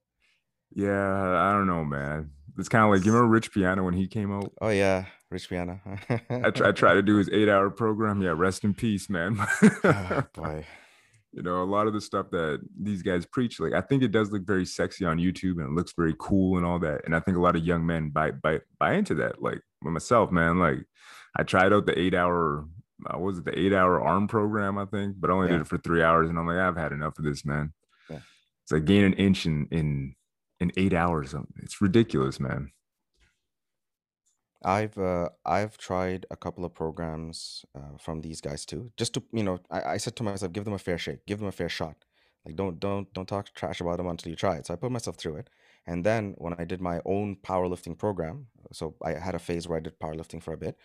Yeah, 0.73 1.39
I 1.41 1.51
don't 1.53 1.67
know, 1.67 1.83
man. 1.85 2.31
It's 2.57 2.69
kind 2.69 2.83
of 2.85 2.91
like, 2.91 3.05
you 3.05 3.11
remember 3.11 3.31
Rich 3.33 3.51
Piana 3.53 3.83
when 3.83 3.93
he 3.93 4.07
came 4.07 4.31
out? 4.33 4.51
Oh 4.61 4.69
yeah, 4.69 5.05
Rich 5.29 5.49
Piana. 5.49 5.79
I 6.29 6.51
try, 6.51 6.69
I 6.69 6.71
try 6.73 6.93
to 6.93 7.01
do 7.01 7.17
his 7.17 7.29
eight 7.29 7.49
hour 7.49 7.69
program. 7.69 8.21
Yeah, 8.21 8.33
rest 8.35 8.63
in 8.63 8.73
peace, 8.73 9.09
man. 9.09 9.37
oh, 9.83 10.23
boy. 10.33 10.65
you 11.33 11.41
know, 11.43 11.61
a 11.61 11.65
lot 11.65 11.87
of 11.87 11.93
the 11.93 11.99
stuff 11.99 12.27
that 12.31 12.61
these 12.81 13.01
guys 13.01 13.25
preach, 13.25 13.59
like 13.59 13.73
I 13.73 13.81
think 13.81 14.03
it 14.03 14.11
does 14.11 14.31
look 14.31 14.45
very 14.45 14.65
sexy 14.65 15.03
on 15.05 15.17
YouTube 15.17 15.59
and 15.59 15.67
it 15.67 15.71
looks 15.75 15.93
very 15.97 16.15
cool 16.17 16.55
and 16.57 16.65
all 16.65 16.79
that. 16.79 17.01
And 17.05 17.13
I 17.15 17.19
think 17.19 17.35
a 17.37 17.41
lot 17.41 17.57
of 17.57 17.65
young 17.65 17.85
men 17.85 18.09
buy 18.09 18.31
buy 18.31 18.61
buy 18.79 18.93
into 18.93 19.15
that. 19.15 19.41
Like 19.41 19.59
myself, 19.81 20.31
man, 20.31 20.57
like 20.57 20.79
I 21.37 21.43
tried 21.43 21.73
out 21.73 21.85
the 21.85 21.99
eight 21.99 22.15
hour, 22.15 22.65
uh, 23.05 23.17
what 23.17 23.21
was 23.27 23.37
it 23.39 23.45
the 23.45 23.59
eight 23.59 23.73
hour 23.73 23.99
arm 24.01 24.29
program, 24.29 24.77
I 24.77 24.85
think, 24.85 25.15
but 25.19 25.29
I 25.29 25.33
only 25.33 25.47
Yeah. 25.47 25.53
did 25.57 25.61
it 25.63 25.67
for 25.67 25.77
three 25.77 26.01
hours, 26.01 26.29
and 26.29 26.39
I'm 26.39 26.47
like, 26.47 26.57
I've 26.57 26.77
had 26.77 26.93
enough 26.93 27.17
of 27.19 27.25
this, 27.25 27.43
man. 27.45 27.73
Yeah. 28.09 28.19
It's 28.63 28.71
like 28.71 28.85
gain 28.85 29.03
an 29.03 29.13
inch 29.13 29.45
in 29.45 29.67
in 29.71 30.15
in 30.59 30.71
eight 30.77 30.93
hours. 30.93 31.35
It's 31.61 31.81
ridiculous, 31.81 32.39
man. 32.39 32.71
I've 34.63 34.97
uh, 34.97 35.29
I've 35.45 35.77
tried 35.77 36.25
a 36.31 36.35
couple 36.35 36.65
of 36.65 36.73
programs 36.73 37.65
uh, 37.75 37.97
from 37.99 38.21
these 38.21 38.41
guys 38.41 38.65
too, 38.65 38.91
just 38.97 39.13
to 39.13 39.23
you 39.31 39.43
know. 39.43 39.59
I, 39.69 39.81
I 39.93 39.97
said 39.97 40.15
to 40.17 40.23
myself, 40.23 40.53
give 40.53 40.65
them 40.65 40.73
a 40.73 40.79
fair 40.79 40.97
shake, 40.97 41.25
give 41.27 41.37
them 41.39 41.47
a 41.47 41.51
fair 41.51 41.69
shot. 41.69 41.97
Like 42.45 42.55
don't 42.55 42.79
don't 42.79 43.11
don't 43.13 43.27
talk 43.27 43.53
trash 43.53 43.79
about 43.79 43.97
them 43.97 44.07
until 44.07 44.31
you 44.31 44.35
try 44.35 44.55
it. 44.55 44.65
So 44.65 44.73
I 44.73 44.77
put 44.77 44.91
myself 44.91 45.17
through 45.17 45.35
it, 45.37 45.49
and 45.85 46.03
then 46.03 46.33
when 46.39 46.55
I 46.57 46.65
did 46.65 46.81
my 46.81 46.99
own 47.05 47.37
powerlifting 47.43 47.97
program, 47.97 48.47
so 48.71 48.95
I 49.03 49.11
had 49.13 49.35
a 49.35 49.39
phase 49.39 49.67
where 49.67 49.77
I 49.77 49.81
did 49.81 49.99
powerlifting 49.99 50.41
for 50.41 50.53
a 50.53 50.57
bit. 50.57 50.77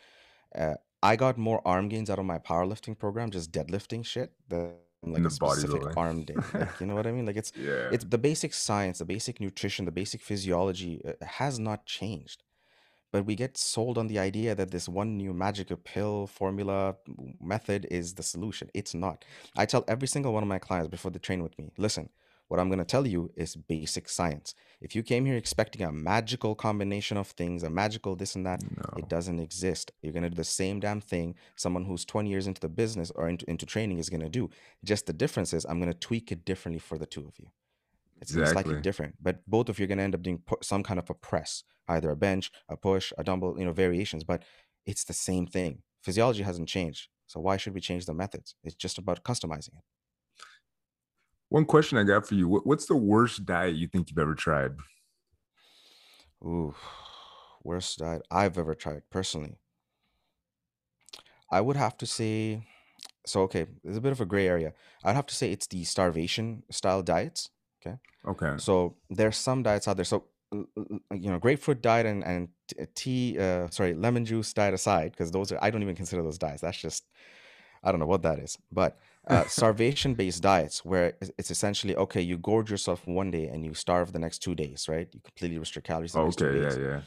Uh, 0.54 0.74
I 1.02 1.16
got 1.16 1.38
more 1.38 1.62
arm 1.64 1.88
gains 1.88 2.10
out 2.10 2.18
of 2.18 2.26
my 2.26 2.38
powerlifting 2.38 2.98
program, 2.98 3.30
just 3.30 3.52
deadlifting 3.52 4.04
shit, 4.04 4.32
than 4.48 4.74
like 5.02 5.24
a 5.24 5.30
specific 5.30 5.82
bodybuilding. 5.82 5.96
arm 5.96 6.22
day. 6.30 6.34
Like, 6.54 6.80
you 6.80 6.86
know 6.86 6.94
what 6.94 7.06
I 7.06 7.12
mean? 7.12 7.26
Like 7.26 7.36
it's 7.36 7.52
Yeah. 7.56 7.88
it's 7.90 8.04
the 8.04 8.18
basic 8.18 8.52
science, 8.54 8.98
the 8.98 9.04
basic 9.04 9.40
nutrition, 9.40 9.84
the 9.84 9.92
basic 9.92 10.20
physiology 10.22 11.00
uh, 11.04 11.12
has 11.24 11.58
not 11.58 11.86
changed. 11.86 12.42
But 13.12 13.26
we 13.26 13.34
get 13.34 13.58
sold 13.58 13.98
on 13.98 14.06
the 14.06 14.20
idea 14.20 14.54
that 14.54 14.70
this 14.70 14.88
one 14.88 15.16
new 15.16 15.32
magic 15.34 15.68
pill 15.84 16.28
formula 16.28 16.94
method 17.40 17.86
is 17.90 18.14
the 18.14 18.22
solution. 18.22 18.70
It's 18.72 18.94
not. 18.94 19.24
I 19.56 19.66
tell 19.66 19.84
every 19.88 20.06
single 20.06 20.32
one 20.32 20.44
of 20.44 20.48
my 20.48 20.60
clients 20.60 20.88
before 20.90 21.10
they 21.10 21.18
train 21.18 21.42
with 21.42 21.58
me, 21.58 21.72
listen, 21.76 22.10
what 22.50 22.58
I'm 22.58 22.68
going 22.68 22.80
to 22.80 22.84
tell 22.84 23.06
you 23.06 23.30
is 23.36 23.54
basic 23.54 24.08
science. 24.08 24.56
If 24.80 24.96
you 24.96 25.04
came 25.04 25.24
here 25.24 25.36
expecting 25.36 25.82
a 25.82 25.92
magical 25.92 26.56
combination 26.56 27.16
of 27.16 27.28
things, 27.28 27.62
a 27.62 27.70
magical 27.70 28.16
this 28.16 28.34
and 28.34 28.44
that, 28.44 28.60
no. 28.60 28.98
it 28.98 29.08
doesn't 29.08 29.38
exist. 29.38 29.92
You're 30.02 30.12
going 30.12 30.24
to 30.24 30.30
do 30.30 30.34
the 30.34 30.42
same 30.42 30.80
damn 30.80 31.00
thing 31.00 31.36
someone 31.54 31.84
who's 31.84 32.04
20 32.04 32.28
years 32.28 32.48
into 32.48 32.60
the 32.60 32.68
business 32.68 33.12
or 33.12 33.28
into, 33.28 33.48
into 33.48 33.66
training 33.66 34.00
is 34.00 34.10
going 34.10 34.22
to 34.22 34.28
do. 34.28 34.50
Just 34.82 35.06
the 35.06 35.12
difference 35.12 35.52
is 35.52 35.64
I'm 35.64 35.78
going 35.78 35.92
to 35.92 35.98
tweak 35.98 36.32
it 36.32 36.44
differently 36.44 36.80
for 36.80 36.98
the 36.98 37.06
two 37.06 37.20
of 37.20 37.38
you. 37.38 37.46
It's 38.20 38.34
gonna 38.34 38.48
slightly 38.48 38.80
different, 38.80 39.14
but 39.22 39.48
both 39.48 39.68
of 39.68 39.78
you 39.78 39.84
are 39.84 39.86
going 39.86 39.98
to 39.98 40.04
end 40.04 40.16
up 40.16 40.22
doing 40.22 40.42
some 40.60 40.82
kind 40.82 40.98
of 40.98 41.08
a 41.08 41.14
press, 41.14 41.62
either 41.86 42.10
a 42.10 42.16
bench, 42.16 42.50
a 42.68 42.76
push, 42.76 43.12
a 43.16 43.22
dumbbell, 43.22 43.54
you 43.58 43.64
know, 43.64 43.72
variations, 43.72 44.24
but 44.24 44.42
it's 44.84 45.04
the 45.04 45.12
same 45.12 45.46
thing. 45.46 45.82
Physiology 46.02 46.42
hasn't 46.42 46.68
changed. 46.68 47.10
So 47.28 47.38
why 47.38 47.56
should 47.56 47.74
we 47.74 47.80
change 47.80 48.06
the 48.06 48.12
methods? 48.12 48.56
It's 48.64 48.74
just 48.74 48.98
about 48.98 49.22
customizing 49.22 49.76
it. 49.78 49.84
One 51.50 51.66
question 51.66 51.98
I 51.98 52.04
got 52.04 52.26
for 52.26 52.34
you: 52.34 52.48
What's 52.48 52.86
the 52.86 52.96
worst 52.96 53.44
diet 53.44 53.76
you 53.76 53.88
think 53.88 54.08
you've 54.08 54.18
ever 54.18 54.34
tried? 54.34 54.72
Ooh, 56.44 56.74
worst 57.64 57.98
diet 57.98 58.22
I've 58.30 58.58
ever 58.58 58.74
tried 58.74 59.08
personally. 59.10 59.58
I 61.50 61.60
would 61.60 61.76
have 61.76 61.96
to 61.98 62.06
say, 62.06 62.62
so 63.26 63.42
okay, 63.42 63.66
there's 63.84 63.96
a 63.96 64.00
bit 64.00 64.12
of 64.12 64.20
a 64.20 64.26
gray 64.26 64.48
area. 64.48 64.74
I'd 65.04 65.16
have 65.16 65.26
to 65.26 65.34
say 65.34 65.52
it's 65.52 65.66
the 65.66 65.84
starvation 65.84 66.64
style 66.70 67.02
diets. 67.02 67.50
Okay. 67.80 67.98
Okay. 68.26 68.56
So 68.58 68.96
there's 69.10 69.36
some 69.36 69.62
diets 69.62 69.88
out 69.88 69.96
there. 69.96 70.04
So 70.04 70.26
l- 70.52 70.66
l- 70.76 70.86
l- 71.12 71.18
you 71.18 71.30
know, 71.30 71.38
grapefruit 71.38 71.82
diet 71.82 72.06
and 72.06 72.24
and 72.24 72.48
t- 72.68 72.86
tea, 72.94 73.38
uh, 73.38 73.70
sorry, 73.70 73.94
lemon 73.94 74.24
juice 74.24 74.52
diet 74.52 74.74
aside, 74.74 75.12
because 75.12 75.30
those 75.32 75.52
are 75.52 75.58
I 75.62 75.70
don't 75.70 75.82
even 75.82 75.96
consider 75.96 76.22
those 76.22 76.38
diets. 76.38 76.62
That's 76.62 76.78
just 76.78 77.06
I 77.82 77.90
don't 77.90 78.00
know 78.00 78.06
what 78.06 78.22
that 78.22 78.38
is. 78.38 78.58
But 78.70 78.98
uh, 79.26 79.46
starvation-based 79.46 80.42
diets, 80.42 80.84
where 80.84 81.14
it's 81.20 81.30
it's 81.38 81.50
essentially 81.50 81.96
okay, 81.96 82.20
you 82.20 82.36
gorge 82.38 82.70
yourself 82.70 83.06
one 83.06 83.30
day 83.30 83.46
and 83.48 83.64
you 83.64 83.74
starve 83.74 84.12
the 84.12 84.18
next 84.18 84.38
two 84.40 84.54
days, 84.54 84.88
right? 84.88 85.08
You 85.12 85.20
completely 85.20 85.58
restrict 85.58 85.86
calories 85.88 86.12
the 86.12 86.20
next 86.20 86.36
two 86.36 86.46
Okay. 86.46 86.60
Yeah. 86.60 86.74
days. 86.74 86.78
Yeah. 86.78 87.02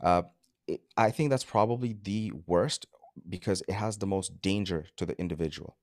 Uh, 0.00 0.22
it, 0.66 0.80
I 0.96 1.10
think 1.10 1.30
that's 1.30 1.44
probably 1.44 1.92
the 2.02 2.32
worst 2.46 2.86
because 3.28 3.62
it 3.68 3.74
has 3.74 3.98
the 3.98 4.06
most 4.06 4.40
danger 4.42 4.86
to 4.96 5.06
the 5.06 5.18
individual, 5.18 5.78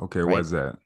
Okay. 0.00 0.22
Why 0.24 0.32
right? 0.32 0.40
is 0.40 0.50
that? 0.50 0.78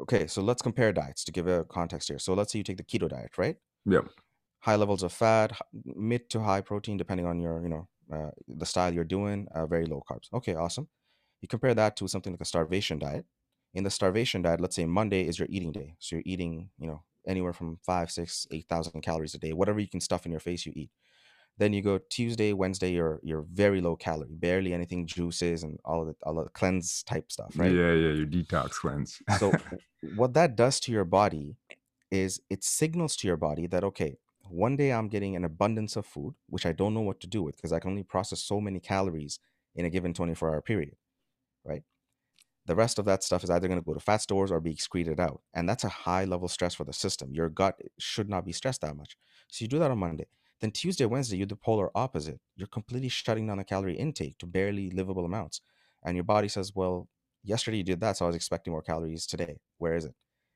Okay, 0.00 0.26
so 0.26 0.42
let's 0.42 0.62
compare 0.62 0.92
diets 0.92 1.24
to 1.24 1.32
give 1.32 1.46
a 1.46 1.64
context 1.64 2.08
here. 2.08 2.18
So 2.18 2.34
let's 2.34 2.52
say 2.52 2.58
you 2.58 2.64
take 2.64 2.78
the 2.78 2.84
keto 2.84 3.08
diet, 3.08 3.38
right? 3.38 3.56
Yep. 3.86 4.08
high 4.60 4.76
levels 4.76 5.02
of 5.02 5.12
fat, 5.12 5.52
h- 5.52 5.60
mid 5.84 6.30
to 6.30 6.40
high 6.40 6.60
protein, 6.60 6.96
depending 6.96 7.26
on 7.26 7.38
your, 7.40 7.62
you 7.62 7.68
know, 7.68 7.88
uh, 8.12 8.30
the 8.48 8.66
style 8.66 8.92
you're 8.92 9.04
doing, 9.04 9.46
uh, 9.54 9.66
very 9.66 9.86
low 9.86 10.02
carbs. 10.08 10.32
Okay, 10.32 10.54
awesome. 10.54 10.88
You 11.44 11.48
compare 11.48 11.74
that 11.74 11.94
to 11.96 12.08
something 12.08 12.32
like 12.32 12.40
a 12.40 12.46
starvation 12.46 12.98
diet. 12.98 13.26
In 13.74 13.84
the 13.84 13.90
starvation 13.90 14.40
diet, 14.40 14.62
let's 14.62 14.76
say 14.76 14.86
Monday 14.86 15.28
is 15.28 15.38
your 15.38 15.46
eating 15.50 15.72
day. 15.72 15.94
So 15.98 16.16
you're 16.16 16.22
eating, 16.24 16.70
you 16.78 16.86
know, 16.86 17.02
anywhere 17.28 17.52
from 17.52 17.76
five, 17.82 18.10
six, 18.10 18.46
eight 18.50 18.66
thousand 18.66 19.02
calories 19.02 19.34
a 19.34 19.38
day. 19.38 19.52
Whatever 19.52 19.78
you 19.78 19.86
can 19.86 20.00
stuff 20.00 20.24
in 20.24 20.32
your 20.32 20.40
face, 20.40 20.64
you 20.64 20.72
eat. 20.74 20.88
Then 21.58 21.74
you 21.74 21.82
go 21.82 21.98
Tuesday, 22.08 22.54
Wednesday, 22.54 22.92
you're 22.92 23.20
you're 23.22 23.44
very 23.52 23.82
low 23.82 23.94
calorie, 23.94 24.30
barely 24.30 24.72
anything 24.72 25.06
juices 25.06 25.64
and 25.64 25.78
all 25.84 26.00
of 26.00 26.06
the 26.08 26.14
all 26.22 26.38
of 26.38 26.44
the 26.46 26.50
cleanse 26.50 27.02
type 27.02 27.30
stuff, 27.30 27.52
right? 27.58 27.72
Yeah. 27.72 27.92
Yeah. 27.92 28.12
Your 28.14 28.26
detox 28.26 28.70
cleanse. 28.70 29.20
So 29.38 29.52
what 30.16 30.32
that 30.32 30.56
does 30.56 30.80
to 30.80 30.92
your 30.92 31.04
body 31.04 31.56
is 32.10 32.40
it 32.48 32.64
signals 32.64 33.16
to 33.16 33.28
your 33.28 33.36
body 33.36 33.66
that 33.66 33.84
okay, 33.84 34.16
one 34.48 34.76
day 34.76 34.94
I'm 34.94 35.08
getting 35.08 35.36
an 35.36 35.44
abundance 35.44 35.94
of 35.96 36.06
food, 36.06 36.36
which 36.48 36.64
I 36.64 36.72
don't 36.72 36.94
know 36.94 37.02
what 37.02 37.20
to 37.20 37.26
do 37.26 37.42
with 37.42 37.56
because 37.56 37.74
I 37.74 37.80
can 37.80 37.90
only 37.90 38.02
process 38.02 38.40
so 38.40 38.62
many 38.62 38.80
calories 38.80 39.40
in 39.74 39.84
a 39.84 39.90
given 39.90 40.14
24 40.14 40.48
hour 40.48 40.62
period, 40.62 40.96
right? 41.64 41.82
The 42.66 42.74
rest 42.74 42.98
of 42.98 43.04
that 43.04 43.22
stuff 43.22 43.44
is 43.44 43.50
either 43.50 43.68
going 43.68 43.80
to 43.80 43.84
go 43.84 43.92
to 43.92 44.00
fat 44.00 44.22
stores 44.22 44.50
or 44.50 44.60
be 44.60 44.72
excreted 44.72 45.20
out. 45.20 45.42
And 45.54 45.68
that's 45.68 45.84
a 45.84 45.88
high 45.88 46.24
level 46.24 46.48
stress 46.48 46.74
for 46.74 46.84
the 46.84 46.92
system. 46.92 47.30
Your 47.32 47.48
gut 47.48 47.78
should 47.98 48.28
not 48.30 48.46
be 48.46 48.52
stressed 48.52 48.80
that 48.80 48.96
much. 48.96 49.16
So 49.48 49.64
you 49.64 49.68
do 49.68 49.78
that 49.80 49.90
on 49.90 49.98
Monday. 49.98 50.26
Then 50.60 50.70
Tuesday, 50.70 51.04
Wednesday, 51.04 51.36
you 51.36 51.44
do 51.44 51.54
the 51.54 51.56
polar 51.56 51.90
opposite. 51.94 52.40
You're 52.56 52.68
completely 52.68 53.10
shutting 53.10 53.46
down 53.46 53.58
the 53.58 53.64
calorie 53.64 53.96
intake 53.96 54.38
to 54.38 54.46
barely 54.46 54.90
livable 54.90 55.26
amounts. 55.26 55.60
And 56.04 56.16
your 56.16 56.24
body 56.24 56.48
says, 56.48 56.72
well, 56.74 57.08
yesterday 57.42 57.78
you 57.78 57.84
did 57.84 58.00
that, 58.00 58.16
so 58.16 58.24
I 58.24 58.28
was 58.28 58.36
expecting 58.36 58.72
more 58.72 58.82
calories 58.82 59.26
today. 59.26 59.58
Where 59.78 59.94
is 59.94 60.06
it? 60.06 60.14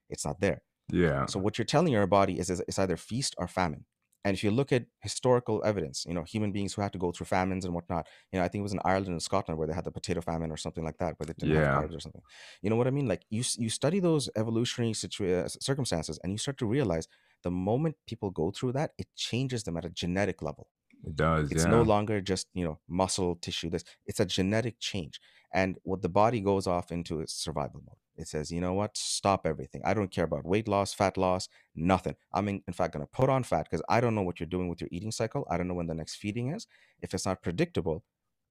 It's 0.09 0.25
not 0.25 0.41
there. 0.41 0.63
Yeah. 0.91 1.27
So 1.27 1.39
what 1.39 1.59
you're 1.59 1.67
telling 1.67 1.93
your 1.93 2.07
body 2.07 2.39
is, 2.39 2.49
is 2.49 2.61
it's 2.67 2.79
either 2.79 2.97
feast 2.97 3.35
or 3.37 3.49
famine. 3.49 3.85
And 4.29 4.37
if 4.37 4.45
you 4.45 4.51
look 4.51 4.73
at 4.73 4.85
historical 5.01 5.65
evidence, 5.65 6.05
you 6.07 6.15
know, 6.15 6.23
human 6.23 6.53
beings 6.53 6.75
who 6.75 6.83
had 6.83 6.93
to 6.93 6.99
go 6.99 7.13
through 7.13 7.27
famines 7.27 7.65
and 7.65 7.73
whatnot, 7.75 8.07
you 8.33 8.39
know, 8.39 8.45
I 8.45 8.49
think 8.49 8.61
it 8.61 8.69
was 8.69 8.75
in 8.75 8.81
Ireland 8.85 9.09
and 9.17 9.23
Scotland 9.23 9.59
where 9.59 9.67
they 9.67 9.75
had 9.75 9.85
the 9.85 9.91
potato 9.93 10.21
famine 10.21 10.51
or 10.53 10.59
something 10.59 10.85
like 10.85 10.99
that, 10.99 11.19
where 11.19 11.27
they 11.27 11.33
didn't 11.39 11.55
Yeah. 11.55 11.61
have 11.61 11.69
carbs 11.71 11.97
or 11.97 12.01
something. 12.01 12.23
You 12.63 12.71
know 12.71 12.77
what 12.77 12.87
I 12.87 12.91
mean? 12.91 13.09
Like 13.09 13.23
you 13.31 13.43
you 13.57 13.71
study 13.71 14.01
those 14.01 14.29
evolutionary 14.37 14.93
situa- 14.93 15.45
uh, 15.47 15.49
circumstances, 15.49 16.19
and 16.23 16.33
you 16.33 16.39
start 16.39 16.59
to 16.59 16.67
realize 16.67 17.09
the 17.43 17.51
moment 17.51 17.97
people 18.07 18.31
go 18.31 18.51
through 18.51 18.73
that, 18.73 18.93
it 18.99 19.09
changes 19.17 19.65
them 19.65 19.77
at 19.79 19.85
a 19.85 19.91
genetic 19.91 20.43
level. 20.43 20.69
It 21.05 21.17
does. 21.17 21.51
It's 21.51 21.65
yeah. 21.65 21.71
no 21.71 21.83
longer 21.83 22.21
just 22.21 22.49
you 22.55 22.65
know 22.65 22.79
muscle 22.89 23.37
tissue. 23.37 23.71
This 23.71 23.85
it's 24.07 24.21
a 24.21 24.27
genetic 24.27 24.81
change, 24.81 25.21
and 25.53 25.79
what 25.85 26.03
the 26.03 26.09
body 26.23 26.41
goes 26.41 26.67
off 26.67 26.93
into 26.93 27.21
is 27.21 27.33
survival 27.33 27.83
mode. 27.87 27.97
It 28.19 28.29
says, 28.29 28.51
you 28.51 28.61
know 28.61 28.75
what, 28.75 28.97
stop 28.97 29.47
everything. 29.47 29.81
I 29.85 29.95
don't 29.95 30.11
care 30.11 30.25
about 30.25 30.45
weight 30.45 30.67
loss, 30.69 30.93
fat 30.93 31.17
loss, 31.17 31.49
nothing. 31.75 32.17
I'm 32.35 32.49
in, 32.49 32.63
in 32.67 32.75
fact 32.75 32.93
going 32.93 33.07
to 33.07 33.11
put 33.11 33.31
on 33.31 33.45
fat 33.45 33.69
because 33.71 33.83
I 33.89 34.01
don't 34.01 34.15
know 34.15 34.23
what 34.23 34.41
you're 34.41 34.49
doing 34.49 34.69
with 34.69 34.81
your 34.81 34.89
eating 34.91 35.13
cycle. 35.13 35.47
I 35.49 35.57
don't 35.57 35.69
know 35.69 35.75
when 35.75 35.87
the 35.87 35.95
next 35.95 36.17
feeding 36.17 36.53
is. 36.53 36.67
If 37.01 37.15
it's 37.15 37.25
not 37.25 37.43
predictable, 37.43 38.05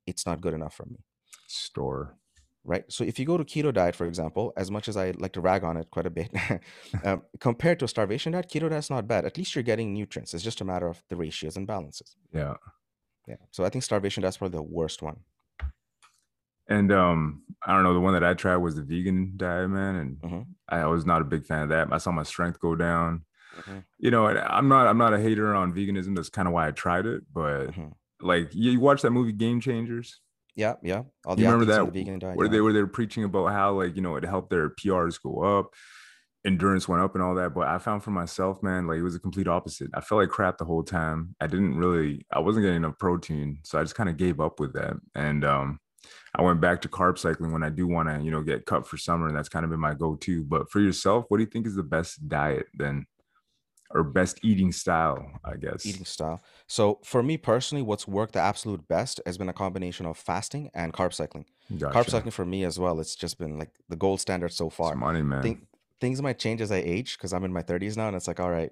it's 0.05 0.25
not 0.25 0.41
good 0.41 0.53
enough 0.53 0.73
for 0.73 0.85
me. 0.85 1.03
Store. 1.47 2.15
Right. 2.63 2.83
So 2.89 3.03
if 3.03 3.17
you 3.17 3.25
go 3.25 3.37
to 3.37 3.45
keto 3.45 3.73
diet, 3.73 3.95
for 3.95 4.05
example, 4.05 4.51
as 4.57 4.69
much 4.69 4.89
as 4.89 4.97
I 4.97 5.11
like 5.11 5.31
to 5.33 5.41
rag 5.41 5.63
on 5.63 5.77
it 5.77 5.89
quite 5.89 6.05
a 6.05 6.09
bit, 6.09 6.29
um, 7.03 7.21
compared 7.39 7.79
to 7.79 7.85
a 7.85 7.87
starvation 7.87 8.33
diet, 8.33 8.49
keto 8.49 8.69
diet's 8.69 8.89
not 8.89 9.07
bad. 9.07 9.25
At 9.25 9.37
least 9.37 9.55
you're 9.55 9.63
getting 9.63 9.93
nutrients. 9.93 10.33
It's 10.33 10.43
just 10.43 10.61
a 10.61 10.65
matter 10.65 10.87
of 10.87 11.01
the 11.09 11.15
ratios 11.15 11.55
and 11.55 11.65
balances. 11.65 12.15
Yeah. 12.33 12.55
Yeah. 13.27 13.35
So 13.51 13.63
I 13.63 13.69
think 13.69 13.83
starvation 13.83 14.21
diet's 14.21 14.37
probably 14.37 14.57
the 14.57 14.63
worst 14.63 15.01
one. 15.01 15.17
And 16.69 16.91
um, 16.91 17.43
I 17.65 17.73
don't 17.73 17.83
know, 17.83 17.93
the 17.93 17.99
one 17.99 18.13
that 18.13 18.23
I 18.23 18.33
tried 18.33 18.57
was 18.57 18.75
the 18.75 18.81
vegan 18.83 19.33
diet, 19.37 19.69
man. 19.69 19.95
And 19.95 20.17
Mhm. 20.17 20.45
I 20.69 20.85
was 20.87 21.05
not 21.05 21.21
a 21.21 21.25
big 21.25 21.45
fan 21.45 21.63
of 21.63 21.69
that. 21.69 21.87
I 21.91 21.97
saw 21.97 22.11
my 22.11 22.23
strength 22.23 22.59
go 22.59 22.75
down. 22.75 23.23
Mhm. 23.61 23.83
You 23.97 24.11
know, 24.11 24.27
I'm 24.27 24.67
not 24.67 24.87
I'm 24.87 24.97
not 24.97 25.13
a 25.13 25.19
hater 25.19 25.55
on 25.55 25.73
veganism. 25.73 26.15
That's 26.15 26.29
kind 26.29 26.47
of 26.47 26.53
why 26.53 26.67
I 26.67 26.71
tried 26.71 27.05
it. 27.05 27.23
But 27.33 27.67
Mhm. 27.67 27.93
like 28.21 28.49
you, 28.53 28.79
watch 28.79 29.01
that 29.01 29.11
movie 29.11 29.31
Game 29.31 29.59
Changers? 29.61 30.19
Yeah, 30.55 30.75
yeah. 30.83 31.03
All 31.25 31.35
the 31.35 31.41
You 31.43 31.47
remember 31.49 31.65
that 31.71 31.85
the 31.85 31.91
vegan 31.91 32.19
diet. 32.19 32.35
where 32.35 32.47
yeah. 32.47 32.51
they 32.51 32.61
were 32.61 32.73
they 32.73 32.81
were 32.81 32.87
preaching 32.87 33.23
about 33.23 33.47
how 33.47 33.73
like 33.73 33.95
you 33.95 34.01
know 34.01 34.15
it 34.15 34.23
helped 34.25 34.49
their 34.49 34.69
PRs 34.69 35.21
go 35.21 35.41
up, 35.43 35.73
endurance 36.45 36.87
went 36.87 37.01
up 37.01 37.15
and 37.15 37.23
all 37.23 37.35
that. 37.35 37.53
But 37.53 37.67
I 37.67 37.77
found 37.77 38.03
for 38.03 38.11
myself, 38.11 38.61
man, 38.63 38.87
like 38.87 38.97
it 38.97 39.03
was 39.03 39.15
a 39.15 39.19
complete 39.19 39.47
opposite. 39.47 39.89
I 39.93 40.01
felt 40.01 40.19
like 40.21 40.29
crap 40.29 40.57
the 40.57 40.65
whole 40.65 40.83
time. 40.83 41.35
I 41.39 41.47
didn't 41.47 41.77
really, 41.77 42.25
I 42.31 42.39
wasn't 42.39 42.63
getting 42.63 42.77
enough 42.77 42.97
protein, 42.99 43.59
so 43.63 43.79
I 43.79 43.83
just 43.83 43.95
kind 43.95 44.09
of 44.09 44.17
gave 44.17 44.39
up 44.39 44.59
with 44.59 44.73
that. 44.73 44.97
And 45.15 45.43
um, 45.45 45.79
I 46.35 46.41
went 46.41 46.61
back 46.61 46.81
to 46.81 46.87
carb 46.89 47.17
cycling 47.17 47.51
when 47.51 47.63
I 47.63 47.69
do 47.69 47.87
want 47.87 48.09
to, 48.09 48.23
you 48.23 48.31
know, 48.31 48.41
get 48.41 48.65
cut 48.65 48.87
for 48.87 48.97
summer, 48.97 49.27
and 49.27 49.35
that's 49.35 49.49
kind 49.49 49.63
of 49.65 49.71
been 49.71 49.79
my 49.79 49.93
go-to. 49.93 50.43
But 50.43 50.69
for 50.69 50.79
yourself, 50.79 51.25
what 51.29 51.37
do 51.37 51.43
you 51.43 51.49
think 51.49 51.65
is 51.65 51.75
the 51.75 51.83
best 51.83 52.27
diet 52.27 52.67
then, 52.73 53.07
or 53.89 54.03
best 54.03 54.39
eating 54.43 54.71
style? 54.71 55.31
I 55.43 55.55
guess. 55.55 55.85
eating 55.85 56.05
style. 56.05 56.41
So 56.67 56.99
for 57.03 57.23
me 57.23 57.37
personally, 57.37 57.81
what's 57.81 58.07
worked 58.07 58.33
the 58.33 58.39
absolute 58.39 58.87
best 58.87 59.21
has 59.25 59.37
been 59.37 59.49
a 59.49 59.53
combination 59.53 60.05
of 60.05 60.17
fasting 60.17 60.69
and 60.73 60.93
carb 60.93 61.13
cycling. 61.13 61.45
Carb 61.71 62.09
cycling 62.09 62.31
for 62.31 62.45
me 62.45 62.63
as 62.63 62.77
well. 62.77 62.99
It's 62.99 63.15
just 63.15 63.37
been 63.37 63.57
like 63.57 63.71
the 63.89 63.95
gold 63.95 64.19
standard 64.21 64.51
so 64.53 64.67
It's 64.67 64.75
far. 64.75 64.95
money, 64.95 65.21
man. 65.21 65.41
Think 65.41 65.67
things 65.99 66.21
might 66.21 66.37
change 66.39 66.61
as 66.61 66.71
I 66.71 66.77
age 66.77 67.17
because 67.17 67.33
I'm 67.33 67.43
in 67.43 67.51
my 67.53 67.61
30s 67.61 67.97
now, 67.97 68.07
and 68.07 68.15
it's 68.15 68.27
like, 68.27 68.39
all 68.39 68.51
right, 68.51 68.71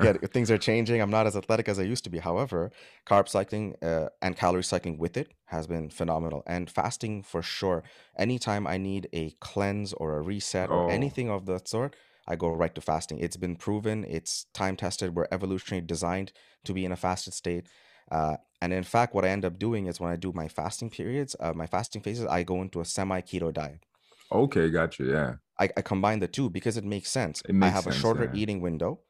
getting, 0.00 0.22
things 0.28 0.50
are 0.50 0.58
changing. 0.58 1.00
I'm 1.00 1.10
not 1.10 1.26
as 1.26 1.36
athletic 1.36 1.68
as 1.68 1.78
I 1.78 1.82
used 1.82 2.04
to 2.04 2.10
be. 2.10 2.18
However, 2.18 2.70
carb 3.06 3.28
cycling 3.28 3.76
uh, 3.82 4.08
and 4.20 4.36
calorie 4.36 4.64
cycling 4.64 4.98
with 4.98 5.16
it 5.16 5.32
has 5.46 5.66
been 5.66 5.90
phenomenal, 5.90 6.42
and 6.46 6.70
fasting 6.70 7.22
for 7.22 7.42
sure. 7.42 7.82
Anytime 8.16 8.66
I 8.66 8.76
need 8.78 9.08
a 9.12 9.30
cleanse 9.40 9.92
or 9.92 10.16
a 10.16 10.22
reset 10.22 10.70
or 10.70 10.82
Oh. 10.82 10.88
anything 10.88 11.30
of 11.30 11.46
that 11.46 11.68
sort, 11.68 11.94
I 12.26 12.36
go 12.36 12.48
right 12.50 12.74
to 12.74 12.80
fasting. 12.80 13.18
It's 13.18 13.36
been 13.36 13.56
proven, 13.56 14.04
it's 14.04 14.44
time 14.52 14.76
tested. 14.76 15.14
We're 15.14 15.26
evolutionarily 15.28 15.86
designed 15.86 16.32
to 16.64 16.72
be 16.72 16.84
in 16.84 16.92
a 16.92 16.96
fasted 16.96 17.34
state. 17.34 17.66
Uh, 18.10 18.36
and 18.60 18.72
in 18.72 18.84
fact, 18.84 19.14
what 19.14 19.24
I 19.24 19.28
end 19.28 19.44
up 19.44 19.58
doing 19.58 19.86
is 19.86 19.98
when 20.00 20.12
I 20.12 20.16
do 20.16 20.32
my 20.32 20.48
fasting 20.48 20.90
periods, 20.90 21.34
uh, 21.40 21.52
my 21.52 21.66
fasting 21.66 22.02
phases, 22.02 22.26
I 22.26 22.42
go 22.42 22.60
into 22.62 22.80
a 22.80 22.84
semi 22.84 23.20
keto 23.20 23.52
diet. 23.52 23.84
okay, 24.30 24.70
gotcha. 24.70 25.04
Yeah, 25.04 25.34
I, 25.62 25.70
I 25.76 25.82
combine 25.82 26.18
the 26.20 26.28
two 26.28 26.50
because 26.50 26.76
it 26.76 26.84
makes 26.84 27.10
sense. 27.10 27.42
It 27.44 27.54
makes 27.54 27.62
I 27.62 27.70
have 27.70 27.86
a 27.86 27.92
shorter 27.92 28.28
yeah. 28.28 28.32
eating 28.32 28.60
window. 28.60 29.02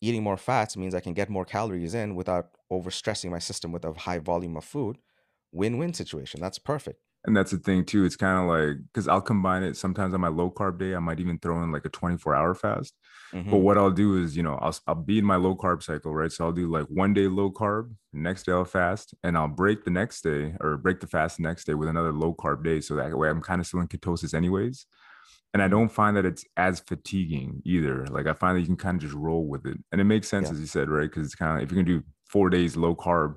Eating 0.00 0.22
more 0.22 0.36
fats 0.36 0.76
means 0.76 0.94
I 0.94 1.00
can 1.00 1.14
get 1.14 1.30
more 1.30 1.44
calories 1.46 1.94
in 1.94 2.16
without 2.16 2.56
overstressing 2.72 3.30
my 3.30 3.38
system 3.40 3.72
with 3.72 3.84
a 3.84 3.92
high 3.94 4.18
volume 4.18 4.56
of 4.56 4.64
food. 4.64 4.98
Win 5.52 5.78
win 5.78 5.94
situation. 5.94 6.40
That's 6.40 6.58
perfect. 6.58 7.00
And 7.24 7.36
that's 7.36 7.52
the 7.52 7.58
thing 7.58 7.84
too. 7.84 8.04
It's 8.04 8.16
kind 8.16 8.38
of 8.40 8.48
like 8.48 8.84
because 8.86 9.06
I'll 9.06 9.20
combine 9.20 9.62
it 9.62 9.76
sometimes 9.76 10.12
on 10.12 10.20
my 10.20 10.28
low 10.28 10.50
carb 10.50 10.78
day. 10.78 10.94
I 10.94 10.98
might 10.98 11.20
even 11.20 11.38
throw 11.38 11.62
in 11.62 11.70
like 11.70 11.84
a 11.84 11.88
24 11.88 12.34
hour 12.34 12.54
fast. 12.54 12.98
But 13.48 13.58
Mhm. 13.58 13.58
what 13.58 13.78
I'll 13.78 13.90
do 13.92 14.16
is, 14.20 14.36
you 14.36 14.42
know, 14.42 14.54
I'll 14.56 14.76
I'll 14.88 14.94
be 14.96 15.18
in 15.18 15.24
my 15.24 15.36
low 15.36 15.54
carb 15.56 15.82
cycle, 15.84 16.12
right? 16.14 16.32
So 16.32 16.44
I'll 16.46 16.52
do 16.52 16.68
like 16.68 16.86
one 16.86 17.14
day 17.14 17.28
low 17.28 17.52
carb, 17.52 17.94
next 18.12 18.44
day 18.46 18.52
I'll 18.52 18.64
fast, 18.64 19.14
and 19.22 19.36
I'll 19.38 19.48
break 19.48 19.84
the 19.84 19.90
next 19.90 20.22
day 20.22 20.56
or 20.60 20.76
break 20.78 20.98
the 21.00 21.06
fast 21.06 21.36
the 21.36 21.44
next 21.44 21.64
day 21.64 21.74
with 21.74 21.88
another 21.88 22.12
low 22.12 22.34
carb 22.34 22.64
day. 22.64 22.80
So 22.80 22.96
that 22.96 23.16
way 23.16 23.28
I'm 23.30 23.40
kind 23.42 23.60
of 23.60 23.66
still 23.68 23.80
in 23.80 23.88
ketosis 23.88 24.34
anyways. 24.34 24.86
And 25.54 25.62
I 25.62 25.68
don't 25.68 25.90
find 25.90 26.16
that 26.16 26.24
it's 26.24 26.44
as 26.56 26.80
fatiguing 26.80 27.60
either. 27.64 28.06
Like 28.06 28.26
I 28.26 28.32
find 28.32 28.56
that 28.56 28.60
you 28.62 28.66
can 28.66 28.76
kind 28.76 28.96
of 28.96 29.02
just 29.02 29.14
roll 29.14 29.46
with 29.46 29.66
it. 29.66 29.76
And 29.92 30.00
it 30.00 30.04
makes 30.04 30.28
sense, 30.28 30.48
Yeah. 30.48 30.52
as 30.52 30.58
you 30.60 30.66
said, 30.66 30.88
right? 30.88 31.10
Because 31.10 31.26
it's 31.26 31.34
kind 31.34 31.56
of 31.58 31.62
if 31.62 31.70
you 31.70 31.76
can 31.76 31.86
do 31.86 32.02
four 32.28 32.48
days 32.48 32.76
low 32.76 32.94
carb, 32.96 33.36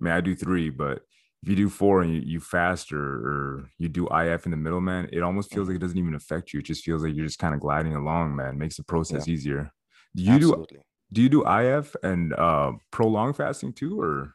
I 0.00 0.04
mean, 0.04 0.12
I 0.12 0.20
do 0.20 0.34
three, 0.34 0.70
but 0.70 1.02
if 1.42 1.48
you 1.48 1.56
do 1.56 1.68
four 1.68 2.02
and 2.02 2.12
you, 2.12 2.20
you 2.20 2.40
fast 2.40 2.92
or, 2.92 3.00
or 3.02 3.70
you 3.78 3.88
do 3.88 4.08
IF 4.08 4.44
in 4.44 4.50
the 4.50 4.56
middle, 4.56 4.80
man, 4.80 5.08
it 5.12 5.22
almost 5.22 5.52
feels 5.52 5.66
Mhm. 5.66 5.68
like 5.68 5.76
it 5.76 5.80
doesn't 5.80 5.98
even 5.98 6.14
affect 6.14 6.52
you. 6.52 6.60
It 6.60 6.66
just 6.66 6.84
feels 6.84 7.02
like 7.04 7.14
you're 7.14 7.26
just 7.26 7.38
kind 7.38 7.54
of 7.54 7.60
gliding 7.60 7.94
along, 7.94 8.34
man. 8.36 8.58
Makes 8.58 8.76
the 8.76 8.84
process 8.84 9.28
easier. 9.28 9.70
Do 10.16 10.22
you 10.22 10.38
do 10.40 10.56
Absolutely. 10.56 10.82
do 11.12 11.22
you 11.22 11.28
do 11.28 11.44
IF 11.46 11.94
and 12.02 12.32
uh 12.34 12.72
prolonged 12.90 13.36
fasting 13.36 13.72
too, 13.72 14.00
or 14.00 14.34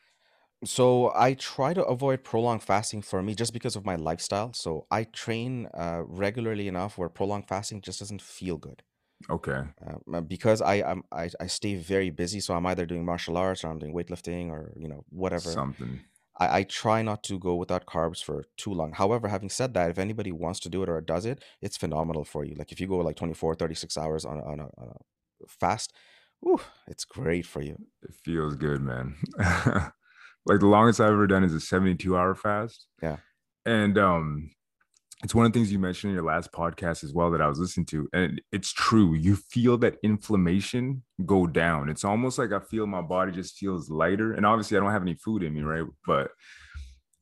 So 0.65 1.11
I 1.15 1.35
try 1.35 1.73
to 1.73 1.83
avoid 1.85 2.23
prolonged 2.23 2.63
fasting 2.63 3.01
for 3.03 3.21
me 3.21 3.35
just 3.35 3.53
because 3.53 3.75
of 3.75 3.85
my 3.85 3.95
lifestyle. 3.95 4.53
So 4.53 4.87
I 4.89 5.03
train 5.05 5.67
uh, 5.73 6.03
regularly 6.05 6.67
enough 6.67 6.97
where 6.97 7.09
prolonged 7.09 7.47
fasting 7.47 7.81
just 7.81 7.99
doesn't 7.99 8.21
feel 8.21 8.57
good. 8.57 8.83
okay? 9.29 9.67
Uh, 10.11 10.21
because 10.21 10.61
I, 10.61 10.75
I'm, 10.75 11.03
I 11.11 11.29
I 11.39 11.45
stay 11.47 11.75
very 11.75 12.09
busy, 12.09 12.39
so 12.39 12.55
I'm 12.55 12.65
either 12.65 12.85
doing 12.87 13.05
martial 13.05 13.37
arts 13.37 13.63
or 13.63 13.67
I'm 13.69 13.77
doing 13.77 13.93
weightlifting 13.93 14.49
or 14.49 14.73
you 14.75 14.87
know 14.87 15.05
whatever. 15.09 15.51
Something. 15.51 16.05
I, 16.39 16.59
I 16.59 16.63
try 16.63 17.01
not 17.03 17.23
to 17.25 17.39
go 17.39 17.55
without 17.55 17.85
carbs 17.87 18.23
for 18.23 18.45
too 18.57 18.73
long. 18.73 18.93
However, 18.93 19.27
having 19.29 19.49
said 19.49 19.73
that, 19.75 19.91
if 19.91 19.99
anybody 19.99 20.31
wants 20.31 20.59
to 20.61 20.69
do 20.69 20.83
it 20.83 20.89
or 20.89 21.01
does 21.01 21.25
it, 21.25 21.43
it's 21.61 21.77
phenomenal 21.77 22.25
for 22.25 22.45
you. 22.45 22.55
Like 22.55 22.71
if 22.71 22.81
you 22.81 22.87
go 22.87 22.97
like 22.99 23.17
24, 23.17 23.55
36 23.55 23.97
hours 23.97 24.25
on 24.25 24.39
a, 24.39 24.43
on 24.45 24.59
a, 24.61 24.65
on 24.77 24.89
a 24.89 25.47
fast, 25.47 25.93
whew, 26.41 26.61
it's 26.87 27.05
great 27.05 27.45
for 27.45 27.61
you. 27.61 27.79
It 28.03 28.15
feels 28.15 28.55
good, 28.55 28.81
man. 28.81 29.17
like 30.47 30.59
the 30.59 30.67
longest 30.67 30.99
I've 30.99 31.11
ever 31.11 31.27
done 31.27 31.43
is 31.43 31.53
a 31.53 31.59
72 31.59 32.17
hour 32.17 32.35
fast. 32.35 32.87
Yeah. 33.01 33.17
And 33.65 33.97
um 33.97 34.51
it's 35.23 35.33
one 35.33 35.45
of 35.45 35.51
the 35.51 35.57
things 35.57 35.71
you 35.71 35.79
mentioned 35.79 36.11
in 36.11 36.15
your 36.15 36.25
last 36.25 36.51
podcast 36.51 37.03
as 37.03 37.11
well 37.11 37.31
that 37.31 37.41
I 37.41 37.47
was 37.47 37.59
listening 37.59 37.87
to. 37.87 38.07
And 38.13 38.39
it's 38.51 38.71
true. 38.71 39.15
You 39.15 39.35
feel 39.35 39.75
that 39.79 39.97
inflammation 40.03 41.01
go 41.25 41.47
down. 41.47 41.89
It's 41.89 42.03
almost 42.05 42.37
like 42.37 42.51
I 42.51 42.59
feel 42.59 42.85
my 42.85 43.01
body 43.01 43.31
just 43.31 43.57
feels 43.57 43.89
lighter. 43.89 44.33
And 44.33 44.45
obviously 44.45 44.77
I 44.77 44.79
don't 44.79 44.91
have 44.91 45.01
any 45.01 45.15
food 45.15 45.41
in 45.41 45.55
me, 45.55 45.61
right? 45.61 45.85
But 46.05 46.31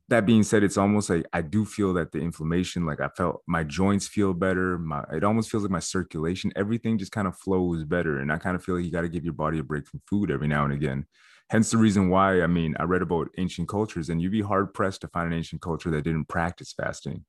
that 0.08 0.26
being 0.26 0.42
said, 0.42 0.62
it's 0.62 0.76
almost 0.76 1.08
like 1.08 1.24
I 1.32 1.40
do 1.40 1.64
feel 1.64 1.94
that 1.94 2.12
the 2.12 2.18
inflammation, 2.18 2.84
like 2.84 3.00
I 3.00 3.08
felt 3.08 3.42
my 3.46 3.64
joints 3.64 4.06
feel 4.06 4.34
better. 4.34 4.78
My 4.78 5.02
it 5.12 5.24
almost 5.24 5.50
feels 5.50 5.62
like 5.62 5.72
my 5.72 5.80
circulation, 5.80 6.52
everything 6.54 6.98
just 6.98 7.12
kind 7.12 7.26
of 7.26 7.36
flows 7.36 7.82
better. 7.84 8.18
And 8.18 8.30
I 8.30 8.36
kind 8.36 8.54
of 8.54 8.62
feel 8.62 8.76
like 8.76 8.84
you 8.84 8.92
got 8.92 9.00
to 9.00 9.08
give 9.08 9.24
your 9.24 9.32
body 9.32 9.58
a 9.58 9.64
break 9.64 9.86
from 9.86 10.02
food 10.06 10.30
every 10.30 10.48
now 10.48 10.64
and 10.64 10.72
again. 10.72 11.06
Hence 11.50 11.70
the 11.70 11.78
reason 11.78 12.08
why, 12.08 12.42
I 12.42 12.48
mean, 12.48 12.74
I 12.78 12.84
read 12.84 13.02
about 13.02 13.28
ancient 13.38 13.68
cultures, 13.68 14.08
and 14.08 14.20
you'd 14.20 14.32
be 14.32 14.42
hard 14.42 14.74
pressed 14.74 15.02
to 15.02 15.08
find 15.08 15.28
an 15.28 15.38
ancient 15.38 15.62
culture 15.62 15.90
that 15.90 16.02
didn't 16.02 16.28
practice 16.28 16.72
fasting, 16.72 17.24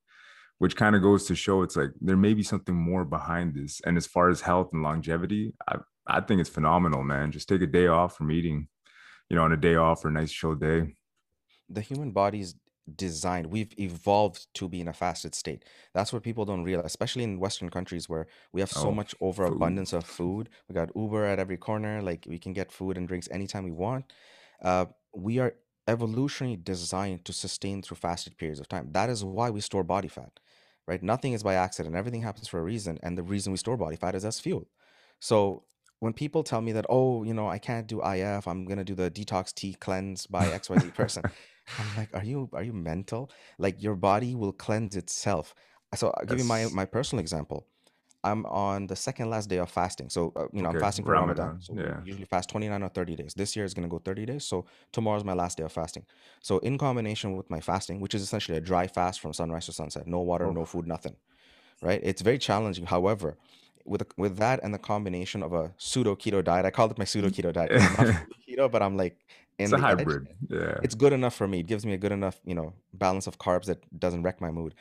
which 0.58 0.74
kind 0.74 0.96
of 0.96 1.02
goes 1.02 1.26
to 1.26 1.36
show 1.36 1.62
it's 1.62 1.76
like 1.76 1.90
there 2.00 2.16
may 2.16 2.34
be 2.34 2.42
something 2.42 2.74
more 2.74 3.04
behind 3.04 3.54
this. 3.54 3.80
And 3.86 3.96
as 3.96 4.06
far 4.06 4.28
as 4.28 4.40
health 4.40 4.70
and 4.72 4.82
longevity, 4.82 5.54
I, 5.68 5.76
I 6.06 6.20
think 6.20 6.40
it's 6.40 6.50
phenomenal, 6.50 7.04
man. 7.04 7.30
Just 7.30 7.48
take 7.48 7.62
a 7.62 7.66
day 7.66 7.86
off 7.86 8.16
from 8.16 8.32
eating, 8.32 8.68
you 9.30 9.36
know, 9.36 9.44
on 9.44 9.52
a 9.52 9.56
day 9.56 9.76
off 9.76 10.04
or 10.04 10.08
a 10.08 10.12
nice 10.12 10.32
chill 10.32 10.56
day. 10.56 10.94
The 11.68 11.80
human 11.80 12.10
body's 12.10 12.56
designed, 12.96 13.48
we've 13.48 13.72
evolved 13.78 14.46
to 14.54 14.68
be 14.68 14.80
in 14.80 14.88
a 14.88 14.92
fasted 14.92 15.34
state. 15.34 15.64
That's 15.94 16.12
what 16.12 16.22
people 16.22 16.44
don't 16.44 16.64
realize, 16.64 16.86
especially 16.86 17.24
in 17.24 17.40
Western 17.40 17.70
countries 17.70 18.08
where 18.08 18.26
we 18.52 18.60
have 18.60 18.72
so 18.72 18.90
Oh, 18.90 18.92
much 18.92 19.14
overabundance 19.20 19.92
of 19.92 20.06
food. 20.06 20.48
We 20.68 20.74
got 20.74 20.90
Uber 20.96 21.24
at 21.24 21.38
every 21.38 21.56
corner, 21.56 22.02
like 22.02 22.26
we 22.28 22.38
can 22.38 22.52
get 22.52 22.72
food 22.72 22.96
and 22.96 23.08
drinks 23.08 23.28
anytime 23.30 23.64
we 23.64 23.72
want. 23.72 24.12
Uh, 24.62 24.86
we 25.14 25.38
are 25.38 25.54
evolutionarily 25.86 26.62
designed 26.62 27.24
to 27.24 27.32
sustain 27.32 27.82
through 27.82 27.96
fasted 27.96 28.36
periods 28.36 28.60
of 28.60 28.68
time. 28.68 28.88
That 28.92 29.08
is 29.10 29.24
why 29.24 29.50
we 29.50 29.60
store 29.60 29.84
body 29.84 30.08
fat, 30.08 30.38
right? 30.86 31.02
Nothing 31.02 31.32
is 31.32 31.42
by 31.42 31.54
accident. 31.54 31.94
Everything 31.96 32.22
happens 32.22 32.48
for 32.48 32.58
a 32.60 32.62
reason. 32.62 32.98
And 33.02 33.16
the 33.16 33.22
reason 33.22 33.52
we 33.52 33.58
store 33.58 33.76
body 33.76 33.96
fat 33.96 34.14
is 34.14 34.24
as 34.24 34.40
fuel. 34.40 34.68
So 35.20 35.64
when 36.00 36.12
people 36.12 36.42
tell 36.44 36.60
me 36.60 36.72
that, 36.72 36.86
oh, 36.88 37.24
you 37.24 37.34
know, 37.34 37.48
I 37.48 37.58
can't 37.58 37.86
do 37.86 38.00
IF, 38.02 38.46
I'm 38.46 38.64
gonna 38.64 38.84
do 38.84 38.94
the 38.94 39.10
detox 39.10 39.52
tea 39.54 39.74
cleanse 39.74 40.26
by 40.26 40.50
XYZ 40.50 40.90
person. 40.90 41.24
I'm 41.76 41.94
like, 41.94 42.14
are 42.14 42.24
you 42.24 42.48
are 42.52 42.62
you 42.62 42.72
mental? 42.72 43.30
Like 43.58 43.82
your 43.82 43.94
body 43.96 44.34
will 44.34 44.52
cleanse 44.52 44.96
itself. 44.96 45.54
So 45.94 46.10
I'll 46.16 46.26
give 46.26 46.38
you 46.38 46.44
my 46.44 46.66
my 46.66 46.84
personal 46.84 47.20
example. 47.20 47.66
I'm 48.24 48.44
on 48.46 48.88
the 48.88 48.96
second 48.96 49.30
last 49.30 49.48
day 49.48 49.58
of 49.58 49.70
fasting. 49.70 50.10
So, 50.10 50.32
uh, 50.34 50.46
you 50.52 50.60
know, 50.60 50.68
I'm 50.70 50.78
fasting 50.80 51.04
for 51.04 51.12
Ramadan. 51.12 51.44
Ramadan. 51.46 51.62
So 51.62 51.74
we 51.74 51.82
Yeah. 51.84 52.00
usually 52.02 52.24
fast 52.24 52.48
29 52.50 52.82
or 52.82 52.88
30 52.88 53.14
days. 53.14 53.32
This 53.34 53.54
year 53.54 53.64
is 53.64 53.74
going 53.74 53.88
to 53.88 53.88
go 53.88 53.98
30 54.00 54.26
days. 54.26 54.44
So 54.44 54.66
tomorrow's 54.92 55.22
my 55.24 55.34
last 55.34 55.56
day 55.56 55.64
of 55.64 55.72
fasting. 55.72 56.04
So 56.42 56.58
in 56.58 56.78
combination 56.78 57.36
with 57.36 57.48
my 57.48 57.60
fasting, 57.60 58.00
which 58.00 58.14
is 58.14 58.22
essentially 58.22 58.58
a 58.58 58.60
dry 58.60 58.88
fast 58.88 59.20
from 59.20 59.32
sunrise 59.32 59.66
to 59.66 59.72
sunset, 59.72 60.06
no 60.08 60.20
water, 60.20 60.50
no 60.50 60.62
Oof. 60.62 60.68
food, 60.70 60.86
nothing, 60.86 61.16
right? 61.80 62.00
It's 62.02 62.22
very 62.22 62.38
challenging. 62.38 62.86
However, 62.86 63.38
with 63.84 64.00
the- 64.00 64.14
with 64.16 64.36
that 64.38 64.60
and 64.64 64.74
the 64.74 64.78
combination 64.78 65.42
of 65.42 65.52
a 65.52 65.72
pseudo 65.78 66.16
keto 66.16 66.42
diet, 66.42 66.66
I 66.66 66.70
call 66.70 66.90
it 66.90 66.98
my 66.98 67.04
pseudo 67.04 67.28
keto 67.30 67.52
diet 67.52 67.70
because 67.70 67.86
I'm 67.86 67.94
not 67.94 68.08
fully 68.18 68.34
keto, 68.48 68.70
but 68.70 68.82
I'm 68.82 68.96
like 68.96 69.16
It's 69.58 69.72
in 69.72 69.78
a 69.78 69.80
the 69.80 69.88
edge. 69.88 69.98
hybrid. 69.98 70.28
Yeah. 70.48 70.78
It's 70.82 70.94
good 70.94 71.12
enough 71.12 71.34
for 71.34 71.48
me. 71.48 71.60
It 71.60 71.66
gives 71.66 71.84
me 71.84 71.92
a 71.92 71.98
good 71.98 72.12
enough, 72.12 72.40
you 72.44 72.54
know, 72.54 72.74
balance 72.92 73.26
of 73.26 73.38
carbs 73.38 73.64
that 73.66 73.78
doesn't 73.98 74.22
wreck 74.22 74.40
my 74.40 74.50
mood 74.50 74.74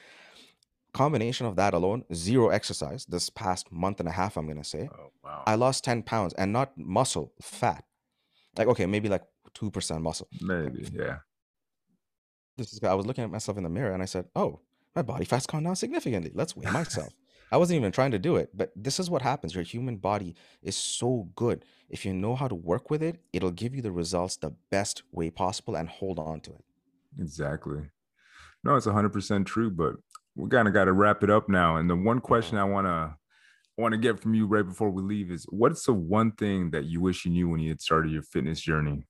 combination 0.97 1.45
of 1.45 1.55
that 1.55 1.73
alone, 1.75 2.03
zero 2.13 2.49
exercise 2.49 3.05
this 3.05 3.29
past 3.29 3.71
month 3.71 3.99
and 3.99 4.09
a 4.09 4.11
half, 4.11 4.35
I'm 4.35 4.47
gonna 4.47 4.63
say, 4.63 4.89
Oh 4.91 5.11
wow. 5.23 5.43
I 5.45 5.55
lost 5.55 5.83
10 5.83 6.01
pounds 6.03 6.33
and 6.33 6.51
not 6.51 6.75
muscle, 6.75 7.33
fat. 7.41 7.85
Like, 8.57 8.67
okay, 8.67 8.87
maybe 8.87 9.07
like 9.07 9.23
2% 9.53 10.01
muscle. 10.01 10.27
Maybe. 10.41 10.87
Yeah. 10.91 11.17
This 12.57 12.73
is 12.73 12.83
I 12.83 12.95
was 12.95 13.05
looking 13.05 13.23
at 13.23 13.29
myself 13.29 13.57
in 13.57 13.63
the 13.63 13.69
mirror 13.69 13.93
and 13.93 14.01
I 14.01 14.05
said, 14.05 14.25
Oh, 14.35 14.59
my 14.95 15.03
body 15.03 15.25
fat's 15.25 15.45
gone 15.45 15.63
down 15.63 15.75
significantly. 15.75 16.31
Let's 16.33 16.55
weigh 16.55 16.71
myself. 16.71 17.13
I 17.51 17.57
wasn't 17.57 17.77
even 17.77 17.91
trying 17.91 18.11
to 18.11 18.19
do 18.19 18.35
it, 18.35 18.49
but 18.53 18.71
this 18.75 18.99
is 18.99 19.09
what 19.09 19.21
happens. 19.21 19.55
Your 19.55 19.63
human 19.63 19.97
body 19.97 20.35
is 20.61 20.75
so 20.75 21.29
good. 21.35 21.63
If 21.89 22.05
you 22.05 22.13
know 22.13 22.35
how 22.35 22.47
to 22.47 22.55
work 22.55 22.89
with 22.89 23.01
it, 23.01 23.21
it'll 23.31 23.51
give 23.51 23.73
you 23.73 23.81
the 23.81 23.91
results 23.91 24.35
the 24.35 24.53
best 24.69 25.03
way 25.11 25.29
possible 25.29 25.75
and 25.75 25.87
hold 25.87 26.19
on 26.19 26.41
to 26.41 26.51
it. 26.51 26.65
Exactly. 27.19 27.89
No, 28.63 28.75
it's 28.75 28.85
100% 28.85 29.45
true, 29.45 29.71
but 29.71 29.95
we 30.35 30.49
kind 30.49 30.67
of 30.67 30.73
got 30.73 30.85
to 30.85 30.93
wrap 30.93 31.23
it 31.23 31.29
up 31.29 31.47
now. 31.47 31.77
And 31.77 31.89
the 31.89 31.95
one 31.95 32.19
question 32.19 32.57
I 32.57 32.65
want 32.65 32.87
to 32.87 33.15
want 33.77 33.93
to 33.93 33.97
get 33.97 34.19
from 34.19 34.33
you 34.33 34.47
right 34.47 34.65
before 34.65 34.89
we 34.89 35.03
leave 35.03 35.31
is 35.31 35.45
what's 35.49 35.85
the 35.85 35.93
one 35.93 36.31
thing 36.31 36.71
that 36.71 36.85
you 36.85 36.99
wish 36.99 37.25
you 37.25 37.31
knew 37.31 37.47
when 37.47 37.59
you 37.59 37.69
had 37.69 37.79
started 37.79 38.11
your 38.11 38.23
fitness 38.23 38.59
journey? 38.59 39.05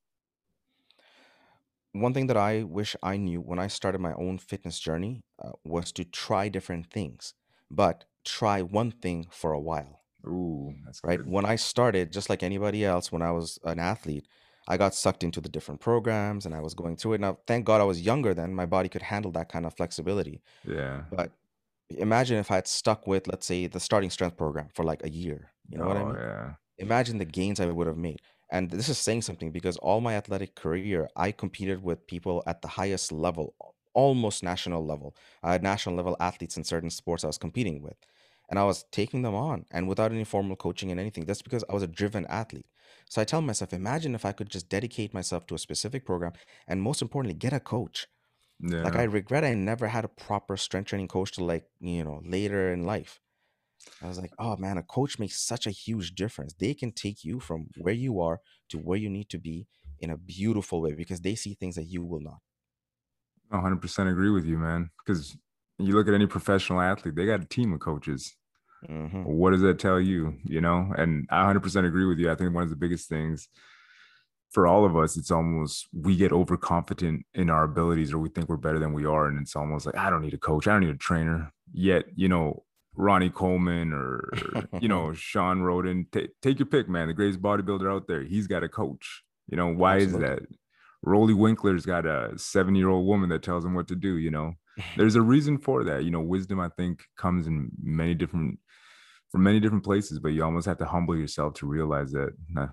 One 1.93 2.13
thing 2.13 2.27
that 2.27 2.38
I 2.38 2.63
wish 2.63 2.95
I 3.01 3.17
knew 3.17 3.41
when 3.41 3.59
I 3.59 3.67
started 3.67 4.01
my 4.01 4.13
own 4.13 4.38
fitness 4.38 4.77
journey 4.79 5.23
uh, 5.43 5.53
was 5.63 5.91
to 5.93 6.03
try 6.03 6.49
different 6.49 6.91
things, 6.91 7.33
but 7.71 8.05
try 8.28 8.61
one 8.61 8.91
thing 8.91 9.28
for 9.32 9.53
a 9.53 9.59
while, 9.59 10.01
Ooh, 10.25 10.73
that's 10.86 11.01
right? 11.03 11.19
good. 11.19 11.28
When 11.28 11.45
I 11.45 11.55
started, 11.55 12.11
just 12.11 12.30
like 12.30 12.43
anybody 12.43 12.84
else, 12.86 13.11
when 13.11 13.21
I 13.21 13.32
was 13.32 13.59
an 13.63 13.80
athlete, 13.80 14.28
I 14.67 14.78
got 14.78 14.93
sucked 14.95 15.23
into 15.23 15.41
the 15.41 15.49
different 15.49 15.80
programs 15.82 16.45
and 16.45 16.53
I 16.53 16.61
was 16.61 16.73
going 16.73 16.97
through 16.97 17.13
it. 17.13 17.21
Now, 17.21 17.39
thank 17.47 17.65
God 17.65 17.82
I 17.82 17.86
was 17.86 18.01
younger 18.01 18.34
then, 18.34 18.53
my 18.53 18.65
body 18.65 18.89
could 18.89 19.03
handle 19.03 19.32
that 19.34 19.49
kind 19.49 19.65
of 19.65 19.73
flexibility. 19.75 20.41
Yeah. 20.63 21.03
But 21.09 21.32
imagine 21.89 22.38
if 22.38 22.51
I 22.51 22.55
had 22.55 22.67
stuck 22.67 23.07
with, 23.07 23.28
let's 23.28 23.45
say, 23.45 23.67
the 23.67 23.80
starting 23.80 24.09
strength 24.09 24.38
program 24.38 24.69
for 24.73 24.84
like 24.84 25.03
a 25.03 25.09
year. 25.09 25.51
You 25.69 25.78
know 25.80 25.88
what 25.88 25.97
I 25.97 26.03
Oh 26.03 26.05
mean? 26.05 26.19
yeah. 26.19 26.53
Imagine 26.78 27.17
the 27.17 27.25
gains 27.25 27.59
I 27.59 27.65
would 27.67 27.88
have 27.88 27.97
made. 27.97 28.21
And 28.51 28.69
this 28.69 28.89
is 28.89 28.97
saying 28.97 29.23
something 29.23 29.51
because 29.51 29.78
all 29.78 30.01
my 30.01 30.15
athletic 30.15 30.55
career, 30.55 31.09
I 31.15 31.32
competed 31.32 31.84
with 31.84 32.07
people 32.07 32.43
at 32.47 32.61
the 32.61 32.67
highest 32.69 33.11
level, 33.11 33.55
almost 33.93 34.43
national 34.43 34.86
level. 34.86 35.15
I 35.43 35.53
had 35.53 35.63
national 35.63 35.95
level 35.95 36.15
athletes 36.19 36.57
in 36.57 36.63
certain 36.63 36.89
sports 36.89 37.23
I 37.23 37.28
was 37.28 37.38
competing 37.38 37.82
with. 37.82 37.97
And 38.49 38.57
I 38.59 38.63
was 38.63 38.85
taking 38.91 39.23
them 39.23 39.35
on 39.35 39.65
and 39.71 39.87
without 39.89 40.11
any 40.11 40.23
formal 40.23 40.55
coaching 40.55 40.89
and 40.91 40.99
anything. 40.99 41.25
That's 41.25 41.41
because 41.41 41.65
I 41.69 41.73
was 41.73 41.83
a 41.83 41.87
driven 41.87 42.25
athlete. 42.27 42.67
So 43.09 43.21
I 43.21 43.25
tell 43.25 43.41
myself, 43.41 43.73
imagine 43.73 44.15
if 44.15 44.25
I 44.25 44.31
could 44.31 44.49
just 44.49 44.69
dedicate 44.69 45.13
myself 45.13 45.45
to 45.47 45.55
a 45.55 45.59
specific 45.59 46.05
program 46.05 46.33
and 46.67 46.81
most 46.81 47.01
importantly, 47.01 47.37
get 47.37 47.53
a 47.53 47.59
coach. 47.59 48.07
Like 48.83 48.95
I 48.95 49.03
Yeah. 49.03 49.05
regret 49.05 49.43
I 49.43 49.53
never 49.55 49.87
had 49.89 50.05
a 50.05 50.09
proper 50.09 50.57
strength 50.57 50.89
training 50.89 51.07
coach 51.09 51.33
to 51.33 51.43
like, 51.43 51.69
you 51.79 52.03
know, 52.03 52.21
later 52.25 52.71
in 52.73 52.85
life. 52.85 53.19
I 54.01 54.07
was 54.07 54.19
like, 54.19 54.33
oh 54.39 54.57
man, 54.57 54.77
a 54.77 54.83
coach 54.83 55.19
makes 55.19 55.39
such 55.39 55.67
a 55.67 55.71
huge 55.71 56.15
difference. 56.15 56.53
They 56.53 56.73
can 56.73 56.91
take 56.91 57.23
you 57.23 57.39
from 57.39 57.67
where 57.75 57.93
you 57.93 58.19
are 58.21 58.41
to 58.69 58.77
where 58.79 58.97
you 58.97 59.09
need 59.09 59.29
to 59.29 59.39
be 59.39 59.67
in 59.99 60.09
a 60.11 60.17
beautiful 60.17 60.81
way 60.81 60.93
because 60.93 61.21
they 61.21 61.35
see 61.35 61.53
things 61.55 61.75
that 61.75 61.85
you 61.85 62.03
will 62.03 62.21
not. 62.21 62.41
100% 63.49 64.09
agree 64.09 64.29
with 64.29 64.45
you, 64.45 64.57
man. 64.57 64.91
Because 64.97 65.37
you 65.80 65.95
look 65.95 66.07
at 66.07 66.13
any 66.13 66.25
professional 66.28 66.82
athlete, 66.82 67.15
they 67.15 67.25
got 67.25 67.41
a 67.41 67.45
team 67.45 67.73
of 67.73 67.80
coaches. 67.80 68.36
hmm 68.86 69.23
What 69.23 69.51
does 69.51 69.61
that 69.61 69.80
tell 69.80 69.99
you? 69.99 70.38
You 70.45 70.61
know, 70.61 70.93
and 70.97 71.28
I 71.32 71.43
100% 71.45 71.86
agree 71.86 72.05
with 72.05 72.19
you. 72.19 72.32
I 72.32 72.36
think 72.36 72.53
one 72.53 72.63
of 72.63 72.69
the 72.69 72.75
biggest 72.75 73.09
things 73.09 73.47
for 74.49 74.65
all 74.65 74.86
of 74.86 74.95
us, 74.95 75.17
it's 75.17 75.30
almost 75.32 75.88
we 75.93 76.15
get 76.15 76.32
overconfident 76.32 77.25
in 77.34 77.49
our 77.49 77.63
abilities 77.63 78.13
or 78.13 78.17
we 78.17 78.30
think 78.30 78.47
we're 78.49 78.57
better 78.57 78.80
than 78.80 78.93
we 78.93 79.05
are. 79.05 79.28
And 79.28 79.39
it's 79.41 79.55
almost 79.55 79.86
like, 79.86 79.97
I 79.97 80.09
don't 80.09 80.21
need 80.21 80.34
a 80.34 80.38
coach, 80.38 80.67
I 80.67 80.71
don't 80.71 80.82
need 80.82 80.95
a 80.95 80.97
trainer. 80.97 81.51
Yet, 81.73 82.05
you 82.15 82.30
know, 82.30 82.63
Ronnie 82.95 83.30
Coleman 83.30 83.93
or, 83.93 84.32
you 84.80 84.88
know, 84.88 85.13
Shawn 85.13 85.61
Rhoden, 85.61 86.09
ta- 86.11 86.32
take 86.41 86.59
your 86.59 86.65
pick, 86.65 86.88
man. 86.88 87.07
The 87.07 87.13
greatest 87.13 87.41
bodybuilder 87.41 87.91
out 87.91 88.07
there, 88.07 88.23
he's 88.23 88.47
got 88.47 88.63
a 88.63 88.69
coach. 88.69 89.23
You 89.49 89.57
know, 89.57 89.67
why 89.67 89.97
is 89.97 90.13
that? 90.17 90.39
Roelly 91.08 91.34
Winklaar's 91.34 91.86
got 91.86 92.05
a 92.05 92.38
seven 92.38 92.76
year 92.76 92.89
old 92.89 93.08
woman 93.08 93.30
that 93.30 93.43
tells 93.43 93.66
him 93.66 93.74
what 93.74 93.88
to 93.88 93.95
do. 93.95 94.18
You 94.18 94.32
know, 94.32 94.53
there's 94.95 95.16
a 95.16 95.22
reason 95.22 95.58
for 95.58 95.84
that. 95.86 96.03
You 96.03 96.12
know, 96.12 96.22
wisdom, 96.22 96.60
I 96.60 96.70
think, 96.70 97.03
comes 97.18 97.47
in 97.47 97.70
many 97.82 98.14
different, 98.14 98.60
from 99.32 99.43
many 99.43 99.60
different 99.60 99.84
places, 99.84 100.20
but 100.20 100.30
you 100.30 100.43
almost 100.43 100.68
have 100.68 100.78
to 100.80 100.86
humble 100.86 101.18
yourself 101.18 101.53
to 101.55 101.68
realize 101.68 102.12
that, 102.12 102.34
nah, 102.49 102.68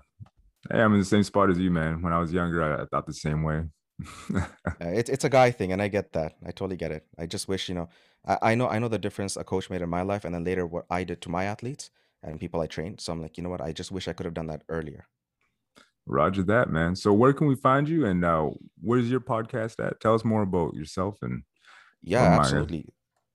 hey, 0.71 0.81
I'm 0.81 0.93
in 0.93 0.99
the 0.99 1.05
same 1.05 1.23
spot 1.23 1.49
as 1.49 1.57
you, 1.57 1.71
man. 1.71 2.01
When 2.01 2.13
I 2.13 2.19
was 2.19 2.33
younger, 2.33 2.63
I, 2.63 2.83
I 2.83 2.85
thought 2.85 3.07
the 3.07 3.13
same 3.13 3.43
way. 3.43 3.63
Uh, 4.81 4.89
it's 4.89 5.09
it's 5.09 5.23
a 5.23 5.29
guy 5.29 5.51
thing, 5.51 5.71
and 5.71 5.81
I 5.81 5.87
get 5.87 6.11
that. 6.11 6.35
I 6.45 6.47
totally 6.47 6.75
get 6.75 6.91
it. 6.91 7.05
I 7.17 7.27
just 7.27 7.47
wish, 7.47 7.69
you 7.69 7.75
know, 7.75 7.87
I, 8.27 8.37
I 8.41 8.55
know 8.55 8.67
I 8.67 8.77
know 8.77 8.89
the 8.89 8.99
difference 8.99 9.37
a 9.37 9.43
coach 9.45 9.69
made 9.69 9.81
in 9.81 9.87
my 9.87 10.01
life, 10.01 10.25
and 10.25 10.35
then 10.35 10.43
later 10.43 10.65
what 10.65 10.85
I 10.89 11.05
did 11.05 11.21
to 11.21 11.29
my 11.29 11.45
athletes 11.45 11.91
and 12.21 12.37
people 12.39 12.59
I 12.59 12.67
trained. 12.67 12.99
So 12.99 13.13
I'm 13.13 13.21
like, 13.21 13.37
you 13.37 13.43
know 13.43 13.49
what? 13.49 13.61
I 13.61 13.71
just 13.71 13.91
wish 13.91 14.09
I 14.09 14.13
could 14.13 14.25
have 14.25 14.33
done 14.33 14.47
that 14.47 14.63
earlier. 14.67 15.07
Roger 16.07 16.43
that, 16.43 16.69
man. 16.69 16.95
So 16.95 17.13
where 17.13 17.33
can 17.33 17.47
we 17.47 17.55
find 17.55 17.89
you 17.89 18.05
and 18.05 18.23
uh, 18.23 18.49
where's 18.81 19.09
your 19.09 19.19
podcast 19.21 19.85
at? 19.85 19.99
Tell 19.99 20.13
us 20.13 20.23
more 20.23 20.43
about 20.43 20.73
yourself 20.75 21.17
and 21.21 21.43
Yeah, 22.01 22.23
absolutely. 22.39 22.85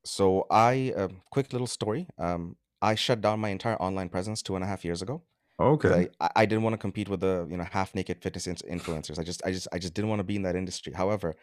So 0.05 0.47
I, 0.51 0.93
um, 0.97 1.23
quick 1.31 1.53
little 1.53 1.67
story. 1.67 2.09
Um, 2.19 2.57
I 2.81 2.95
shut 2.95 3.21
down 3.21 3.41
my 3.41 3.51
entire 3.51 3.77
online 3.77 4.09
presence 4.09 4.41
two 4.43 4.55
and 4.55 4.65
a 4.65 4.67
half 4.67 4.85
years 4.85 5.03
ago 5.03 5.23
Okay. 5.61 6.09
I, 6.21 6.25
I 6.27 6.31
I 6.37 6.47
didn't 6.47 6.63
want 6.63 6.73
to 6.75 6.79
compete 6.79 7.09
with 7.09 7.21
the, 7.21 7.47
you 7.51 7.57
know, 7.57 7.65
half 7.65 7.95
naked 7.95 8.23
fitness 8.23 8.47
influencers. 8.47 9.19
I 9.19 9.23
just 9.23 9.43
I 9.45 9.53
just 9.53 9.69
I 9.73 9.79
just 9.79 9.93
didn't 9.95 10.09
want 10.09 10.21
to 10.21 10.25
be 10.25 10.37
in 10.37 10.43
that 10.43 10.57
industry. 10.57 10.93
However, 10.95 11.37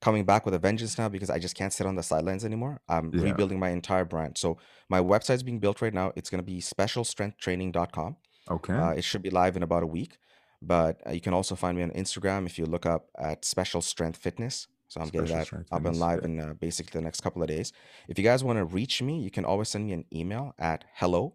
coming 0.00 0.24
back 0.24 0.44
with 0.44 0.54
a 0.54 0.58
vengeance 0.58 0.98
now 0.98 1.08
because 1.08 1.30
I 1.30 1.38
just 1.38 1.54
can't 1.54 1.72
sit 1.72 1.86
on 1.86 1.94
the 1.94 2.02
sidelines 2.02 2.44
anymore. 2.44 2.80
I'm 2.88 3.12
Yeah. 3.14 3.22
rebuilding 3.22 3.60
my 3.60 3.70
entire 3.70 4.04
brand. 4.04 4.36
So 4.36 4.58
my 4.88 5.00
website's 5.00 5.44
being 5.44 5.60
built 5.60 5.80
right 5.80 5.94
now. 5.94 6.12
It's 6.16 6.28
going 6.28 6.40
to 6.40 6.50
be 6.54 6.60
specialstrengthtraining.com. 6.60 8.16
Okay. 8.50 8.74
Uh, 8.74 8.90
it 8.90 9.04
should 9.04 9.22
be 9.22 9.30
live 9.30 9.56
in 9.56 9.62
about 9.62 9.84
a 9.84 9.86
week. 9.86 10.18
But 10.64 11.00
uh, 11.06 11.10
you 11.10 11.20
can 11.20 11.34
also 11.34 11.56
find 11.56 11.76
me 11.76 11.82
on 11.82 11.90
Instagram 11.90 12.46
if 12.46 12.58
you 12.58 12.66
look 12.66 12.86
up 12.86 13.08
at 13.18 13.44
Special 13.44 13.82
Strength 13.82 14.18
Fitness. 14.18 14.68
So 14.86 15.00
I'm 15.00 15.08
getting 15.08 15.34
that 15.34 15.50
up 15.72 15.84
and 15.84 15.96
live 15.96 16.22
in 16.22 16.38
uh, 16.38 16.54
basically 16.54 17.00
the 17.00 17.04
next 17.04 17.22
couple 17.22 17.42
of 17.42 17.48
days. 17.48 17.72
If 18.08 18.18
you 18.18 18.24
guys 18.24 18.44
want 18.44 18.58
to 18.58 18.64
reach 18.64 19.02
me, 19.02 19.18
you 19.18 19.30
can 19.30 19.44
always 19.44 19.70
send 19.70 19.86
me 19.86 19.92
an 19.92 20.04
email 20.14 20.54
at 20.58 20.84
hello 20.94 21.34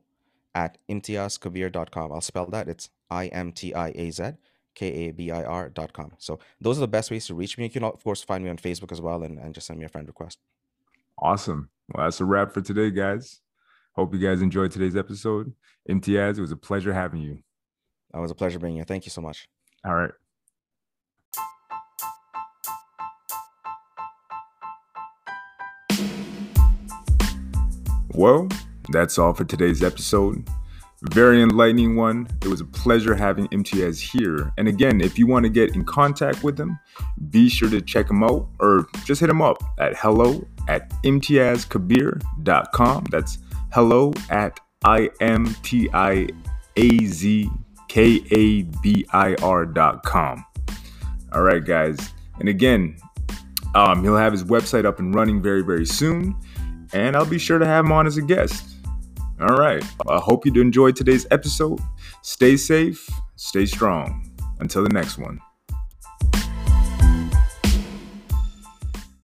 at 0.53 0.77
imtiazkabir.com. 0.89 2.11
I'll 2.11 2.21
spell 2.21 2.45
that. 2.51 2.69
It's 2.69 2.89
I 3.09 3.27
M 3.27 3.51
T 3.51 3.73
I 3.73 3.89
A 3.89 4.11
Z 4.11 4.33
K 4.75 5.07
A 5.07 5.11
B 5.11 5.31
I 5.31 5.43
R 5.43 5.69
dot 5.69 5.91
com. 5.91 6.13
So 6.19 6.39
those 6.61 6.77
are 6.77 6.81
the 6.81 6.87
best 6.87 7.09
ways 7.11 7.25
to 7.27 7.35
reach 7.35 7.57
me. 7.57 7.65
You 7.65 7.69
can, 7.71 7.83
of 7.83 8.03
course, 8.03 8.23
find 8.23 8.43
me 8.43 8.49
on 8.49 8.57
Facebook 8.57 8.91
as 8.91 9.01
well 9.01 9.23
and, 9.23 9.39
and 9.39 9.53
just 9.53 9.67
send 9.67 9.79
me 9.79 9.85
a 9.85 9.89
friend 9.89 10.07
request. 10.07 10.37
Awesome. 11.17 11.69
Well, 11.93 12.05
that's 12.05 12.21
a 12.21 12.25
wrap 12.25 12.53
for 12.53 12.61
today, 12.61 12.91
guys. 12.91 13.41
Hope 13.93 14.13
you 14.13 14.19
guys 14.19 14.43
enjoyed 14.43 14.71
today's 14.71 14.95
episode. 14.95 15.53
Imtiaz, 15.89 16.37
it 16.37 16.41
was 16.41 16.51
a 16.51 16.57
pleasure 16.57 16.93
having 16.93 17.21
you. 17.21 17.39
It 18.13 18.19
was 18.19 18.31
a 18.31 18.35
pleasure 18.35 18.59
being 18.59 18.75
here. 18.75 18.83
Thank 18.83 19.05
you 19.05 19.11
so 19.11 19.21
much. 19.21 19.47
All 19.85 19.95
right. 19.95 20.11
Well, 28.13 28.49
that's 28.89 29.17
all 29.19 29.33
for 29.33 29.43
today's 29.43 29.83
episode. 29.83 30.47
Very 31.03 31.43
enlightening 31.43 31.95
one. 31.95 32.27
It 32.41 32.47
was 32.47 32.61
a 32.61 32.65
pleasure 32.65 33.13
having 33.13 33.47
Imtiaz 33.49 33.99
here. 33.99 34.51
And 34.57 34.67
again, 34.67 34.99
if 35.01 35.19
you 35.19 35.27
want 35.27 35.43
to 35.43 35.49
get 35.49 35.75
in 35.75 35.85
contact 35.85 36.43
with 36.43 36.59
him, 36.59 36.79
be 37.29 37.49
sure 37.49 37.69
to 37.69 37.79
check 37.81 38.09
him 38.09 38.23
out 38.23 38.49
or 38.59 38.87
just 39.05 39.21
hit 39.21 39.29
him 39.29 39.43
up 39.43 39.61
at 39.77 39.95
hello 39.95 40.47
at 40.67 40.89
imtiazkabir.com. 41.03 43.05
That's 43.11 43.37
hello 43.71 44.13
at 44.31 44.59
I 44.83 45.11
K 47.87 48.23
A 48.31 48.63
B 48.81 49.05
I 49.11 49.35
R.com. 49.41 50.45
All 51.33 51.41
right, 51.41 51.63
guys. 51.63 51.97
And 52.39 52.49
again, 52.49 52.97
um, 53.75 54.03
he'll 54.03 54.17
have 54.17 54.31
his 54.31 54.43
website 54.43 54.85
up 54.85 54.99
and 54.99 55.13
running 55.13 55.41
very, 55.41 55.61
very 55.61 55.85
soon. 55.85 56.35
And 56.93 57.15
I'll 57.15 57.25
be 57.25 57.39
sure 57.39 57.59
to 57.59 57.65
have 57.65 57.85
him 57.85 57.91
on 57.91 58.07
as 58.07 58.17
a 58.17 58.21
guest. 58.21 58.75
All 59.39 59.57
right. 59.57 59.83
I 60.07 60.17
hope 60.17 60.45
you 60.45 60.61
enjoyed 60.61 60.95
today's 60.95 61.27
episode. 61.31 61.79
Stay 62.21 62.57
safe, 62.57 63.09
stay 63.35 63.65
strong. 63.65 64.23
Until 64.59 64.83
the 64.83 64.89
next 64.89 65.19
one. 65.19 65.39